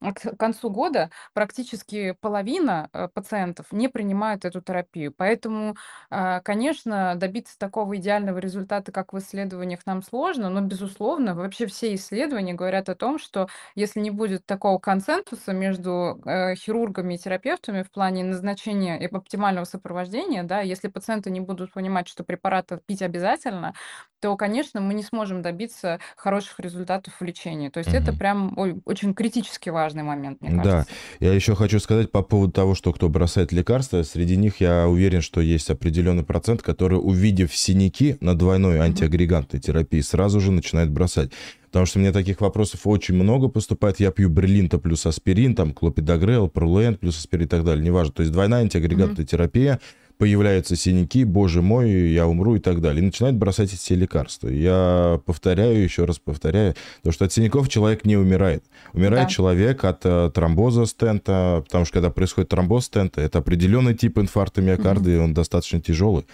А 0.00 0.12
к 0.12 0.36
концу 0.36 0.70
года 0.70 1.10
практически 1.32 2.12
половина 2.20 2.88
э, 2.92 3.08
пациентов 3.12 3.66
не 3.72 3.88
принимают 3.88 4.44
эту 4.44 4.60
терапию. 4.60 5.12
Поэтому, 5.16 5.76
а, 6.10 6.40
конечно, 6.40 7.14
добиться 7.16 7.58
такого 7.58 7.96
идеального 7.96 8.38
результата, 8.38 8.92
как 8.92 9.12
в 9.12 9.18
исследованиях, 9.18 9.80
нам 9.86 10.02
сложно, 10.02 10.50
но, 10.50 10.60
безусловно, 10.64 11.34
вообще 11.34 11.66
все 11.66 11.94
исследования 11.94 12.54
говорят 12.54 12.88
о 12.88 12.94
том, 12.94 13.18
что 13.18 13.48
если 13.74 14.00
не 14.00 14.10
будет 14.10 14.44
такого 14.46 14.78
консенсуса 14.78 15.52
между 15.52 16.20
э, 16.24 16.54
хирургами 16.56 17.14
и 17.14 17.18
терапевтами 17.18 17.82
в 17.82 17.90
плане 17.90 18.24
назначения 18.24 18.98
и 19.00 19.06
оптимального 19.06 19.64
сопровождения, 19.64 20.42
да, 20.42 20.60
если 20.60 20.88
пациенты 20.88 21.30
не 21.30 21.40
будут 21.40 21.72
понимать, 21.72 22.08
что 22.08 22.24
препараты 22.24 22.80
пить 22.86 23.02
обязательно, 23.02 23.74
то, 24.20 24.36
конечно, 24.36 24.80
мы 24.80 24.94
не 24.94 25.02
сможем 25.02 25.42
добиться 25.42 26.00
хороших 26.16 26.58
результатов 26.58 27.14
в 27.20 27.24
лечении. 27.24 27.68
То 27.68 27.78
есть 27.78 27.92
это 27.92 28.10
Мгм. 28.12 28.18
прям 28.18 28.58
ой, 28.58 28.80
очень 28.86 29.12
критически 29.14 29.68
важный 29.68 30.02
момент, 30.02 30.40
мне 30.40 30.50
Да, 30.50 30.62
кажется. 30.62 30.94
я 31.20 31.34
еще 31.34 31.54
хочу 31.54 31.78
сказать 31.78 32.10
по 32.10 32.22
поводу 32.22 32.52
того, 32.52 32.74
что 32.74 32.92
кто 32.94 33.10
бросает 33.10 33.52
лекарства. 33.52 34.02
Среди 34.02 34.36
них 34.36 34.60
я 34.62 34.88
уверен, 34.88 35.20
что 35.20 35.42
есть 35.42 35.68
определенный 35.68 36.24
процент, 36.24 36.62
который, 36.62 36.94
увидев 36.98 37.54
синяки 37.54 38.16
на 38.20 38.34
двойной 38.34 38.78
антиагрегантной 38.78 39.60
терапии, 39.60 40.00
сразу 40.00 40.40
же 40.40 40.52
начинает 40.54 40.90
бросать. 40.90 41.30
Потому 41.66 41.86
что 41.86 41.98
мне 41.98 42.12
таких 42.12 42.40
вопросов 42.40 42.86
очень 42.86 43.14
много 43.16 43.48
поступает. 43.48 43.98
Я 44.00 44.10
пью 44.12 44.30
бриллинта 44.30 44.78
плюс 44.78 45.06
аспирин, 45.06 45.54
там 45.54 45.72
клопидогрел, 45.72 46.48
пролуэн 46.48 46.94
плюс 46.96 47.18
аспирин 47.18 47.46
и 47.46 47.48
так 47.48 47.64
далее, 47.64 47.84
неважно. 47.84 48.12
То 48.12 48.22
есть 48.22 48.32
двойная 48.32 48.60
Мгм. 48.60 48.64
антиагрегантная 48.66 49.26
терапия, 49.26 49.80
появляются 50.16 50.76
синяки, 50.76 51.24
боже 51.24 51.60
мой, 51.60 51.90
я 52.12 52.28
умру 52.28 52.54
и 52.54 52.60
так 52.60 52.80
далее. 52.80 53.02
И 53.02 53.04
начинают 53.04 53.36
бросать 53.36 53.74
эти 53.74 53.94
лекарства. 53.94 54.46
Я 54.48 55.20
повторяю, 55.26 55.82
еще 55.82 56.04
раз 56.04 56.20
повторяю, 56.20 56.76
то, 57.02 57.10
что 57.10 57.24
от 57.24 57.32
синяков 57.32 57.68
человек 57.68 58.04
не 58.04 58.16
умирает. 58.16 58.62
Умирает 58.92 59.26
Да. 59.26 59.30
человек 59.34 59.82
от 59.82 60.02
э, 60.06 60.30
тромбоза 60.32 60.86
стента, 60.86 61.64
потому 61.66 61.84
что 61.84 61.94
когда 61.94 62.10
происходит 62.10 62.48
тромбоз 62.50 62.84
стента, 62.84 63.20
это 63.20 63.40
определенный 63.40 63.94
тип 63.94 64.16
инфаркта 64.20 64.62
миокарда, 64.62 65.10
и 65.10 65.16
он 65.16 65.34
достаточно 65.34 65.80
тяжелый, 65.80 66.24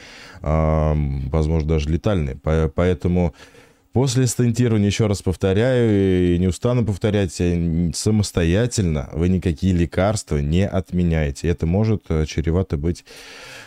возможно, 0.42 1.68
даже 1.68 1.88
летальный. 1.88 2.36
По- 2.36 2.70
Поэтому 2.74 3.34
После 3.92 4.28
стентирования, 4.28 4.86
еще 4.86 5.06
раз 5.08 5.20
повторяю, 5.20 6.34
и 6.34 6.38
не 6.38 6.46
устану 6.46 6.84
повторять, 6.84 7.40
э, 7.40 7.90
самостоятельно 7.92 9.08
вы 9.12 9.28
никакие 9.28 9.72
лекарства 9.74 10.36
не 10.38 10.64
отменяете. 10.66 11.48
Это 11.48 11.66
может 11.66 12.04
э, 12.08 12.24
чревато 12.26 12.76
быть, 12.76 13.04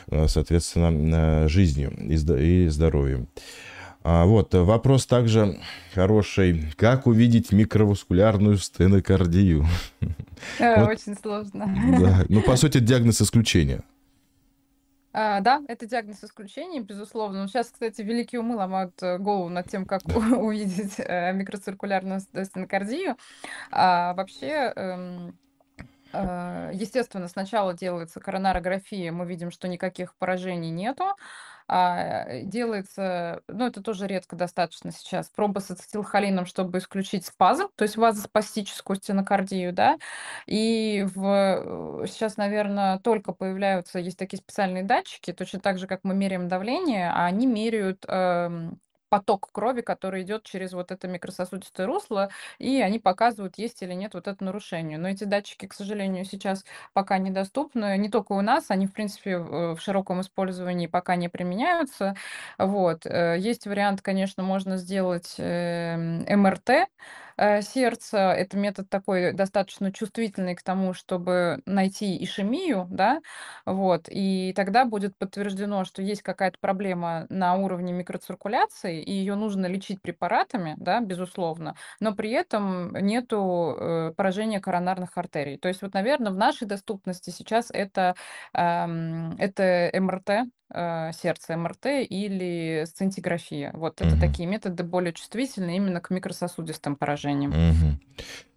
э, 0.10 0.28
соответственно, 0.30 1.50
жизнью 1.50 1.92
и 2.00 2.14
зд- 2.16 2.42
и 2.42 2.68
здоровьем. 2.70 3.28
А, 4.06 4.26
Вот, 4.26 4.54
вопрос 4.54 5.06
также 5.06 5.60
хороший. 5.94 6.72
Как 6.78 7.06
увидеть 7.08 7.52
микроваскулярную 7.52 8.58
стенокардию? 8.58 9.66
Очень 10.60 11.16
сложно. 11.22 12.26
Ну, 12.30 12.42
по 12.42 12.56
сути, 12.56 12.80
диагноз 12.80 13.22
исключения. 13.22 13.84
А, 15.16 15.42
да, 15.42 15.62
это 15.68 15.86
диагноз 15.86 16.24
исключения, 16.24 16.80
безусловно. 16.82 17.42
Но 17.44 17.48
сейчас, 17.48 17.70
кстати, 17.70 18.02
великие 18.02 18.42
умы 18.42 18.56
ломают 18.56 19.02
э, 19.04 19.20
голову 19.20 19.50
над 19.50 19.70
тем, 19.70 19.86
как 19.86 20.02
у- 20.08 20.12
увидеть 20.48 20.96
э, 20.98 21.32
микроциркулярную 21.34 22.20
ст- 22.22 22.46
стенокардию. 22.46 23.16
А 23.72 24.14
вообще, 24.16 24.74
эм, 24.76 25.38
э, 26.14 26.72
естественно, 26.74 27.28
сначала 27.28 27.74
делается 27.76 28.20
коронарография, 28.20 29.12
мы 29.12 29.26
видим, 29.28 29.52
что 29.52 29.68
никаких 29.68 30.16
поражений 30.16 30.72
нету. 30.72 31.06
А, 31.68 32.26
э, 32.28 32.44
делается, 32.44 33.42
ну, 33.48 33.66
это 33.68 33.82
тоже 33.82 34.08
редко 34.08 34.36
достаточно 34.36 34.92
сейчас, 34.92 35.30
проба 35.30 35.60
с 35.60 35.72
ацетилхолином, 35.72 36.46
чтобы 36.46 36.80
исключить 36.80 37.26
спазм, 37.26 37.68
то 37.76 37.84
есть 37.84 37.98
вазоспастическую 37.98 38.98
стенокардию, 38.98 39.74
да. 39.74 39.98
И 40.46 41.06
в, 41.16 42.04
э, 42.04 42.08
сейчас, 42.08 42.38
наверное, 42.38 43.00
только 43.00 43.34
появляются, 43.34 44.00
есть 44.00 44.18
такие 44.18 44.40
специальные 44.40 44.84
датчики, 44.84 45.32
точно 45.34 45.60
так 45.60 45.78
же, 45.80 45.88
как 45.88 46.02
мы 46.04 46.14
меряем 46.14 46.48
давление, 46.48 47.10
а 47.12 47.26
они 47.26 47.48
меряют 47.48 48.06
эм, 48.08 48.80
поток 49.14 49.50
крови, 49.52 49.82
который 49.82 50.24
идет 50.24 50.44
через 50.44 50.74
вот 50.74 50.92
это 50.92 51.08
микрососудистое 51.08 51.86
русло, 51.86 52.30
и 52.58 52.82
они 52.82 52.98
показывают, 53.00 53.58
есть 53.60 53.82
или 53.84 53.94
нет 53.94 54.14
вот 54.16 54.28
это 54.28 54.44
нарушение. 54.44 54.98
Но 54.98 55.08
эти 55.08 55.24
датчики, 55.26 55.68
к 55.68 55.74
сожалению, 55.74 56.26
сейчас 56.26 56.66
пока 56.94 57.20
недоступны, 57.20 57.96
не 57.98 58.10
только 58.10 58.32
у 58.34 58.42
нас, 58.42 58.66
они, 58.72 58.88
в 58.88 58.94
принципе, 58.94 59.38
в 59.38 59.76
в 59.76 59.80
широком 59.82 60.22
использовании 60.22 60.88
пока 60.88 61.16
не 61.16 61.30
применяются. 61.30 62.16
Вот. 62.58 63.06
э, 63.06 63.38
Есть 63.40 63.66
вариант, 63.68 64.02
конечно, 64.02 64.44
можно 64.44 64.78
сделать 64.78 65.36
эм, 65.38 66.26
МРТ 66.28 66.70
э, 66.70 66.86
сердца. 67.38 68.34
Это 68.34 68.58
метод 68.58 68.90
такой 68.90 69.34
достаточно 69.34 69.92
чувствительный 69.92 70.56
к 70.56 70.64
тому, 70.64 70.94
чтобы 70.94 71.62
найти 71.66 72.24
ишемию, 72.24 72.88
да, 72.90 73.22
вот, 73.66 74.08
и 74.10 74.54
тогда 74.56 74.86
будет 74.86 75.18
подтверждено, 75.18 75.84
что 75.86 76.02
есть 76.02 76.22
какая-то 76.22 76.58
проблема 76.60 77.26
на 77.30 77.56
уровне 77.56 77.94
микроциркуляции, 77.94 79.02
и 79.02 79.12
ее 79.12 79.36
нужно 79.36 79.66
лечить 79.68 80.02
препаратами, 80.02 80.76
да, 80.78 81.00
безусловно, 81.02 81.76
но 82.00 82.14
при 82.16 82.32
этом 82.32 82.94
нету 82.96 83.76
э, 83.80 84.14
поражения 84.16 84.60
коронарных 84.60 85.18
артерий. 85.18 85.58
То 85.58 85.68
есть 85.68 85.82
вот, 85.82 85.94
наверное, 85.94 86.32
в 86.32 86.38
нашей 86.38 86.68
доступности 86.68 87.30
сейчас 87.30 87.70
это, 87.72 88.16
ам, 88.54 89.36
это 89.38 89.90
МРТ, 89.94 90.30
э, 90.74 91.12
сердца, 91.14 91.54
МРТ 91.58 91.86
или 92.10 92.86
сцинтиграфия. 92.86 93.72
Вот 93.74 94.02
это 94.02 94.18
Мгм. 94.18 94.18
такие 94.18 94.48
методы 94.48 94.84
более 94.84 95.14
чувствительные 95.14 95.78
именно 95.78 96.02
к 96.02 96.10
микрососудистым 96.10 96.96
поражениям. 96.96 97.23
Мгм. 97.50 98.00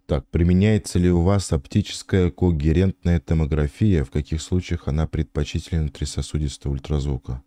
Так, 0.05 0.25
применяется 0.29 0.99
ли 0.99 1.11
у 1.11 1.21
вас 1.21 1.51
оптическая 1.51 2.31
когерентная 2.31 3.19
томография? 3.19 4.03
В 4.03 4.11
каких 4.11 4.41
случаях 4.41 4.87
она 4.87 5.05
предпочтительна 5.05 5.81
внутрисосудистого 5.81 6.73
ультразвука? 6.73 7.43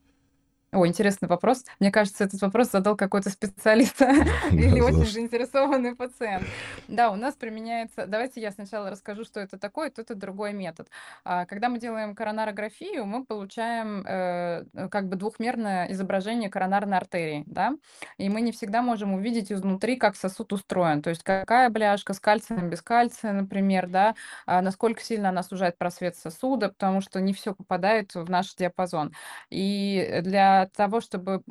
О, 0.72 0.86
интересный 0.86 1.26
вопрос. 1.26 1.64
Мне 1.80 1.90
кажется, 1.90 2.22
этот 2.22 2.40
вопрос 2.42 2.70
задал 2.70 2.96
какой-то 2.96 3.28
специалист 3.28 4.00
или 4.52 4.80
очень 4.80 5.04
заинтересованный 5.04 5.96
пациент. 5.96 6.46
Да, 6.86 7.10
у 7.10 7.16
нас 7.16 7.34
применяется... 7.34 8.06
Давайте 8.06 8.40
я 8.40 8.52
сначала 8.52 8.88
расскажу, 8.88 9.24
что 9.24 9.40
это 9.40 9.58
такое, 9.58 9.90
то 9.90 10.00
это 10.00 10.14
другой 10.14 10.52
метод. 10.52 10.88
А, 11.24 11.44
Когда 11.46 11.70
мы 11.70 11.80
делаем 11.80 12.14
коронарографию, 12.14 13.04
мы 13.04 13.24
получаем 13.24 14.04
э, 14.06 14.64
э, 14.72 14.88
как 14.88 15.08
бы 15.08 15.16
двухмерное 15.16 15.90
изображение 15.90 16.48
коронарной 16.48 16.98
артерии, 16.98 17.42
да, 17.46 17.72
и 18.16 18.28
мы 18.28 18.40
не 18.40 18.52
всегда 18.52 18.80
можем 18.80 19.14
увидеть 19.14 19.50
изнутри, 19.50 19.96
как 19.96 20.14
сосуд 20.14 20.52
устроен, 20.52 21.02
то 21.02 21.10
есть 21.10 21.24
какая 21.24 21.68
бляшка 21.70 22.14
с 22.14 22.20
кальцием, 22.20 22.70
без 22.70 22.80
кальция, 22.80 23.32
например, 23.32 23.88
да, 23.88 24.14
а 24.46 24.62
насколько 24.62 25.02
сильно 25.02 25.30
она 25.30 25.42
сужает 25.42 25.78
просвет 25.78 26.14
сосуда, 26.16 26.68
потому 26.68 27.00
что 27.00 27.20
не 27.20 27.32
все 27.32 27.54
попадает 27.56 28.14
в 28.14 28.30
наш 28.30 28.54
диапазон. 28.54 29.12
И 29.50 30.20
для 30.22 30.59
того, 30.66 31.00
чтобы 31.00 31.42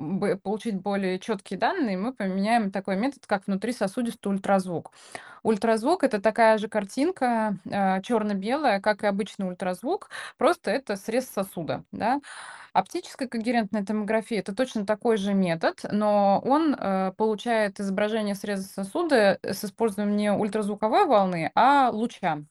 получить 0.44 0.76
более 0.76 1.20
четкие 1.20 1.60
данные, 1.60 1.98
мы 1.98 2.14
применяем 2.14 2.72
такой 2.72 2.96
метод, 2.96 3.26
как 3.26 3.48
внутрисосудистый 3.48 4.32
ультразвук. 4.32 4.92
Ультразвук 5.44 6.04
это 6.04 6.22
такая 6.22 6.58
же 6.58 6.68
картинка 6.68 7.58
черно-белая, 7.66 8.82
как 8.82 9.04
и 9.04 9.08
обычный 9.08 9.48
ультразвук, 9.48 10.10
просто 10.38 10.72
это 10.72 10.96
срез 10.96 11.30
сосуда. 11.30 11.84
Да? 11.92 12.20
Оптическая 12.74 13.28
когерентная 13.28 13.84
томография 13.84 14.38
это 14.38 14.54
точно 14.54 14.86
такой 14.86 15.18
же 15.18 15.34
метод, 15.34 15.80
но 15.92 16.42
он 16.46 16.76
э, 16.76 17.14
получает 17.18 17.80
изображение 17.80 18.36
среза 18.36 18.68
сосуда 18.68 19.40
с 19.42 19.66
использованием 19.66 20.18
не 20.18 20.32
ультразвуковой 20.32 21.06
волны, 21.06 21.52
а 21.56 21.90
луча. 21.92 22.44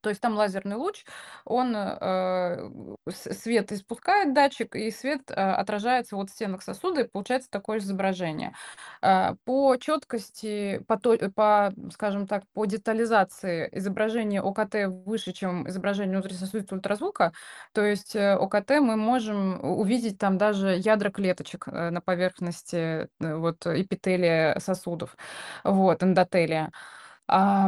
То 0.00 0.08
есть 0.10 0.20
там 0.20 0.34
лазерный 0.34 0.76
луч, 0.76 1.04
он 1.44 1.74
э, 1.76 2.70
свет 3.10 3.72
испускает 3.72 4.32
датчик, 4.34 4.74
и 4.76 4.90
свет 4.90 5.22
э, 5.30 5.34
отражается 5.34 6.16
вот 6.16 6.30
в 6.30 6.32
стенах 6.32 6.62
сосуда, 6.62 7.02
и 7.02 7.08
получается 7.08 7.50
такое 7.50 7.78
же 7.80 7.86
изображение. 7.86 8.52
А, 9.02 9.34
По 9.44 9.76
четкости, 9.76 10.82
по, 10.86 10.98
по, 11.34 11.72
скажем 11.92 12.26
так, 12.26 12.44
по 12.54 12.64
детализации 12.66 13.68
изображения 13.72 14.40
ОКТ 14.42 14.74
выше, 15.06 15.32
чем 15.32 15.68
изображение 15.68 16.18
внутрисосудистого 16.18 16.78
ультразвука, 16.78 17.32
то 17.72 17.84
есть 17.84 18.14
э, 18.16 18.34
ОКТ 18.36 18.70
мы 18.80 18.96
можем 18.96 19.60
увидеть 19.64 20.18
там 20.18 20.38
даже 20.38 20.70
ядра 20.76 21.10
клеточек 21.10 21.68
э, 21.68 21.90
на 21.90 22.00
поверхности 22.00 23.08
э, 23.20 23.34
вот, 23.34 23.66
эпителия 23.66 24.58
сосудов, 24.58 25.16
вот, 25.64 26.02
эндотелия. 26.02 26.70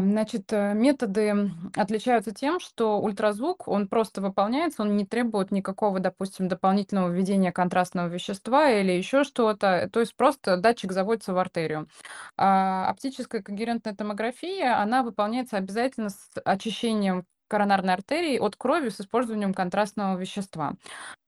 Значит, 0.01 0.53
э, 0.53 0.75
методы 0.75 1.51
отличаются 1.77 2.33
тем, 2.33 2.59
что 2.59 3.01
ультразвук, 3.01 3.69
он 3.69 3.87
просто 3.87 4.21
выполняется, 4.21 4.83
он 4.83 4.97
не 4.97 5.07
требует 5.07 5.53
никакого, 5.53 6.01
допустим, 6.01 6.49
дополнительного 6.49 7.11
введения 7.11 7.53
контрастного 7.53 8.09
вещества 8.09 8.71
или 8.71 8.93
еще 8.93 9.25
что-то. 9.25 9.89
То 9.93 10.01
есть 10.01 10.17
просто 10.17 10.57
датчик 10.57 10.93
заводится 10.93 11.33
в 11.33 11.39
артерию. 11.39 11.89
А 12.37 12.89
оптическая 12.89 13.43
когерентная 13.43 13.95
томография, 13.95 14.81
она 14.81 15.03
выполняется 15.03 15.57
обязательно 15.59 16.11
с 16.11 16.31
очищением 16.45 17.25
коронарной 17.49 17.93
артерии 17.95 18.39
от 18.39 18.57
крови 18.57 18.89
с 18.89 19.01
использованием 19.01 19.53
контрастного 19.55 20.19
вещества. 20.19 20.73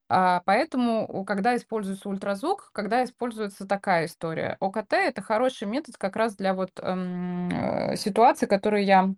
А, 0.09 0.41
поэтому, 0.45 1.25
когда 1.25 1.55
используется 1.55 2.09
ультразвук, 2.09 2.69
когда 2.73 3.03
используется 3.03 3.65
такая 3.67 4.05
история. 4.05 4.55
ОКТ- 4.59 4.93
это 4.93 5.21
хороший 5.21 5.67
метод 5.67 5.97
как 5.97 6.15
раз 6.15 6.35
для 6.35 6.53
вот, 6.53 6.71
эм, 6.81 7.49
э, 7.49 7.95
ситуаций, 7.97 8.47
которые 8.47 8.85
я 8.85 9.15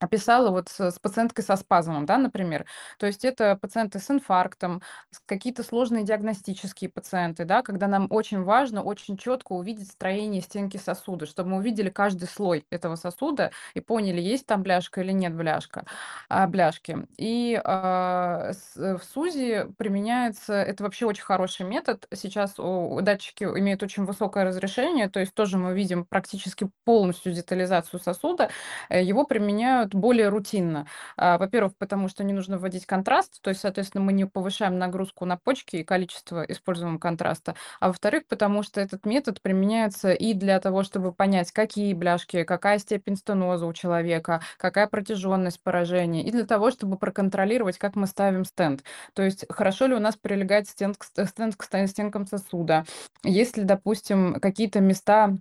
описала 0.00 0.50
вот 0.50 0.68
с, 0.68 0.80
с 0.92 0.98
пациенткой 0.98 1.44
со 1.44 1.56
спазмом, 1.56 2.06
да, 2.06 2.18
например. 2.18 2.66
То 2.98 3.06
есть 3.06 3.24
это 3.24 3.56
пациенты 3.60 3.98
с 3.98 4.10
инфарктом, 4.10 4.82
какие-то 5.26 5.62
сложные 5.62 6.04
диагностические 6.04 6.90
пациенты, 6.90 7.44
да, 7.44 7.62
когда 7.62 7.86
нам 7.88 8.06
очень 8.10 8.42
важно 8.42 8.82
очень 8.82 9.16
четко 9.16 9.52
увидеть 9.52 9.88
строение 9.90 10.42
стенки 10.42 10.76
сосуда, 10.76 11.26
чтобы 11.26 11.50
мы 11.50 11.56
увидели 11.58 11.90
каждый 11.90 12.26
слой 12.28 12.66
этого 12.70 12.96
сосуда 12.96 13.50
и 13.74 13.80
поняли, 13.80 14.20
есть 14.20 14.46
там 14.46 14.62
бляшка 14.62 15.00
или 15.02 15.12
нет 15.12 15.34
бляшка, 15.34 15.84
а, 16.28 16.46
бляшки. 16.46 17.06
И 17.16 17.60
а, 17.64 18.52
с- 18.52 18.76
в 18.76 19.02
СУЗИ 19.02 19.66
применяется, 19.76 20.54
это 20.54 20.82
вообще 20.84 21.06
очень 21.06 21.22
хороший 21.24 21.66
метод. 21.66 22.06
Сейчас 22.14 22.58
у- 22.58 23.00
датчики 23.02 23.44
имеют 23.44 23.82
очень 23.82 24.04
высокое 24.04 24.44
разрешение, 24.44 25.08
то 25.08 25.20
есть 25.20 25.34
тоже 25.34 25.58
мы 25.58 25.74
видим 25.74 26.04
практически 26.04 26.70
полностью 26.84 27.32
детализацию 27.32 28.00
сосуда, 28.00 28.50
Э, 28.88 29.02
его 29.02 29.24
применяют 29.24 29.87
более 29.94 30.28
рутинно. 30.28 30.86
А, 31.16 31.38
Во-первых, 31.38 31.76
потому 31.76 32.08
что 32.08 32.24
не 32.24 32.32
нужно 32.32 32.58
вводить 32.58 32.86
контраст, 32.86 33.40
то 33.42 33.50
есть, 33.50 33.60
соответственно, 33.60 34.04
мы 34.04 34.12
не 34.12 34.24
повышаем 34.26 34.78
нагрузку 34.78 35.24
на 35.24 35.36
почки 35.36 35.76
и 35.76 35.84
количество 35.84 36.42
используемого 36.42 36.98
контраста. 36.98 37.54
А 37.80 37.88
во-вторых, 37.88 38.24
потому 38.28 38.62
что 38.62 38.80
этот 38.80 39.06
метод 39.06 39.40
применяется 39.42 40.12
и 40.12 40.34
для 40.34 40.58
того, 40.60 40.82
чтобы 40.82 41.12
понять, 41.12 41.52
какие 41.52 41.94
бляшки, 41.94 42.44
какая 42.44 42.78
степень 42.78 43.16
стеноза 43.16 43.66
у 43.66 43.72
человека, 43.72 44.40
какая 44.58 44.86
протяженность 44.86 45.62
поражения, 45.62 46.24
и 46.24 46.30
для 46.30 46.44
того, 46.46 46.70
чтобы 46.70 46.98
проконтролировать, 46.98 47.78
как 47.78 47.96
мы 47.96 48.06
ставим 48.06 48.44
стенд. 48.44 48.82
То 49.14 49.22
есть, 49.22 49.44
хорошо 49.50 49.86
ли 49.86 49.94
у 49.94 50.00
нас 50.00 50.16
прилегает 50.16 50.68
стенд 50.68 50.96
к, 50.96 51.04
ст- 51.04 51.26
стенд 51.28 51.56
к 51.56 51.64
стенкам 51.88 52.26
сосуда, 52.26 52.84
есть 53.24 53.56
ли, 53.56 53.64
допустим, 53.64 54.34
какие-то 54.40 54.80
места 54.80 55.36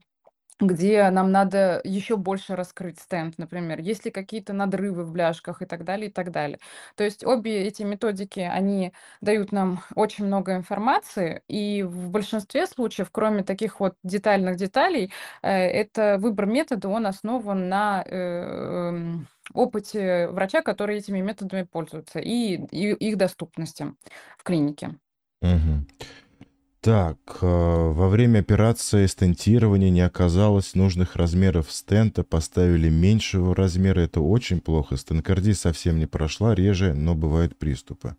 где 0.59 1.09
нам 1.09 1.31
надо 1.31 1.81
еще 1.83 2.17
больше 2.17 2.55
раскрыть 2.55 2.99
стенд, 2.99 3.37
например, 3.37 3.79
есть 3.79 4.05
ли 4.05 4.11
какие-то 4.11 4.53
надрывы 4.53 5.03
в 5.03 5.11
бляшках 5.11 5.61
и 5.61 5.65
так 5.65 5.83
далее, 5.83 6.09
и 6.09 6.11
так 6.11 6.31
далее. 6.31 6.59
То 6.95 7.03
есть 7.03 7.23
обе 7.25 7.63
эти 7.63 7.83
методики, 7.83 8.39
они 8.39 8.93
дают 9.21 9.51
нам 9.51 9.81
очень 9.95 10.25
много 10.25 10.55
информации, 10.55 11.43
и 11.47 11.83
в 11.83 12.09
большинстве 12.09 12.65
случаев, 12.65 13.09
кроме 13.11 13.43
таких 13.43 13.79
вот 13.79 13.95
детальных 14.03 14.55
деталей, 14.57 15.11
э, 15.43 15.49
это 15.51 16.17
выбор 16.19 16.47
метода, 16.47 16.89
он 16.89 17.05
основан 17.05 17.69
на 17.69 18.03
э, 18.05 18.15
эм, 18.15 19.27
опыте 19.53 20.27
врача, 20.29 20.61
который 20.61 20.97
этими 20.97 21.21
методами 21.21 21.63
пользуется, 21.63 22.19
и, 22.19 22.55
и 22.71 22.93
их 22.93 23.17
доступности 23.17 23.93
в 24.37 24.43
клинике. 24.43 24.97
Мгм. 25.41 25.87
Так, 26.87 27.39
э, 27.41 27.45
во 27.45 28.07
время 28.07 28.39
операции 28.39 29.07
стентирования 29.07 29.89
не 29.89 29.99
оказалось 29.99 30.73
нужных 30.73 31.17
размеров 31.17 31.69
стента, 31.69 32.23
поставили 32.23 32.87
меньшего 32.87 33.53
размера, 33.53 33.99
это 33.99 34.21
очень 34.21 34.61
плохо. 34.61 34.95
Стенокардия 34.95 35.53
совсем 35.53 35.99
не 35.99 36.05
прошла, 36.05 36.55
реже, 36.55 36.93
но 36.93 37.13
бывают 37.13 37.57
приступы. 37.57 38.15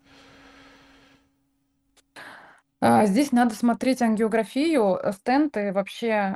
А, 2.81 3.05
Здесь 3.05 3.33
надо 3.33 3.55
смотреть 3.55 4.01
ангиографию. 4.01 4.97
Э, 5.03 5.11
Стенты 5.11 5.73
вообще, 5.73 6.35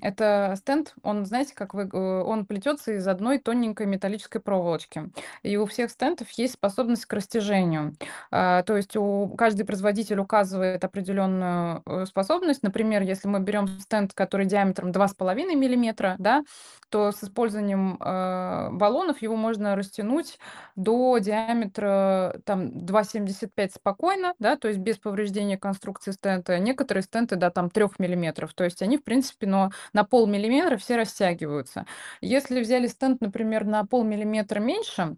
это 0.00 0.54
стенд, 0.56 0.94
он, 1.02 1.26
знаете, 1.26 1.52
как 1.54 1.74
вы, 1.74 1.88
э, 1.92 1.96
он 1.96 2.46
плетется 2.46 2.92
из 2.92 3.06
одной 3.08 3.38
тоненькой 3.38 3.86
металлической 3.86 4.38
проволочки. 4.38 5.10
И 5.42 5.56
у 5.56 5.66
всех 5.66 5.90
стентов 5.90 6.30
есть 6.30 6.54
способность 6.54 7.06
к 7.06 7.12
растяжению. 7.12 7.94
А, 8.30 8.62
То 8.62 8.76
есть 8.76 8.96
у 8.96 9.28
каждый 9.36 9.64
производитель 9.64 10.20
указывает 10.20 10.84
определенную 10.84 11.82
э, 11.86 12.06
способность. 12.06 12.62
Например, 12.62 13.02
если 13.02 13.26
мы 13.26 13.40
берем 13.40 13.66
стенд, 13.80 14.12
который 14.14 14.46
диаметром 14.46 14.92
2,5 14.92 15.56
миллиметра, 15.56 16.14
да, 16.18 16.44
то 16.88 17.10
с 17.10 17.24
использованием 17.24 17.96
баллонов 17.98 19.20
его 19.22 19.34
можно 19.34 19.74
растянуть 19.74 20.38
до 20.76 21.18
диаметра 21.18 22.40
там 22.44 22.68
2,75 22.68 23.72
спокойно, 23.74 24.34
да, 24.38 24.56
то 24.56 24.68
есть 24.68 24.78
без 24.80 24.98
повреждения 24.98 25.58
конструкции 25.64 26.10
стента. 26.12 26.58
Некоторые 26.58 27.02
стенты 27.02 27.36
до 27.36 27.50
там 27.50 27.70
3 27.70 27.86
миллиметров, 27.98 28.52
то 28.54 28.64
есть 28.64 28.82
они, 28.82 28.98
в 28.98 29.02
принципе, 29.04 29.46
но 29.46 29.70
на 29.94 30.04
полмиллиметра 30.04 30.76
все 30.76 30.96
растягиваются. 30.96 31.86
Если 32.20 32.60
взяли 32.60 32.86
стенд, 32.86 33.22
например, 33.22 33.64
на 33.64 33.86
полмиллиметра 33.86 34.60
меньше, 34.60 35.16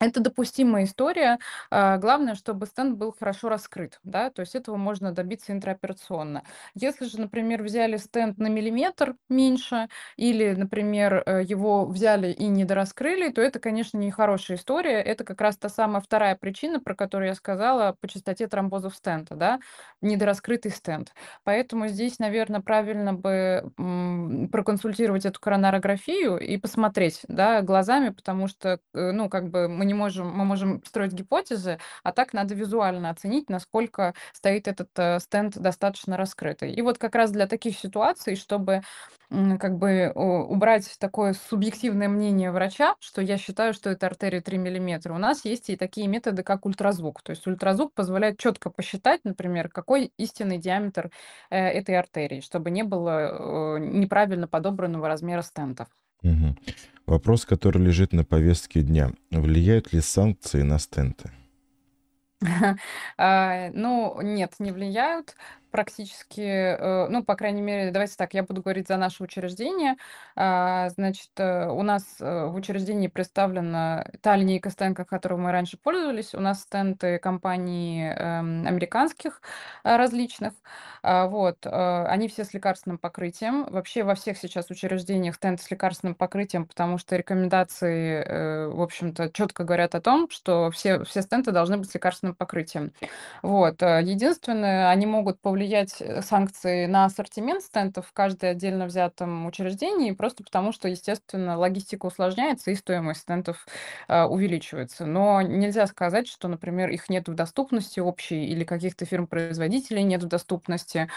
это 0.00 0.20
допустимая 0.20 0.84
история. 0.84 1.38
А, 1.70 1.96
Главное, 1.98 2.34
чтобы 2.34 2.66
стенд 2.66 2.96
был 2.98 3.14
хорошо 3.18 3.48
раскрыт, 3.48 3.98
да, 4.04 4.30
то 4.30 4.40
есть 4.40 4.54
этого 4.54 4.76
можно 4.76 5.12
добиться 5.12 5.52
интраоперационно. 5.52 6.42
Если 6.74 7.06
же, 7.06 7.20
например, 7.20 7.62
взяли 7.62 7.96
стенд 7.96 8.38
на 8.38 8.48
миллиметр 8.48 9.16
меньше, 9.28 9.88
или, 10.16 10.52
например, 10.54 11.22
э, 11.26 11.42
его 11.44 11.86
взяли 11.86 12.30
и 12.32 12.46
не 12.46 12.64
дораскрыли, 12.64 13.30
то 13.30 13.40
это, 13.40 13.58
конечно, 13.58 13.96
не 13.98 14.10
хорошая 14.10 14.58
история. 14.58 15.00
Это 15.00 15.24
как 15.24 15.40
раз 15.40 15.56
та 15.56 15.68
самая 15.68 16.00
вторая 16.02 16.36
причина, 16.36 16.80
про 16.80 16.94
которую 16.94 17.28
я 17.28 17.34
сказала, 17.34 17.96
по 18.00 18.08
частоте 18.08 18.46
тромбозов 18.48 18.94
стента, 18.96 19.34
да, 19.34 19.60
недораскрытый 20.02 20.70
стенд. 20.70 21.12
Поэтому 21.44 21.88
здесь, 21.88 22.18
наверное, 22.18 22.60
правильно 22.60 23.14
бы 23.14 23.72
проконсультировать 24.52 25.24
эту 25.26 25.40
коронарографию 25.40 26.38
и 26.38 26.56
посмотреть, 26.58 27.20
да, 27.28 27.62
глазами, 27.62 28.10
потому 28.10 28.48
что, 28.48 28.80
э, 28.94 29.12
ну, 29.12 29.28
как 29.28 29.48
бы 29.50 29.68
мы 29.68 29.85
не 29.86 29.94
можем, 29.94 30.28
мы 30.28 30.44
можем 30.44 30.82
строить 30.84 31.12
гипотезы, 31.12 31.78
а 32.02 32.12
так 32.12 32.32
надо 32.32 32.54
визуально 32.54 33.10
оценить, 33.10 33.48
насколько 33.50 34.14
стоит 34.32 34.68
этот 34.68 34.90
э, 34.96 35.20
стенд 35.20 35.56
достаточно 35.56 36.16
раскрытый. 36.16 36.72
И 36.72 36.82
вот 36.82 36.98
как 36.98 37.14
раз 37.14 37.30
для 37.30 37.46
таких 37.46 37.78
ситуаций, 37.78 38.36
чтобы 38.36 38.82
как 39.28 39.76
бы 39.78 40.12
убрать 40.14 40.96
такое 41.00 41.34
субъективное 41.48 42.08
мнение 42.08 42.52
врача, 42.52 42.94
что 43.00 43.20
я 43.20 43.38
считаю, 43.38 43.74
что 43.74 43.90
это 43.90 44.06
артерия 44.06 44.40
3 44.40 44.58
миллиметра, 44.58 45.12
у 45.12 45.18
нас 45.18 45.44
есть 45.44 45.68
и 45.68 45.76
такие 45.76 46.06
методы, 46.06 46.42
как 46.42 46.64
ультразвук. 46.64 47.22
То 47.22 47.30
есть 47.30 47.46
ультразвук 47.46 47.92
позволяет 47.92 48.38
четко 48.38 48.70
посчитать, 48.70 49.22
например, 49.24 49.68
какой 49.68 50.12
истинный 50.16 50.58
диаметр 50.58 51.10
э, 51.50 51.56
этой 51.56 51.98
артерии, 51.98 52.40
чтобы 52.40 52.70
не 52.70 52.84
было 52.84 53.76
э, 53.76 53.78
неправильно 53.80 54.46
подобранного 54.46 55.08
размера 55.08 55.42
стентов. 55.42 55.88
Мгм. 56.22 56.56
Вопрос, 57.06 57.44
который 57.46 57.82
лежит 57.82 58.12
на 58.12 58.24
повестке 58.24 58.82
дня. 58.82 59.12
Влияют 59.30 59.92
ли 59.92 60.00
санкции 60.00 60.62
на 60.62 60.78
стенты? 60.78 61.30
А, 63.18 63.70
Ну, 63.72 64.20
нет, 64.22 64.54
не 64.58 64.72
влияют 64.72 65.36
практически, 65.76 66.40
э, 66.40 67.06
ну, 67.10 67.22
по 67.22 67.34
крайней 67.36 67.60
мере, 67.60 67.90
давайте 67.90 68.16
так, 68.16 68.32
я 68.32 68.42
буду 68.42 68.62
говорить 68.62 68.88
за 68.88 68.96
наше 68.96 69.22
учреждение. 69.22 69.96
А, 70.34 70.88
Значит, 70.88 71.28
э, 71.36 71.68
у 71.68 71.82
нас 71.82 72.16
э, 72.18 72.46
в 72.46 72.54
учреждении 72.54 73.08
представлена 73.08 74.06
та 74.22 74.36
линейка 74.36 74.70
стендов, 74.70 75.06
которой 75.06 75.38
мы 75.38 75.52
раньше 75.52 75.76
пользовались. 75.76 76.34
У 76.34 76.40
нас 76.40 76.62
стенды 76.62 77.18
компаний 77.18 78.04
эм, 78.08 78.66
американских 78.66 79.42
различных. 79.82 80.54
А, 81.02 81.26
Вот, 81.26 81.66
они 81.66 82.28
все 82.28 82.44
с 82.44 82.54
лекарственным 82.54 82.96
покрытием. 82.96 83.66
Вообще 83.70 84.02
во 84.02 84.14
всех 84.14 84.38
сейчас 84.38 84.70
учреждениях 84.70 85.34
стенды 85.34 85.62
с 85.62 85.70
лекарственным 85.70 86.14
покрытием, 86.14 86.64
потому 86.66 86.96
что 86.96 87.16
рекомендации, 87.16 88.68
в 88.68 88.80
общем-то, 88.80 89.30
четко 89.30 89.64
говорят 89.64 89.94
о 89.94 90.00
том, 90.00 90.30
что 90.30 90.70
все, 90.70 91.04
все 91.04 91.20
стенты 91.22 91.52
должны 91.52 91.76
быть 91.76 91.90
с 91.90 91.94
лекарственным 91.94 92.34
покрытием. 92.34 92.92
Вот. 93.42 93.82
Единственное, 93.82 94.88
они 94.88 95.06
могут 95.06 95.40
повлиять 95.40 95.65
э, 96.00 96.22
санкции 96.22 96.86
на 96.86 97.04
ассортимент 97.06 97.62
стентов 97.62 98.06
в 98.08 98.12
каждой 98.12 98.50
отдельно 98.50 98.86
взятом 98.86 99.46
учреждении, 99.46 100.12
просто 100.12 100.44
потому 100.44 100.72
что, 100.72 100.88
естественно, 100.88 101.56
логистика 101.58 102.06
усложняется 102.06 102.70
и 102.70 102.74
стоимость 102.74 103.20
стентов 103.22 103.66
э, 104.08 104.22
увеличивается. 104.24 105.06
Но 105.06 105.42
нельзя 105.42 105.86
сказать, 105.86 106.28
что, 106.28 106.48
например, 106.48 106.90
их 106.90 107.08
нет 107.08 107.28
в 107.28 107.34
доступности 107.34 108.00
общей 108.00 108.46
или 108.46 108.64
каких-то 108.64 109.04
фирм-производителей 109.04 110.02
нет 110.02 110.22
в 110.22 110.28
доступности. 110.28 111.08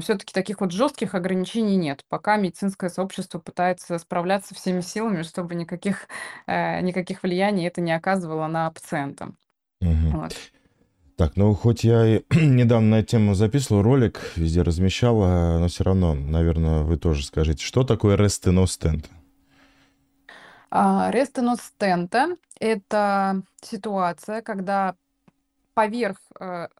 Все-таки 0.00 0.32
таких 0.32 0.60
вот 0.60 0.72
жестких 0.72 1.14
ограничений 1.14 1.76
нет, 1.76 2.04
пока 2.08 2.36
медицинское 2.36 2.90
сообщество 2.90 3.38
пытается 3.38 3.98
справляться 3.98 4.54
всеми 4.54 4.80
силами, 4.80 5.22
чтобы 5.22 5.54
никаких, 5.54 6.08
э, 6.46 6.80
никаких 6.80 7.22
влияний 7.22 7.66
это 7.66 7.80
не 7.80 7.92
оказывало 7.92 8.46
на 8.46 8.70
пациента. 8.70 9.32
Мгм. 9.80 10.10
Вот. 10.10 10.34
Так, 11.16 11.36
ну 11.36 11.54
хоть 11.54 11.82
я 11.82 12.06
и 12.06 12.24
недавно 12.36 12.88
на 12.88 12.98
эту 13.00 13.08
тему 13.08 13.34
записывал 13.34 13.82
ролик, 13.82 14.20
везде 14.36 14.60
размещал, 14.60 15.18
а, 15.22 15.58
но 15.58 15.68
все 15.68 15.84
равно, 15.84 16.12
наверное, 16.14 16.82
вы 16.82 16.98
тоже 16.98 17.24
скажите, 17.24 17.64
что 17.64 17.84
такое 17.84 18.16
рестеностенд? 18.16 19.08
А, 20.70 21.10
Рестеноз 21.10 21.60
стента– 21.60 22.36
это 22.60 23.42
ситуация, 23.62 24.42
когда 24.42 24.94
поверх 25.72 26.18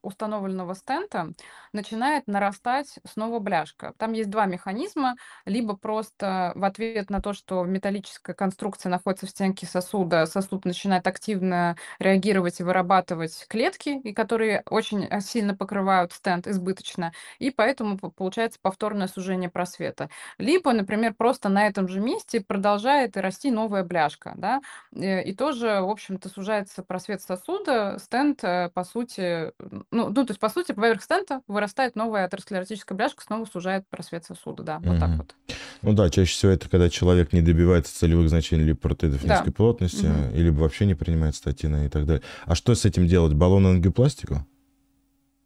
установленного 0.03 0.75
стента 0.75 1.33
начинает 1.73 2.27
нарастать 2.27 2.99
снова 3.05 3.39
бляшка. 3.39 3.95
Там 3.99 4.13
есть 4.13 4.31
два 4.31 4.47
механизма. 4.47 5.17
Либо 5.45 5.77
просто 5.77 6.53
в 6.55 6.65
ответ 6.65 7.11
на 7.11 7.21
то, 7.21 7.33
что 7.33 7.65
металлическая 7.65 8.35
конструкция 8.35 8.91
находится 8.91 9.27
в 9.27 9.31
стенке 9.31 9.67
сосуда, 9.67 10.27
сосуд 10.27 10.65
начинает 10.65 11.07
активно 11.07 11.77
реагировать 11.99 12.61
и 12.61 12.63
вырабатывать 12.63 13.47
клетки, 13.49 14.01
и 14.03 14.13
которые 14.13 14.63
очень 14.71 15.05
э, 15.05 15.21
сильно 15.21 15.55
покрывают 15.55 16.13
стенд 16.13 16.47
избыточно, 16.47 17.13
и 17.39 17.51
поэтому 17.51 17.99
получается 17.99 18.59
повторное 18.61 19.09
сужение 19.09 19.51
просвета. 19.51 20.09
Либо, 20.39 20.73
например, 20.73 21.15
просто 21.15 21.49
на 21.49 21.67
этом 21.67 21.89
же 21.89 22.01
месте 22.01 22.41
продолжает 22.41 23.17
расти 23.17 23.51
новая 23.51 23.85
бляшка, 23.85 24.35
да, 24.37 24.61
э, 24.95 25.23
и 25.23 25.35
тоже, 25.35 25.81
в 25.81 25.91
общем-то, 25.91 26.29
сужается 26.29 26.83
просвет 26.83 27.23
сосуда, 27.23 27.99
стенд, 27.99 28.43
э, 28.45 28.71
по 28.75 28.85
сути, 28.85 29.46
ну, 29.91 30.09
ну, 30.09 30.13
то 30.13 30.27
есть, 30.29 30.41
по 30.41 30.49
сути, 30.49 30.73
поверх 30.73 31.03
стента 31.03 31.43
вырастает 31.47 31.97
новая 31.97 32.27
атеросклеротическая 32.27 32.97
бляшка, 32.97 33.23
снова 33.23 33.45
сужает 33.45 33.87
просвет 33.89 34.25
сосуда, 34.25 34.63
да, 34.63 34.79
вот 34.81 34.99
так 34.99 35.11
вот. 35.17 35.35
Ну 35.83 35.93
да, 35.93 36.09
чаще 36.11 36.33
всего 36.33 36.53
это 36.53 36.69
когда 36.69 36.89
человек 36.89 37.33
не 37.33 37.43
добивается 37.43 37.97
целевых 37.97 38.29
значений 38.29 38.65
либо 38.65 38.79
протеидов 38.79 39.25
да. 39.25 39.37
низкой 39.37 39.53
плотности, 39.53 40.07
угу. 40.07 40.37
или 40.37 40.49
вообще 40.49 40.87
не 40.87 40.95
принимает 40.95 41.35
статины 41.35 41.87
и 41.87 41.89
так 41.89 42.07
далее. 42.07 42.23
А 42.45 42.55
что 42.55 42.75
с 42.75 42.85
этим 42.85 43.07
делать? 43.07 43.35
Баллон 43.35 43.67
ангиопластику? 43.67 44.47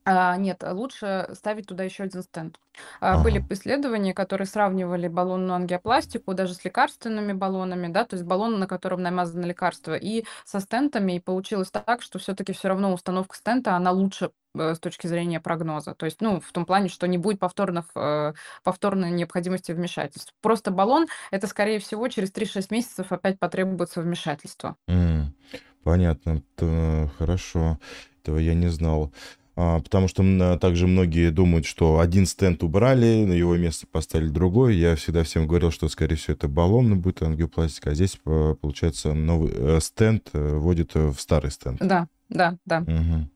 А, 0.04 0.36
нет, 0.36 0.64
лучше 0.66 1.28
ставить 1.34 1.66
туда 1.66 1.84
еще 1.84 2.04
один 2.04 2.22
стенд. 2.22 2.58
А, 3.00 3.22
Были 3.22 3.44
исследования, 3.50 4.14
которые 4.14 4.46
сравнивали 4.46 5.08
баллонную 5.08 5.54
ангиопластику 5.54 6.32
даже 6.32 6.54
с 6.54 6.64
лекарственными 6.64 7.32
баллонами, 7.34 7.88
да, 7.88 8.04
то 8.04 8.16
есть 8.16 8.24
баллон, 8.26 8.58
на 8.58 8.66
котором 8.66 9.02
намазано 9.02 9.44
лекарство, 9.44 9.94
и 9.94 10.24
со 10.44 10.60
стентами, 10.60 11.16
и 11.16 11.20
получилось 11.20 11.70
так, 11.70 12.00
что 12.02 12.18
все-таки 12.18 12.52
все 12.52 12.68
равно 12.68 12.92
установка 12.92 13.36
стента, 13.36 13.76
она 13.76 13.90
лучше 13.90 14.30
э, 14.54 14.74
с 14.74 14.78
точки 14.80 15.06
зрения 15.06 15.38
прогноза. 15.40 15.94
То 15.94 16.06
есть, 16.06 16.22
ну, 16.22 16.40
в 16.40 16.50
том 16.52 16.64
плане, 16.64 16.88
что 16.88 17.06
не 17.06 17.18
будет 17.18 17.38
повторных, 17.38 17.86
э, 17.94 18.32
повторной 18.64 19.10
необходимости 19.10 19.72
вмешательств. 19.72 20.32
Просто 20.40 20.70
баллон, 20.70 21.06
это, 21.30 21.46
скорее 21.46 21.78
всего, 21.78 22.08
через 22.08 22.32
3-6 22.32 22.70
месяцев 22.70 23.12
опять 23.12 23.38
потребуется 23.38 24.00
вмешательство. 24.00 24.76
М, 24.88 25.34
Понятно, 25.82 26.42
то, 26.56 27.10
хорошо. 27.18 27.78
Этого 28.22 28.36
я 28.36 28.54
не 28.54 28.68
знал. 28.68 29.12
А, 29.56 29.80
потому 29.80 30.08
что 30.08 30.58
также 30.58 30.86
многие 30.86 31.30
думают, 31.30 31.66
что 31.66 32.00
один 32.00 32.26
стенд 32.26 32.62
убрали, 32.62 33.24
на 33.24 33.32
его 33.32 33.56
место 33.56 33.86
поставили 33.86 34.28
другой. 34.28 34.76
Я 34.76 34.96
всегда 34.96 35.22
всем 35.24 35.46
говорил, 35.46 35.70
что, 35.70 35.88
скорее 35.88 36.16
всего, 36.16 36.34
это 36.34 36.48
баллон 36.48 37.00
будет 37.00 37.22
ангиопластика, 37.22 37.90
а 37.90 37.94
здесь, 37.94 38.18
получается, 38.22 39.12
новый 39.12 39.50
э, 39.52 39.78
стенд 39.80 40.30
э, 40.32 40.56
вводит 40.56 40.94
в 40.94 41.14
старый 41.18 41.50
стенд. 41.50 41.78
Да, 41.80 42.08
да, 42.28 42.56
да. 42.64 42.80
Угу. 42.80 43.28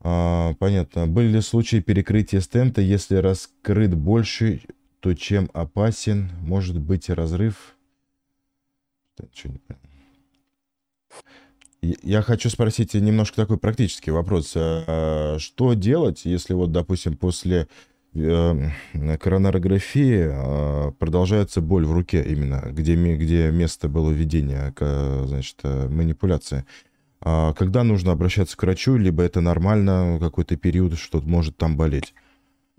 А, 0.00 0.54
понятно. 0.54 1.06
Были 1.06 1.28
ли 1.28 1.40
случаи 1.40 1.80
перекрытия 1.80 2.40
стента, 2.40 2.80
если 2.80 3.16
раскрыт 3.16 3.94
больше, 3.94 4.62
то 5.00 5.14
чем 5.14 5.50
опасен 5.52 6.30
может 6.42 6.78
быть 6.78 7.10
разрыв? 7.10 7.76
Ничего 9.20 9.52
не 9.52 9.58
понял. 9.58 9.80
Я 11.80 12.22
хочу 12.22 12.50
спросить 12.50 12.94
немножко 12.94 13.36
такой 13.36 13.56
практический 13.56 14.10
вопрос. 14.10 14.52
А, 14.56 15.36
что 15.38 15.74
делать, 15.74 16.24
если 16.24 16.54
вот, 16.54 16.72
допустим, 16.72 17.16
после 17.16 17.68
э, 18.14 18.70
коронарографии 19.20 20.28
а, 20.28 20.90
продолжается 20.98 21.60
боль 21.60 21.86
в 21.86 21.92
руке 21.92 22.24
именно, 22.24 22.64
где, 22.72 22.96
где 23.14 23.50
место 23.52 23.88
было 23.88 24.10
введения, 24.10 24.74
значит, 24.78 25.58
э, 25.62 25.88
манипуляции? 25.88 26.64
А 27.20 27.52
когда 27.54 27.84
нужно 27.84 28.12
обращаться 28.12 28.56
к 28.56 28.62
врачу, 28.62 28.96
либо 28.96 29.22
это 29.22 29.40
нормально, 29.40 30.18
какой-то 30.20 30.56
период, 30.56 30.98
что 30.98 31.20
может 31.20 31.56
там 31.56 31.76
болеть? 31.76 32.12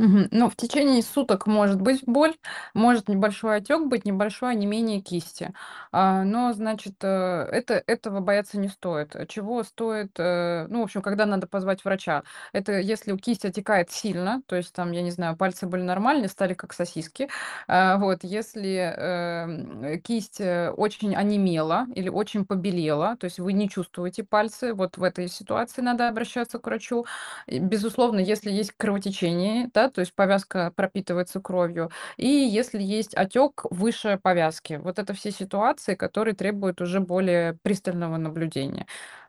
Ну, 0.02 0.50
в 0.50 0.56
течение 0.56 1.04
суток 1.04 1.45
может 1.45 1.82
быть 1.82 2.04
боль, 2.06 2.34
может 2.74 3.10
небольшой 3.10 3.58
отек 3.58 3.86
быть, 3.88 4.06
небольшое 4.06 4.54
онемение 4.54 5.02
кисти. 5.02 5.54
А, 5.91 6.24
но, 6.24 6.54
значит, 6.54 6.95
э, 7.04 7.08
это, 7.52 7.84
этого 7.86 8.22
бояться 8.22 8.58
не 8.58 8.70
стоит. 8.70 9.14
Чего 9.28 9.62
стоит, 9.64 10.12
э, 10.18 10.68
ну, 10.70 10.80
в 10.80 10.84
общем, 10.84 11.02
когда 11.02 11.26
надо 11.26 11.47
позвать 11.47 11.84
врача? 11.84 12.24
Это 12.54 12.80
если 12.80 13.14
кисть 13.18 13.43
отекает 13.43 13.91
сильно, 13.91 14.41
то 14.47 14.56
есть 14.56 14.72
там, 14.74 14.91
я 14.93 15.02
не 15.02 15.12
знаю, 15.12 15.36
пальцы 15.36 15.68
были 15.68 15.82
нормальные, 15.82 16.30
стали 16.30 16.54
как 16.54 16.72
сосиски. 16.72 17.28
А, 17.68 17.97
вот, 17.97 18.20
если 18.24 18.93
эм, 18.95 20.02
кисть 20.02 20.39
э, 20.39 20.70
очень 20.72 21.14
онемела 21.14 21.88
или 21.93 22.08
очень 22.08 22.45
побелела, 22.45 23.18
то 23.18 23.26
есть 23.26 23.39
вы 23.39 23.52
не 23.52 23.68
чувствуете 23.70 24.24
пальцы, 24.24 24.74
вот 24.74 24.97
в 24.97 25.04
этой 25.04 25.28
ситуации 25.28 25.82
надо 25.82 26.08
обращаться 26.08 26.58
к 26.58 26.66
врачу. 26.68 27.06
Безусловно, 27.47 28.20
если 28.20 28.50
есть 28.52 28.72
кровотечение, 28.78 29.70
да, 29.74 29.89
то 29.90 30.02
есть 30.02 30.14
повязка 30.16 30.72
пропитывается 30.76 31.40
кровью, 31.42 31.90
и 32.18 32.28
если 32.28 32.82
есть 32.82 33.14
отек 33.16 33.64
выше 33.70 34.20
повязки. 34.22 34.80
Вот 34.84 35.00
это 35.00 35.14
все 35.14 35.32
ситуации, 35.32 35.96
которые 35.96 36.36
требуют 36.36 36.82
уже 36.82 37.00
более 37.00 37.58
пристального 37.64 38.18
наблюдения. 38.18 38.86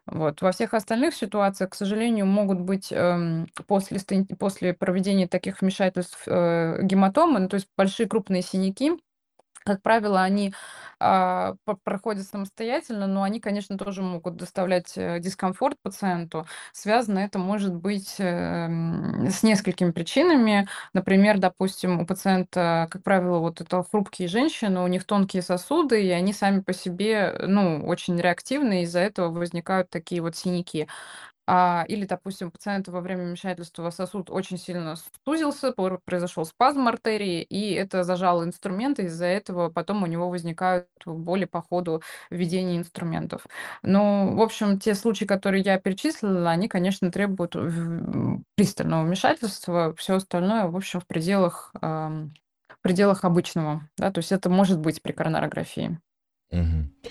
Вот. 0.07 0.43
Во 0.43 0.53
всех 0.53 0.75
остальных 0.75 1.15
ситуациях, 1.15 1.71
к 1.71 1.75
сожалению, 1.75 2.27
могут 2.27 2.61
быть 2.61 2.89
эм, 2.93 3.47
после, 3.67 4.01
после 4.39 4.75
проведения 4.75 5.29
таких 5.29 5.61
вмешательств 5.61 6.23
э, 6.27 6.79
гематомы, 6.83 7.41
ну, 7.41 7.49
то 7.49 7.55
есть 7.55 7.69
большие 7.77 8.09
крупные 8.09 8.43
синяки, 8.43 8.93
как 9.65 9.83
правило, 9.83 10.23
они 10.23 10.53
а, 10.99 11.55
проходят 11.85 12.27
самостоятельно, 12.27 13.07
но 13.07 13.23
они, 13.23 13.41
конечно, 13.41 13.79
тоже 13.79 14.03
могут 14.03 14.37
доставлять 14.37 14.93
э, 14.97 15.19
дискомфорт 15.21 15.77
пациенту. 15.83 16.47
Связано 16.73 17.19
это 17.21 17.39
может 17.39 17.75
быть 17.75 18.17
эм, 18.19 19.29
с 19.31 19.43
несколькими 19.43 19.91
причинами. 19.93 20.69
Например, 20.93 21.39
допустим, 21.39 22.01
у 22.01 22.07
пациента, 22.07 22.89
как 22.91 23.03
правило, 23.03 23.39
вот 23.39 23.61
это 23.61 23.83
хрупкие 23.83 24.29
женщины, 24.29 24.81
у 24.81 24.87
них 24.87 25.05
тонкие 25.05 25.43
сосуды, 25.43 26.03
и 26.05 26.11
они 26.11 26.33
сами 26.33 26.61
по 26.61 26.73
себе, 26.73 27.35
ну, 27.47 27.85
очень 27.87 28.19
реактивны, 28.21 28.83
из-за 28.83 29.01
этого 29.01 29.31
возникают 29.31 29.91
такие 29.91 30.21
вот 30.23 30.37
синяки. 30.37 30.87
А, 31.53 31.84
или, 31.88 32.05
допустим, 32.05 32.46
у 32.46 32.51
пациента 32.53 32.92
во 32.92 33.01
время 33.01 33.24
вмешательства 33.24 33.90
сосуд 33.90 34.30
очень 34.30 34.57
сильно 34.57 34.94
сузился, 35.24 35.72
произошел 36.05 36.44
спазм 36.44 36.86
артерии, 36.86 37.42
и 37.42 37.72
это 37.72 38.05
зажало 38.05 38.44
инструменты, 38.44 39.07
из-за 39.07 39.24
этого 39.26 39.68
потом 39.68 40.05
у 40.05 40.07
него 40.07 40.30
возникают 40.30 40.86
боли 41.05 41.46
по 41.46 41.61
ходу 41.61 42.03
введения 42.30 42.76
инструментов. 42.78 43.48
Ну, 43.82 44.36
в 44.36 44.42
общем, 44.42 44.78
те 44.78 44.94
случаи, 44.94 45.24
которые 45.24 45.64
я 45.64 45.80
перечислила, 45.80 46.51
они, 46.51 46.68
конечно, 46.68 47.11
требуют 47.11 47.57
пристального 48.55 49.03
вмешательства, 49.03 49.92
все 49.96 50.14
остальное, 50.14 50.66
в 50.68 50.76
общем, 50.76 51.01
в 51.01 51.07
пределах, 51.09 51.72
в 51.82 52.30
пределах 52.80 53.24
обычного, 53.24 53.88
да, 53.96 54.12
то 54.12 54.18
есть 54.18 54.30
это 54.30 54.51
может 54.51 54.78
быть 54.78 55.03
при 55.03 55.11
коронарографии. 55.11 55.98
Угу. 56.53 57.11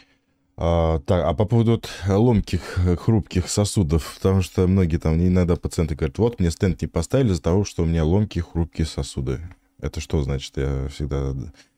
А, 0.61 0.99
так, 0.99 1.25
а 1.25 1.33
по 1.33 1.45
поводу 1.45 1.81
ломких, 2.05 2.79
э, 2.79 2.97
хрупких 2.97 3.49
сосудов, 3.49 4.15
потому 4.15 4.41
что 4.41 4.67
многие 4.67 4.97
там, 4.97 5.15
иногда 5.15 5.55
пациенты 5.55 5.95
говорят, 5.95 6.17
вот 6.17 6.41
мне 6.41 6.51
стенд 6.51 6.81
не 6.81 6.87
поставили 6.89 7.31
из-за 7.31 7.41
того, 7.41 7.63
что 7.63 7.83
у 7.83 7.85
меня 7.85 8.03
ломкие, 8.03 8.43
хрупкие 8.43 8.85
сосуды. 8.85 9.39
Это 9.79 10.01
что 10.01 10.21
значит? 10.21 10.57
Я 10.57 10.89
всегда 10.89 11.33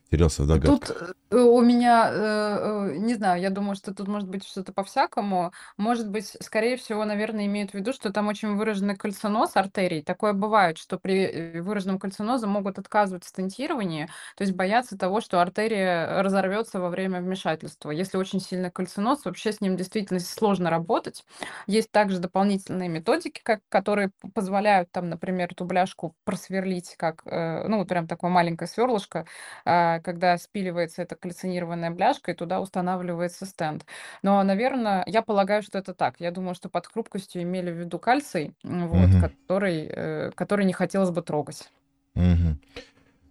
терялся 0.10 0.42
в 0.42 0.48
догадках. 0.48 0.98
Тут 0.98 1.16
э, 1.32 1.38
у 1.38 1.62
меня, 1.62 2.10
э, 2.12 2.92
э, 2.94 2.98
не 2.98 3.16
знаю, 3.16 3.42
я 3.42 3.50
думаю, 3.50 3.76
что 3.76 3.94
тут 3.94 4.08
может 4.08 4.30
быть 4.30 4.46
что-то 4.46 4.74
по-всякому. 4.74 5.52
Может 5.78 6.10
быть, 6.10 6.38
скорее 6.42 6.78
всего, 6.78 7.06
наверное, 7.06 7.46
имеют 7.48 7.72
в 7.72 7.74
виду, 7.76 7.94
что 7.94 8.12
там 8.12 8.28
очень 8.28 8.56
выраженный 8.56 8.96
кальциноз 8.96 9.56
артерий. 9.56 10.04
Такое 10.04 10.34
бывает, 10.34 10.78
что 10.78 11.00
при 11.00 11.60
выраженном 11.62 12.00
кальцинозе 12.00 12.48
могут 12.48 12.78
отказывать 12.80 13.24
в 13.24 13.28
стентировании, 13.30 14.08
то 14.36 14.44
есть 14.44 14.54
бояться 14.56 14.98
того, 14.98 15.22
что 15.22 15.42
артерия 15.42 16.22
разорвется 16.22 16.80
во 16.80 16.90
время 16.90 17.22
вмешательства. 17.22 17.92
Если 17.92 18.18
очень 18.18 18.40
сильный 18.42 18.72
кальциноз, 18.72 19.26
вообще 19.26 19.52
с 19.54 19.62
ним 19.62 19.78
действительно 19.78 20.20
сложно 20.20 20.70
работать. 20.70 21.26
Есть 21.68 21.92
также 21.92 22.20
дополнительные 22.20 22.90
методики, 22.90 23.42
как, 23.44 23.62
которые 23.70 24.12
позволяют 24.34 24.92
там, 24.92 25.10
например, 25.10 25.50
эту 25.52 25.66
бляшку 25.66 26.16
просверлить, 26.26 26.96
как, 26.98 27.24
ну, 27.26 27.78
вот 27.78 27.88
прям 27.88 28.08
такое 28.08 28.30
маленькое 28.30 28.68
сверлышко, 28.68 29.26
а, 29.66 30.00
когда 30.02 30.38
спиливается 30.38 31.02
эта 31.02 31.16
кальцинированная 31.22 31.92
бляшка, 31.92 32.32
и 32.32 32.36
туда 32.36 32.60
устанавливается 32.60 33.46
стенд. 33.46 33.86
Но, 34.24 34.44
наверное, 34.44 35.04
я 35.08 35.22
полагаю, 35.22 35.64
что 35.64 35.78
это 35.78 35.94
так. 35.94 36.16
Я 36.20 36.32
думаю, 36.32 36.56
что 36.56 36.68
под 36.68 36.88
хрупкостью 36.88 37.44
имели 37.44 37.72
в 37.72 37.76
виду 37.76 38.00
кальций, 38.00 38.54
вот, 38.64 39.10
угу. 39.10 39.22
который, 39.22 39.88
э, 39.90 40.32
который 40.36 40.66
не 40.66 40.74
хотелось 40.74 41.12
бы 41.12 41.22
трогать. 41.22 41.70
Угу. 42.16 42.58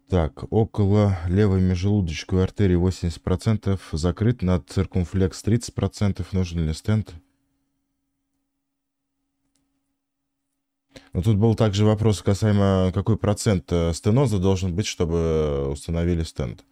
Так, 0.08 0.44
около 0.50 1.16
левой 1.28 1.60
межжелудочковой 1.60 2.44
артерии 2.44 2.76
80% 2.76 3.78
закрыт, 3.92 4.42
над 4.42 4.68
циркумфлекс 4.68 5.44
30%. 5.44 6.26
Нужен 6.32 6.66
ли 6.66 6.72
стенд? 6.72 7.12
Но 11.12 11.22
тут 11.22 11.36
был 11.36 11.54
также 11.54 11.84
вопрос 11.84 12.22
касаемо, 12.22 12.90
какой 12.92 13.16
процент 13.16 13.70
э, 13.70 13.92
стеноза 13.94 14.38
должен 14.38 14.74
быть, 14.74 14.86
чтобы 14.86 15.68
установили 15.70 16.22
стенд. 16.22 16.64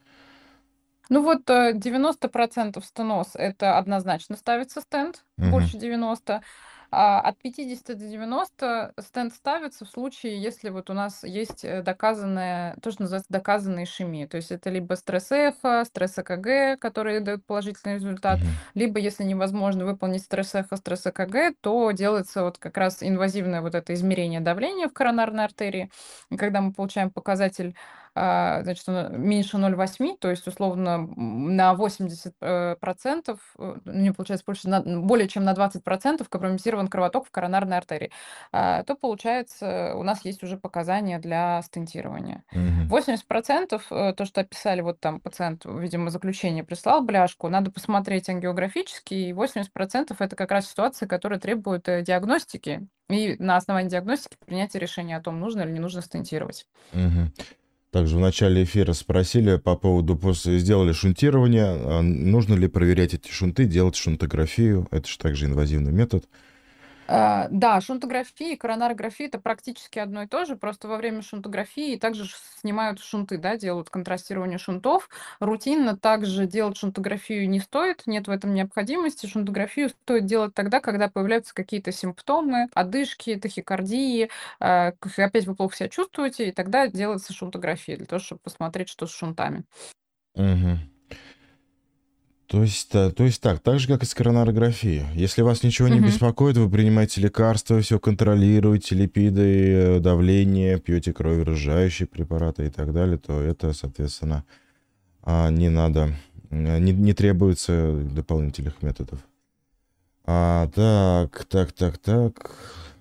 Ну 1.08 1.22
вот 1.22 1.48
э, 1.48 1.72
90% 1.74 2.84
стеноз– 2.84 3.30
это 3.34 3.78
однозначно 3.78 4.36
ставится 4.36 4.80
стенд, 4.80 5.24
Мгм. 5.38 5.50
больше 5.52 5.78
90. 5.78 6.42
А 6.90 7.20
от 7.20 7.36
50 7.38 7.98
до 7.98 8.06
90 8.06 8.94
стенд 8.98 9.34
ставится 9.34 9.84
в 9.84 9.88
случае, 9.90 10.40
если 10.40 10.70
вот 10.70 10.88
у 10.88 10.94
нас 10.94 11.22
есть 11.22 11.62
э, 11.62 11.82
доказанная, 11.82 12.76
то, 12.82 12.90
что 12.90 13.02
называется 13.02 13.30
доказанная 13.30 13.84
ишемия. 13.84 14.26
То 14.26 14.38
есть 14.38 14.50
это 14.50 14.70
либо 14.70 14.94
стресс-эхо, 14.94 15.84
стресс-ЭКГ, 15.84 16.78
которые 16.80 17.20
дают 17.20 17.44
положительный 17.44 17.96
результат, 17.96 18.38
либо 18.74 18.98
если 19.00 19.24
невозможно 19.24 19.84
выполнить 19.84 20.22
стресс-эхо, 20.22 20.76
стресс-ЭКГ, 20.76 21.56
то 21.60 21.90
делается 21.92 22.42
вот 22.42 22.56
как 22.56 22.78
раз 22.78 23.02
инвазивное 23.02 23.60
вот 23.60 23.74
это 23.74 23.92
измерение 23.92 24.40
давления 24.40 24.88
в 24.88 24.94
коронарной 24.94 25.44
артерии. 25.44 25.90
И 26.30 26.38
когда 26.38 26.62
мы 26.62 26.72
получаем 26.72 27.10
показатель 27.10 27.74
значит, 28.14 28.88
он 28.88 29.20
меньше 29.20 29.56
0,8, 29.56 30.16
то 30.18 30.30
есть, 30.30 30.46
условно, 30.46 31.08
на 31.16 31.74
80 31.74 32.34
э, 32.40 32.76
процентов, 32.80 33.38
э, 33.58 33.76
не 33.84 34.12
получается 34.12 34.44
больше, 34.46 34.68
на, 34.68 34.80
более 34.80 35.28
чем 35.28 35.44
на 35.44 35.54
20 35.54 35.84
процентов 35.84 36.28
компрометирован 36.28 36.88
кровоток 36.88 37.26
в 37.26 37.30
коронарной 37.30 37.76
артерии, 37.76 38.10
а, 38.52 38.82
то, 38.84 38.94
получается, 38.94 39.94
у 39.94 40.02
нас 40.02 40.24
есть 40.24 40.42
уже 40.42 40.56
показания 40.56 41.18
для 41.18 41.62
стентирования. 41.62 42.44
Мгм. 42.52 42.88
80 42.88 43.26
процентов, 43.26 43.86
э, 43.90 44.12
то, 44.12 44.24
что 44.24 44.40
описали, 44.40 44.80
вот 44.80 45.00
там 45.00 45.20
пациент, 45.20 45.64
видимо, 45.64 46.10
заключение 46.10 46.64
прислал 46.64 47.02
бляшку, 47.02 47.48
надо 47.48 47.70
посмотреть 47.70 48.28
ангиографически, 48.28 49.14
и 49.14 49.32
80 49.32 49.72
процентов 49.72 50.20
это 50.20 50.36
как 50.36 50.50
раз 50.50 50.68
ситуация, 50.68 51.06
которая 51.06 51.38
требует 51.38 51.88
э, 51.88 52.02
диагностики, 52.02 52.86
и 53.08 53.36
на 53.38 53.56
основании 53.56 53.88
диагностики 53.88 54.36
принятия 54.44 54.78
решения 54.78 55.16
о 55.16 55.20
том, 55.20 55.40
нужно 55.40 55.62
или 55.62 55.72
не 55.72 55.80
нужно 55.80 56.02
стентировать. 56.02 56.66
Мгм. 56.92 57.32
Также 57.90 58.16
в 58.16 58.20
начале 58.20 58.64
эфира 58.64 58.92
спросили 58.92 59.56
по 59.56 59.74
поводу, 59.74 60.14
после 60.14 60.58
сделали 60.58 60.92
шунтирование, 60.92 61.64
а 61.64 62.02
нужно 62.02 62.54
ли 62.54 62.68
проверять 62.68 63.14
эти 63.14 63.30
шунты, 63.30 63.64
делать 63.64 63.96
шунтографию, 63.96 64.86
это 64.90 65.08
же 65.08 65.16
также 65.16 65.46
инвазивный 65.46 65.92
метод. 65.92 66.28
А, 67.10 67.48
Да, 67.50 67.80
шунтография 67.80 68.52
и 68.52 68.56
коронарография 68.56 69.28
это 69.28 69.38
практически 69.40 69.98
одно 69.98 70.22
и 70.24 70.26
то 70.26 70.44
же, 70.44 70.56
просто 70.56 70.88
во 70.88 70.98
время 70.98 71.22
шунтографии 71.22 71.96
также 71.96 72.24
снимают 72.60 73.00
шунты, 73.00 73.38
да, 73.38 73.56
делают 73.56 73.88
контрастирование 73.88 74.58
шунтов. 74.58 75.08
Рутинно 75.40 75.96
также 75.96 76.46
делать 76.46 76.76
шунтографию 76.76 77.48
не 77.48 77.60
стоит, 77.60 78.02
нет 78.06 78.28
в 78.28 78.30
этом 78.30 78.52
необходимости. 78.52 79.24
Шунтографию 79.26 79.88
стоит 79.88 80.26
делать 80.26 80.52
тогда, 80.54 80.80
когда 80.80 81.08
появляются 81.08 81.54
какие-то 81.54 81.92
симптомы, 81.92 82.68
одышки, 82.74 83.36
тахикардии, 83.36 84.28
а, 84.60 84.92
опять 85.16 85.46
вы 85.46 85.54
плохо 85.54 85.76
себя 85.76 85.88
чувствуете, 85.88 86.48
и 86.48 86.52
тогда 86.52 86.88
делается 86.88 87.32
шунтография 87.32 87.96
для 87.96 88.06
того, 88.06 88.20
чтобы 88.20 88.40
посмотреть, 88.44 88.90
что 88.90 89.06
с 89.06 89.10
шунтами. 89.14 89.64
Мгм. 90.36 90.78
То 92.48 92.62
есть, 92.62 92.88
та- 92.88 93.10
то 93.10 93.24
есть 93.24 93.42
так, 93.42 93.60
так 93.60 93.78
же, 93.78 93.88
как 93.88 94.02
и 94.02 94.06
с 94.06 94.14
коронарографией. 94.14 95.04
Если 95.14 95.42
вас 95.42 95.62
ничего 95.62 95.88
не 95.88 96.00
беспокоит, 96.06 96.56
вы 96.56 96.70
принимаете 96.70 97.20
лекарства, 97.20 97.78
все 97.82 97.98
контролируете, 97.98 98.94
липиды, 98.94 99.72
э, 99.74 100.00
давление, 100.00 100.78
пьете 100.80 101.12
кроверазжающие 101.12 102.08
препараты 102.08 102.66
и 102.66 102.70
так 102.70 102.94
далее, 102.94 103.18
то 103.18 103.38
это, 103.38 103.74
соответственно, 103.74 104.44
а, 105.22 105.50
не 105.50 105.68
надо, 105.68 106.14
э, 106.48 106.78
не, 106.78 106.92
не 106.92 107.12
требуется 107.12 107.92
дополнительных 107.92 108.80
методов. 108.82 109.18
А, 110.24 110.68
так, 110.68 111.44
так, 111.50 111.72
так, 111.72 111.98
так. 111.98 112.50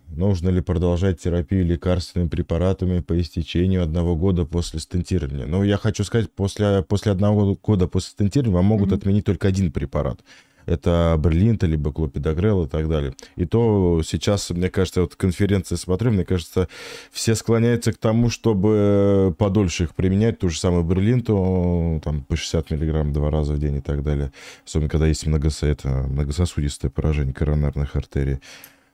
Нужно 0.10 0.50
ли 0.50 0.62
продолжать 0.62 1.20
терапию 1.22 1.66
лекарственными 1.66 2.30
препаратами 2.30 3.02
по 3.02 3.20
истечению 3.20 3.84
одного 3.84 4.16
года 4.16 4.46
после 4.46 4.80
стентирования? 4.80 5.46
Ну, 5.46 5.64
я 5.64 5.78
хочу 5.78 6.04
сказать, 6.04 6.32
после, 6.32 6.82
после 6.84 7.12
одного 7.12 7.56
года 7.62 7.88
после 7.88 8.12
стентирования 8.12 8.56
вам 8.56 8.66
могут 8.66 8.88
Мгм. 8.90 8.98
отменить 8.98 9.26
только 9.26 9.48
один 9.48 9.72
препарат. 9.72 10.22
Это 10.66 11.16
Берлинта, 11.18 11.66
либо 11.66 11.94
Клопидогрел 11.94 12.66
и 12.66 12.68
так 12.68 12.90
далее. 12.90 13.14
И 13.38 13.46
то 13.46 14.02
сейчас, 14.04 14.50
мне 14.50 14.70
кажется, 14.70 15.00
вот 15.02 15.16
конференции 15.16 15.76
смотрю, 15.76 16.12
мне 16.12 16.26
кажется, 16.26 16.68
все 17.10 17.36
склоняются 17.36 17.94
к 17.94 17.98
тому, 17.98 18.30
чтобы 18.30 19.34
подольше 19.38 19.86
их 19.86 19.96
применять. 19.96 20.40
Ту 20.40 20.50
же 20.50 20.60
самую 20.60 20.84
Берлинту, 20.84 22.02
там, 22.04 22.22
по 22.22 22.36
60 22.36 22.72
миллиграмм 22.72 23.14
два 23.14 23.32
раза 23.32 23.54
в 23.54 23.60
день 23.60 23.78
и 23.78 23.82
так 23.82 24.04
далее. 24.04 24.34
Особенно, 24.66 24.90
когда 24.90 25.08
есть 25.08 25.26
многос... 25.26 25.64
это, 25.64 25.88
многососудистое 26.10 26.92
поражение 26.92 27.34
коронарных 27.34 27.96
артерий. 27.96 28.40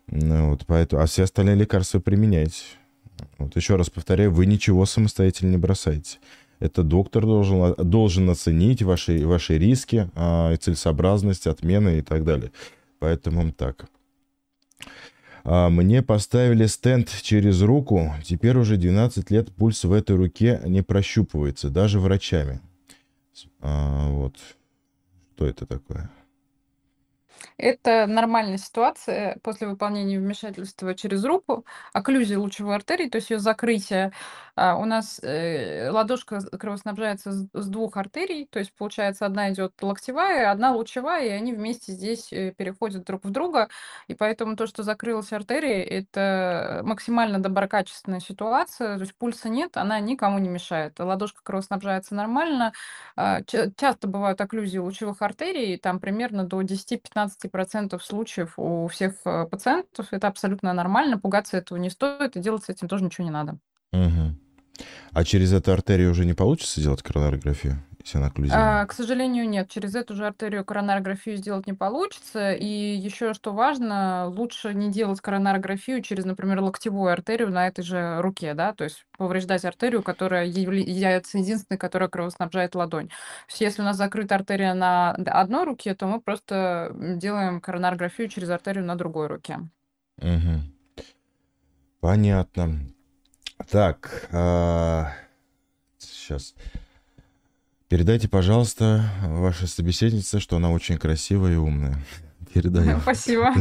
Ну, 0.08 0.52
вот, 0.52 0.66
поэтому... 0.66 1.02
А 1.02 1.06
все 1.06 1.24
остальные 1.24 1.56
лекарства 1.56 2.00
применяйте. 2.00 2.64
Вот 3.38 3.56
еще 3.56 3.76
раз 3.76 3.90
повторяю, 3.90 4.32
вы 4.32 4.46
ничего 4.46 4.86
самостоятельно 4.86 5.52
не 5.52 5.58
бросаете. 5.58 6.20
Это 6.60 6.84
доктор 6.84 7.24
должен, 7.24 7.74
должен 7.76 8.30
оценить 8.30 8.82
ваши, 8.84 9.26
ваши 9.26 9.58
риски, 9.58 10.10
а, 10.16 10.56
целесообразность, 10.56 11.48
отмены 11.48 11.98
и 11.98 12.02
так 12.02 12.24
далее. 12.24 12.52
Поэтому 13.00 13.52
так. 13.52 13.88
А, 15.44 15.70
Мне 15.70 16.02
поставили 16.02 16.66
стенд 16.68 17.10
через 17.22 17.62
руку. 17.62 18.14
Теперь 18.24 18.58
уже 18.58 18.78
12 18.78 19.30
лет 19.30 19.54
пульс 19.54 19.84
в 19.84 19.92
этой 19.92 20.16
руке 20.16 20.62
не 20.66 20.82
прощупывается, 20.82 21.70
даже 21.70 22.00
врачами. 22.00 22.62
А, 23.60 24.10
вот. 24.10 24.36
Что 25.36 25.48
это 25.48 25.66
такое? 25.66 26.10
Это 27.58 28.08
нормальная 28.08 28.58
ситуация 28.58 29.38
после 29.44 29.68
выполнения 29.68 30.20
вмешательства 30.20 30.96
через 30.96 31.24
руку, 31.26 31.66
окклюзия 31.94 32.38
лучевой 32.38 32.76
артерии, 32.76 33.10
то 33.10 33.18
есть 33.18 33.30
ее 33.30 33.40
закрытие. 33.40 34.12
А, 34.56 34.76
У 34.78 34.86
нас 34.86 35.20
э, 35.24 35.90
ладошка 35.90 36.40
кровоснабжается 36.42 37.32
с 37.32 37.68
двух 37.68 37.98
артерий, 37.98 38.46
то 38.52 38.60
есть 38.60 38.72
получается 38.76 39.26
одна 39.26 39.52
идет 39.52 39.74
локтевая, 39.82 40.52
одна 40.52 40.72
лучевая, 40.74 41.26
и 41.26 41.30
они 41.30 41.54
вместе 41.54 41.92
здесь 41.92 42.32
э, 42.32 42.52
переходят 42.56 43.04
друг 43.04 43.26
в 43.26 43.32
друга. 43.32 43.70
И 44.08 44.14
поэтому 44.14 44.56
то, 44.56 44.68
что 44.68 44.84
закрылась 44.84 45.34
артерия, 45.34 45.84
это 45.84 46.82
максимально 46.84 47.40
доброкачественная 47.40 48.20
ситуация, 48.20 48.96
то 48.98 49.02
есть 49.02 49.16
пульса 49.16 49.50
нет, 49.50 49.76
она 49.76 50.00
никому 50.00 50.38
не 50.38 50.50
мешает. 50.50 51.00
Ладошка 51.00 51.42
кровоснабжается 51.44 52.14
нормально, 52.14 52.74
а, 53.16 53.42
ча- 53.44 53.72
Часто 53.76 54.08
бывают 54.08 54.40
окклюзии 54.40 54.78
лучевых 54.78 55.22
артерий, 55.24 55.78
там 55.78 56.00
примерно 56.00 56.44
до 56.44 56.62
10-15% 56.62 58.04
случаев 58.04 58.54
у 58.58 58.88
всех 58.88 59.14
э, 59.26 59.46
пациентов. 59.50 60.08
Это 60.12 60.28
абсолютно 60.28 60.74
нормально, 60.74 61.18
пугаться 61.18 61.58
этого 61.58 61.80
не 61.80 61.90
стоит, 61.90 62.36
и 62.36 62.40
делать 62.40 62.66
с 62.66 62.70
этим 62.70 62.88
тоже 62.88 63.04
ничего 63.04 63.26
не 63.26 63.32
надо. 63.32 63.58
Мгм. 63.94 64.38
А 65.14 65.24
через 65.24 65.54
эту 65.54 65.72
артерию 65.72 66.12
уже 66.12 66.26
не 66.26 66.34
получится 66.34 66.82
сделать 66.82 67.04
коронарографию, 67.04 67.78
если 68.04 68.18
она 68.18 68.28
окклюзивная? 68.28 68.82
А, 68.82 68.86
К 68.88 68.94
сожалению, 68.94 69.48
нет, 69.48 69.70
через 69.70 69.94
эту 69.94 70.16
же 70.16 70.26
артерию 70.26 70.66
коронарографию 70.66 71.38
сделать 71.38 71.68
не 71.68 71.74
получится. 71.74 72.54
И 72.54 72.66
еще 72.66 73.36
что 73.36 73.54
важно, 73.54 74.28
лучше 74.28 74.74
не 74.74 74.92
делать 74.92 75.22
коронарографию 75.22 76.02
через, 76.02 76.26
например, 76.26 76.60
локтевую 76.62 77.14
артерию 77.14 77.52
на 77.52 77.68
этой 77.68 77.84
же 77.84 78.20
руке, 78.22 78.56
да, 78.56 78.74
то 78.74 78.84
есть 78.84 79.06
повреждать 79.18 79.64
артерию, 79.64 80.02
которая 80.02 80.48
явля- 80.48 80.82
является 80.84 81.38
единственной, 81.38 81.78
которая 81.78 82.10
кровоснабжает 82.10 82.74
ладонь. 82.74 83.10
То 83.10 83.14
есть 83.50 83.62
если 83.62 83.82
у 83.84 83.86
нас 83.86 83.96
закрыта 83.98 84.36
артерия 84.36 84.74
на 84.74 85.12
одной 85.12 85.66
руке, 85.66 85.94
то 85.94 86.08
мы 86.08 86.20
просто 86.20 86.92
делаем 87.18 87.62
коронарографию 87.62 88.28
через 88.28 88.50
артерию 88.50 88.86
на 88.86 88.96
другой 88.96 89.28
руке. 89.28 89.60
Мгм. 90.18 90.74
Понятно. 92.00 92.80
Так, 93.70 94.28
сейчас. 95.98 96.54
Передайте, 97.94 98.28
пожалуйста, 98.28 99.04
вашей 99.22 99.68
собеседнице, 99.68 100.40
что 100.40 100.56
она 100.56 100.72
очень 100.72 100.98
красивая 100.98 101.54
и 101.54 101.58
умная. 101.58 101.96
Передаю. 102.54 103.00
Спасибо. 103.02 103.54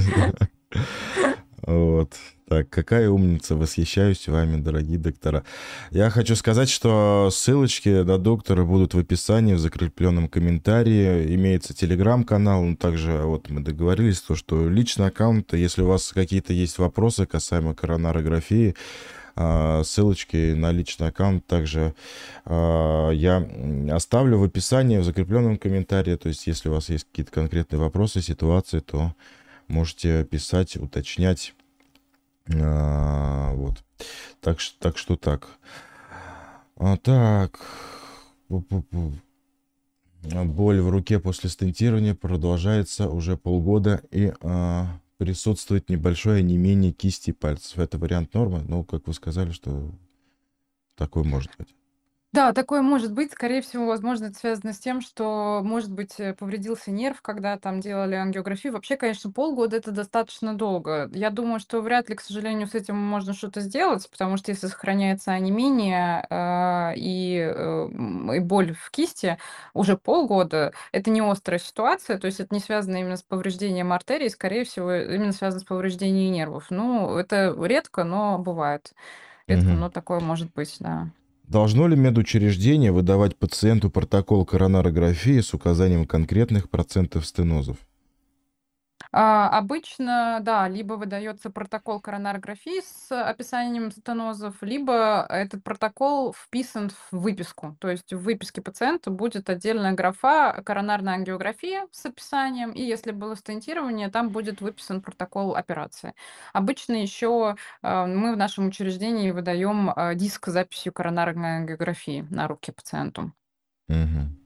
Вот. 1.66 2.14
Так, 2.48 2.70
какая 2.70 3.08
умница, 3.08 3.56
восхищаюсь 3.56 4.28
вами, 4.28 4.60
дорогие 4.60 4.98
доктора. 4.98 5.44
Я 5.90 6.10
хочу 6.10 6.34
сказать, 6.34 6.68
что 6.68 7.28
ссылочки 7.30 8.02
на 8.02 8.18
доктора 8.18 8.64
будут 8.64 8.94
в 8.94 8.98
описании, 8.98 9.54
в 9.54 9.58
закрепленном 9.58 10.28
комментарии. 10.28 11.34
Имеется 11.34 11.74
телеграм-канал, 11.74 12.62
ну, 12.62 12.76
также 12.76 13.22
вот 13.22 13.48
мы 13.50 13.60
договорились, 13.60 14.20
то, 14.20 14.34
что 14.34 14.68
личный 14.68 15.08
аккаунт, 15.08 15.52
если 15.52 15.82
у 15.82 15.86
вас 15.86 16.10
какие-то 16.12 16.52
есть 16.52 16.78
вопросы 16.78 17.26
касаемо 17.26 17.74
коронарографии, 17.74 18.70
а, 18.70 18.74
ссылочки 19.34 20.54
на 20.54 20.72
личный 20.72 21.08
аккаунт 21.08 21.46
также 21.46 21.94
а, 22.44 23.10
я 23.10 23.48
оставлю 23.90 24.38
в 24.38 24.44
описании, 24.44 24.98
в 24.98 25.04
закрепленном 25.04 25.58
комментарии. 25.58 26.16
То 26.16 26.28
есть, 26.28 26.46
если 26.46 26.68
у 26.68 26.72
вас 26.72 26.88
есть 26.88 27.04
какие-то 27.04 27.32
конкретные 27.32 27.80
вопросы, 27.80 28.20
ситуации, 28.20 28.80
то 28.80 29.14
можете 29.68 30.24
писать, 30.24 30.76
уточнять. 30.76 31.54
А, 32.54 33.52
вот. 33.54 33.82
Так, 34.40 34.58
так 34.78 34.98
что 34.98 35.16
так. 35.16 35.48
А, 36.76 36.96
так. 36.96 37.60
А, 38.50 40.44
Боль 40.44 40.80
в 40.80 40.90
руке 40.90 41.18
после 41.18 41.50
стентирования 41.50 42.14
продолжается 42.14 43.08
уже 43.08 43.36
полгода 43.36 44.02
и 44.10 44.32
а, 44.40 44.86
присутствует 45.22 45.88
небольшое 45.88 46.40
онемение 46.40 46.90
кисти 46.90 47.30
пальцев. 47.30 47.78
Это 47.78 47.96
вариант 47.96 48.34
нормы, 48.34 48.64
но, 48.66 48.82
как 48.82 49.06
вы 49.06 49.14
сказали, 49.14 49.52
что 49.52 49.94
такой 50.96 51.22
может 51.22 51.52
быть. 51.56 51.76
Да, 52.32 52.54
такое 52.54 52.80
может 52.80 53.12
быть. 53.12 53.30
Скорее 53.32 53.60
всего, 53.60 53.84
возможно, 53.86 54.26
это 54.26 54.38
связано 54.38 54.72
с 54.72 54.78
тем, 54.78 55.02
что, 55.02 55.60
может 55.62 55.92
быть, 55.92 56.18
э, 56.18 56.32
повредился 56.32 56.90
нерв, 56.90 57.20
когда 57.20 57.58
там 57.58 57.80
делали 57.80 58.14
ангиографию. 58.14 58.72
Вообще, 58.72 58.96
конечно, 58.96 59.30
полгода- 59.30 59.76
это 59.76 59.90
достаточно 59.92 60.54
долго. 60.54 61.10
Я 61.12 61.28
думаю, 61.28 61.60
что 61.60 61.82
вряд 61.82 62.08
ли, 62.08 62.14
к 62.16 62.22
сожалению, 62.22 62.68
с 62.68 62.74
этим 62.74 62.96
можно 62.96 63.34
что-то 63.34 63.60
сделать, 63.60 64.08
потому 64.10 64.38
что 64.38 64.50
если 64.50 64.66
сохраняется 64.66 65.32
онемение, 65.32 66.26
а, 66.30 66.94
и, 66.96 67.36
э, 67.36 67.88
м, 67.92 68.32
и 68.32 68.38
боль 68.40 68.72
в 68.74 68.90
кисти 68.90 69.36
уже 69.74 69.98
полгода, 69.98 70.72
это 70.92 71.10
не 71.10 71.20
острая 71.20 71.58
ситуация, 71.58 72.18
то 72.18 72.26
есть 72.26 72.40
это 72.40 72.54
не 72.54 72.60
связано 72.62 72.96
именно 72.96 73.18
с 73.18 73.22
повреждением 73.22 73.92
артерий, 73.92 74.30
скорее 74.30 74.64
всего, 74.64 74.90
именно 74.94 75.32
связано 75.32 75.60
с 75.60 75.64
повреждением 75.64 76.32
нервов. 76.32 76.66
Ну, 76.70 77.14
это 77.18 77.54
редко, 77.62 78.04
но 78.04 78.38
бывает. 78.38 78.92
Редко, 79.48 79.74
Мгм. 79.74 79.80
но 79.80 79.90
такое 79.90 80.20
может 80.20 80.52
быть, 80.54 80.76
да. 80.80 81.08
Должно 81.52 81.86
ли 81.86 81.94
медучреждение 81.96 82.92
выдавать 82.92 83.36
пациенту 83.36 83.90
протокол 83.90 84.46
коронарографии 84.46 85.38
с 85.38 85.52
указанием 85.52 86.06
конкретных 86.06 86.70
процентов 86.70 87.26
стенозов? 87.26 87.76
А, 89.14 89.58
обычно, 89.58 90.38
да, 90.40 90.66
либо 90.68 90.94
выдается 90.94 91.50
протокол 91.50 92.00
коронарографии 92.00 92.80
с 92.80 93.12
описанием 93.12 93.90
стенозов, 93.90 94.56
либо 94.62 95.26
этот 95.28 95.62
протокол 95.62 96.32
вписан 96.32 96.88
в 96.88 97.18
выписку. 97.18 97.76
То 97.78 97.90
есть 97.90 98.12
в 98.12 98.22
выписке 98.22 98.62
пациента 98.62 99.10
будет 99.10 99.50
отдельная 99.50 99.92
графа 99.92 100.62
коронарная 100.64 101.14
ангиография 101.14 101.86
с 101.92 102.06
описанием, 102.06 102.70
и 102.70 102.82
если 102.82 103.10
было 103.10 103.36
стентирование, 103.36 104.08
там 104.08 104.30
будет 104.30 104.62
выписан 104.62 105.02
протокол 105.02 105.56
операции. 105.56 106.14
Обычно 106.54 106.94
еще 106.94 107.56
а, 107.82 108.06
мы 108.06 108.32
в 108.32 108.38
нашем 108.38 108.68
учреждении 108.68 109.30
выдаем 109.30 109.92
а, 109.94 110.14
диск 110.14 110.48
с 110.48 110.52
записью 110.52 110.92
коронарной 110.92 111.58
ангиографии 111.58 112.26
на 112.30 112.48
руки 112.48 112.72
пациенту. 112.72 113.32
Мгм. 113.88 114.38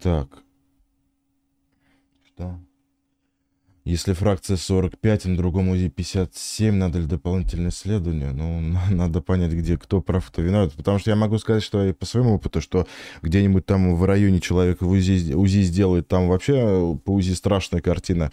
Так. 0.00 0.28
Что? 2.24 2.58
Если 3.84 4.14
фракция 4.14 4.56
45, 4.56 5.26
а 5.26 5.28
на 5.28 5.36
другом 5.36 5.68
УЗИ 5.68 5.90
57, 5.90 6.74
надо 6.74 7.00
ли 7.00 7.06
дополнительное 7.06 7.68
исследование? 7.68 8.32
Ну, 8.32 8.60
надо 8.90 9.20
понять, 9.20 9.52
где 9.52 9.76
кто 9.76 10.00
прав, 10.00 10.26
кто 10.26 10.40
виноват. 10.40 10.72
Потому 10.72 10.98
что 10.98 11.10
я 11.10 11.16
могу 11.16 11.36
сказать, 11.38 11.62
что 11.62 11.84
и 11.84 11.92
по 11.92 12.06
своему 12.06 12.36
опыту, 12.36 12.62
что 12.62 12.86
где-нибудь 13.20 13.66
там 13.66 13.94
в 13.94 14.04
районе 14.06 14.40
человек 14.40 14.80
в 14.80 14.88
УЗИ, 14.88 15.34
УЗИ 15.34 15.62
сделает, 15.62 16.08
там 16.08 16.28
вообще 16.28 16.98
по 17.04 17.10
УЗИ 17.10 17.34
страшная 17.34 17.82
картина. 17.82 18.32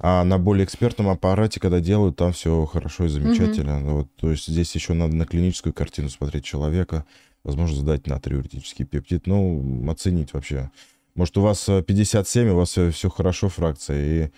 А 0.00 0.24
на 0.24 0.38
более 0.38 0.64
экспертном 0.64 1.08
аппарате, 1.08 1.60
когда 1.60 1.78
делают, 1.78 2.16
там 2.16 2.32
все 2.32 2.66
хорошо 2.66 3.04
и 3.04 3.08
замечательно. 3.08 3.78
Мгм. 3.78 3.92
Вот, 3.92 4.08
то 4.16 4.32
есть 4.32 4.48
здесь 4.48 4.74
еще 4.74 4.94
надо 4.94 5.14
на 5.14 5.24
клиническую 5.24 5.72
картину 5.72 6.08
смотреть 6.08 6.44
человека, 6.44 7.04
возможно, 7.44 7.76
задать 7.76 8.08
натриуретический 8.08 8.86
пептид, 8.86 9.28
ну, 9.28 9.88
оценить 9.88 10.32
вообще. 10.32 10.72
Может, 11.14 11.36
у 11.38 11.42
вас 11.42 11.68
э, 11.68 11.82
57, 11.82 12.48
у 12.48 12.56
вас 12.56 12.70
все, 12.70 13.08
хорошо, 13.08 13.48
фракция, 13.48 14.24
и 14.26 14.30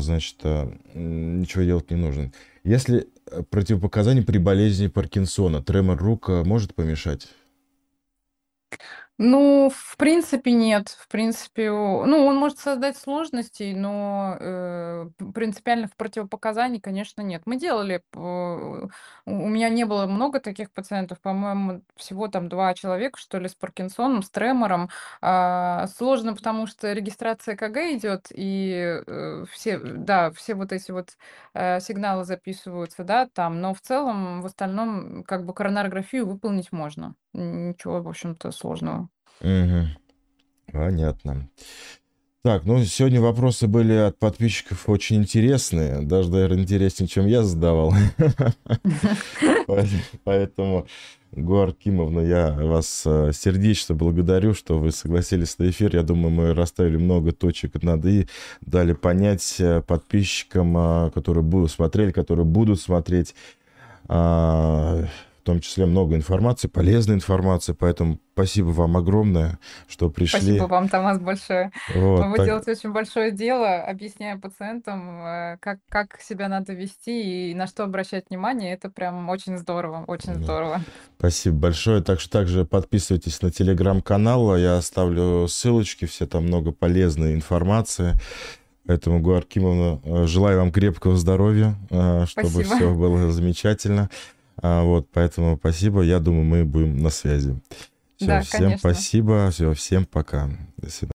значит, 0.00 0.36
а, 0.44 0.72
ничего 0.94 1.64
делать 1.64 1.90
не 1.90 1.96
нужно. 1.96 2.32
Если 2.62 3.08
э, 3.26 3.42
противопоказания 3.42 4.22
при 4.22 4.38
болезни 4.38 4.86
Паркинсона, 4.86 5.62
тремор 5.62 5.98
рук 5.98 6.30
а, 6.30 6.44
может 6.44 6.74
помешать? 6.74 7.28
Ну, 9.20 9.68
в 9.74 9.96
принципе, 9.96 10.52
нет. 10.52 10.90
В 11.00 11.08
принципе, 11.08 11.70
ну, 11.72 12.24
он 12.24 12.36
может 12.36 12.60
создать 12.60 12.96
сложности, 12.96 13.72
но, 13.76 14.36
э, 14.38 15.08
п 15.18 15.32
принципиально 15.32 15.88
в 15.88 15.96
противопоказании, 15.96 16.78
конечно, 16.78 17.20
нет. 17.22 17.42
Мы 17.44 17.56
делали 17.56 18.00
п 18.12 18.20
у 19.26 19.48
меня 19.48 19.68
не 19.70 19.84
было 19.84 20.06
много 20.06 20.38
таких 20.38 20.70
пациентов, 20.70 21.20
по-моему, 21.20 21.82
всего 21.96 22.28
там 22.28 22.48
2 22.48 22.74
человека, 22.74 23.18
что 23.18 23.38
ли, 23.40 23.48
с 23.48 23.56
Паркинсоном, 23.56 24.22
с 24.22 24.30
тремором. 24.30 24.88
А, 25.20 25.88
сложно, 25.96 26.36
потому 26.36 26.68
что 26.68 26.92
регистрация 26.92 27.56
ЭКГ 27.56 27.76
идет, 27.98 28.28
и, 28.32 29.02
э, 29.04 29.44
все, 29.50 29.78
да, 29.78 30.30
все 30.30 30.54
вот 30.54 30.72
эти 30.72 30.92
вот, 30.92 31.16
э, 31.54 31.80
сигналы 31.80 32.22
записываются, 32.24 33.02
да, 33.02 33.26
там, 33.32 33.60
но 33.60 33.74
в 33.74 33.80
целом, 33.80 34.42
в 34.42 34.46
остальном, 34.46 35.24
как 35.24 35.44
бы 35.44 35.52
коронарографию 35.54 36.24
выполнить 36.24 36.70
можно. 36.70 37.14
Ничего, 37.32 38.00
в 38.00 38.08
общем-то, 38.08 38.50
сложного. 38.52 39.07
Мгм. 39.40 39.88
Понятно. 40.72 41.48
Так, 42.42 42.64
ну 42.64 42.82
сегодня 42.84 43.20
вопросы 43.20 43.66
были 43.66 43.92
от 43.94 44.18
подписчиков 44.18 44.88
очень 44.88 45.16
интересные, 45.16 46.02
даже, 46.02 46.30
наверное, 46.30 46.62
интереснее, 46.62 47.08
чем 47.08 47.26
я 47.26 47.42
задавал. 47.42 47.92
Поэтому- 50.24 50.86
Гуар 51.30 51.72
Кимовна, 51.74 52.20
я 52.20 52.52
вас 52.52 53.02
э, 53.04 53.32
сердечно 53.34 53.94
благодарю, 53.94 54.54
что 54.54 54.78
вы 54.78 54.92
согласились 54.92 55.58
на 55.58 55.68
эфир. 55.68 55.94
Я 55.94 56.02
думаю, 56.02 56.30
мы 56.30 56.54
расставили 56.54 56.96
много 56.96 57.32
точек 57.32 57.82
над 57.82 58.06
«и», 58.06 58.26
дали 58.62 58.94
понять 58.94 59.56
э, 59.58 59.82
подписчикам, 59.82 60.74
а, 60.78 61.10
которые 61.10 61.44
будут 61.44 61.70
смотреть, 61.70 62.14
которые 62.14 62.46
будут 62.46 62.80
смотреть, 62.80 63.34
том 65.48 65.60
числе 65.60 65.86
много 65.86 66.14
информации, 66.14 66.68
полезной 66.68 67.14
информации. 67.16 67.72
Поэтому 67.72 68.18
спасибо 68.34 68.66
вам 68.68 68.96
огромное, 68.96 69.58
что 69.88 70.10
пришли. 70.10 70.40
Спасибо 70.40 70.64
вам, 70.64 70.88
Томас, 70.88 71.18
большое. 71.18 71.72
Вот, 71.94 72.26
Вы 72.26 72.36
так- 72.36 72.46
делаете 72.46 72.70
очень 72.72 72.92
большое 72.92 73.30
дело, 73.32 73.80
объясняя 73.82 74.36
пациентам, 74.36 75.22
э, 75.24 75.56
как, 75.60 75.78
как 75.88 76.20
себя 76.20 76.48
надо 76.48 76.74
вести 76.74 77.50
и 77.50 77.54
на 77.54 77.66
что 77.66 77.84
обращать 77.84 78.26
внимание. 78.28 78.74
Это 78.74 78.90
прям 78.90 79.28
очень 79.30 79.56
здорово, 79.58 80.04
очень 80.06 80.34
Да. 80.34 80.40
здорово. 80.42 80.80
Спасибо 81.18 81.56
большое. 81.56 82.02
Так 82.02 82.20
что 82.20 82.30
также 82.30 82.64
подписывайтесь 82.64 83.40
на 83.42 83.50
телеграм-канал. 83.50 84.56
Я 84.56 84.76
оставлю 84.76 85.48
ссылочки, 85.48 86.04
все 86.04 86.26
там 86.26 86.44
много 86.44 86.72
полезной 86.72 87.34
информации. 87.34 88.14
Поэтому, 88.86 89.20
Гуар 89.20 89.42
Кимовна, 89.44 90.00
э, 90.02 90.26
желаю 90.26 90.60
вам 90.60 90.72
крепкого 90.72 91.14
здоровья, 91.16 91.74
э, 91.90 92.24
чтобы 92.26 92.48
Спасибо. 92.48 92.76
все 92.76 92.94
было 92.94 93.30
замечательно. 93.32 94.08
А, 94.60 94.82
Вот, 94.82 95.08
поэтому 95.12 95.56
спасибо. 95.56 96.02
Я 96.02 96.18
думаю, 96.20 96.44
мы 96.44 96.64
будем 96.64 96.98
на 96.98 97.10
связи. 97.10 97.58
Все, 98.16 98.26
Да, 98.26 98.40
всем 98.42 98.60
конечно. 98.60 98.78
спасибо. 98.78 99.50
Все, 99.50 99.72
всем 99.74 100.04
пока. 100.04 100.48
До 100.76 100.90
свидания. 100.90 101.06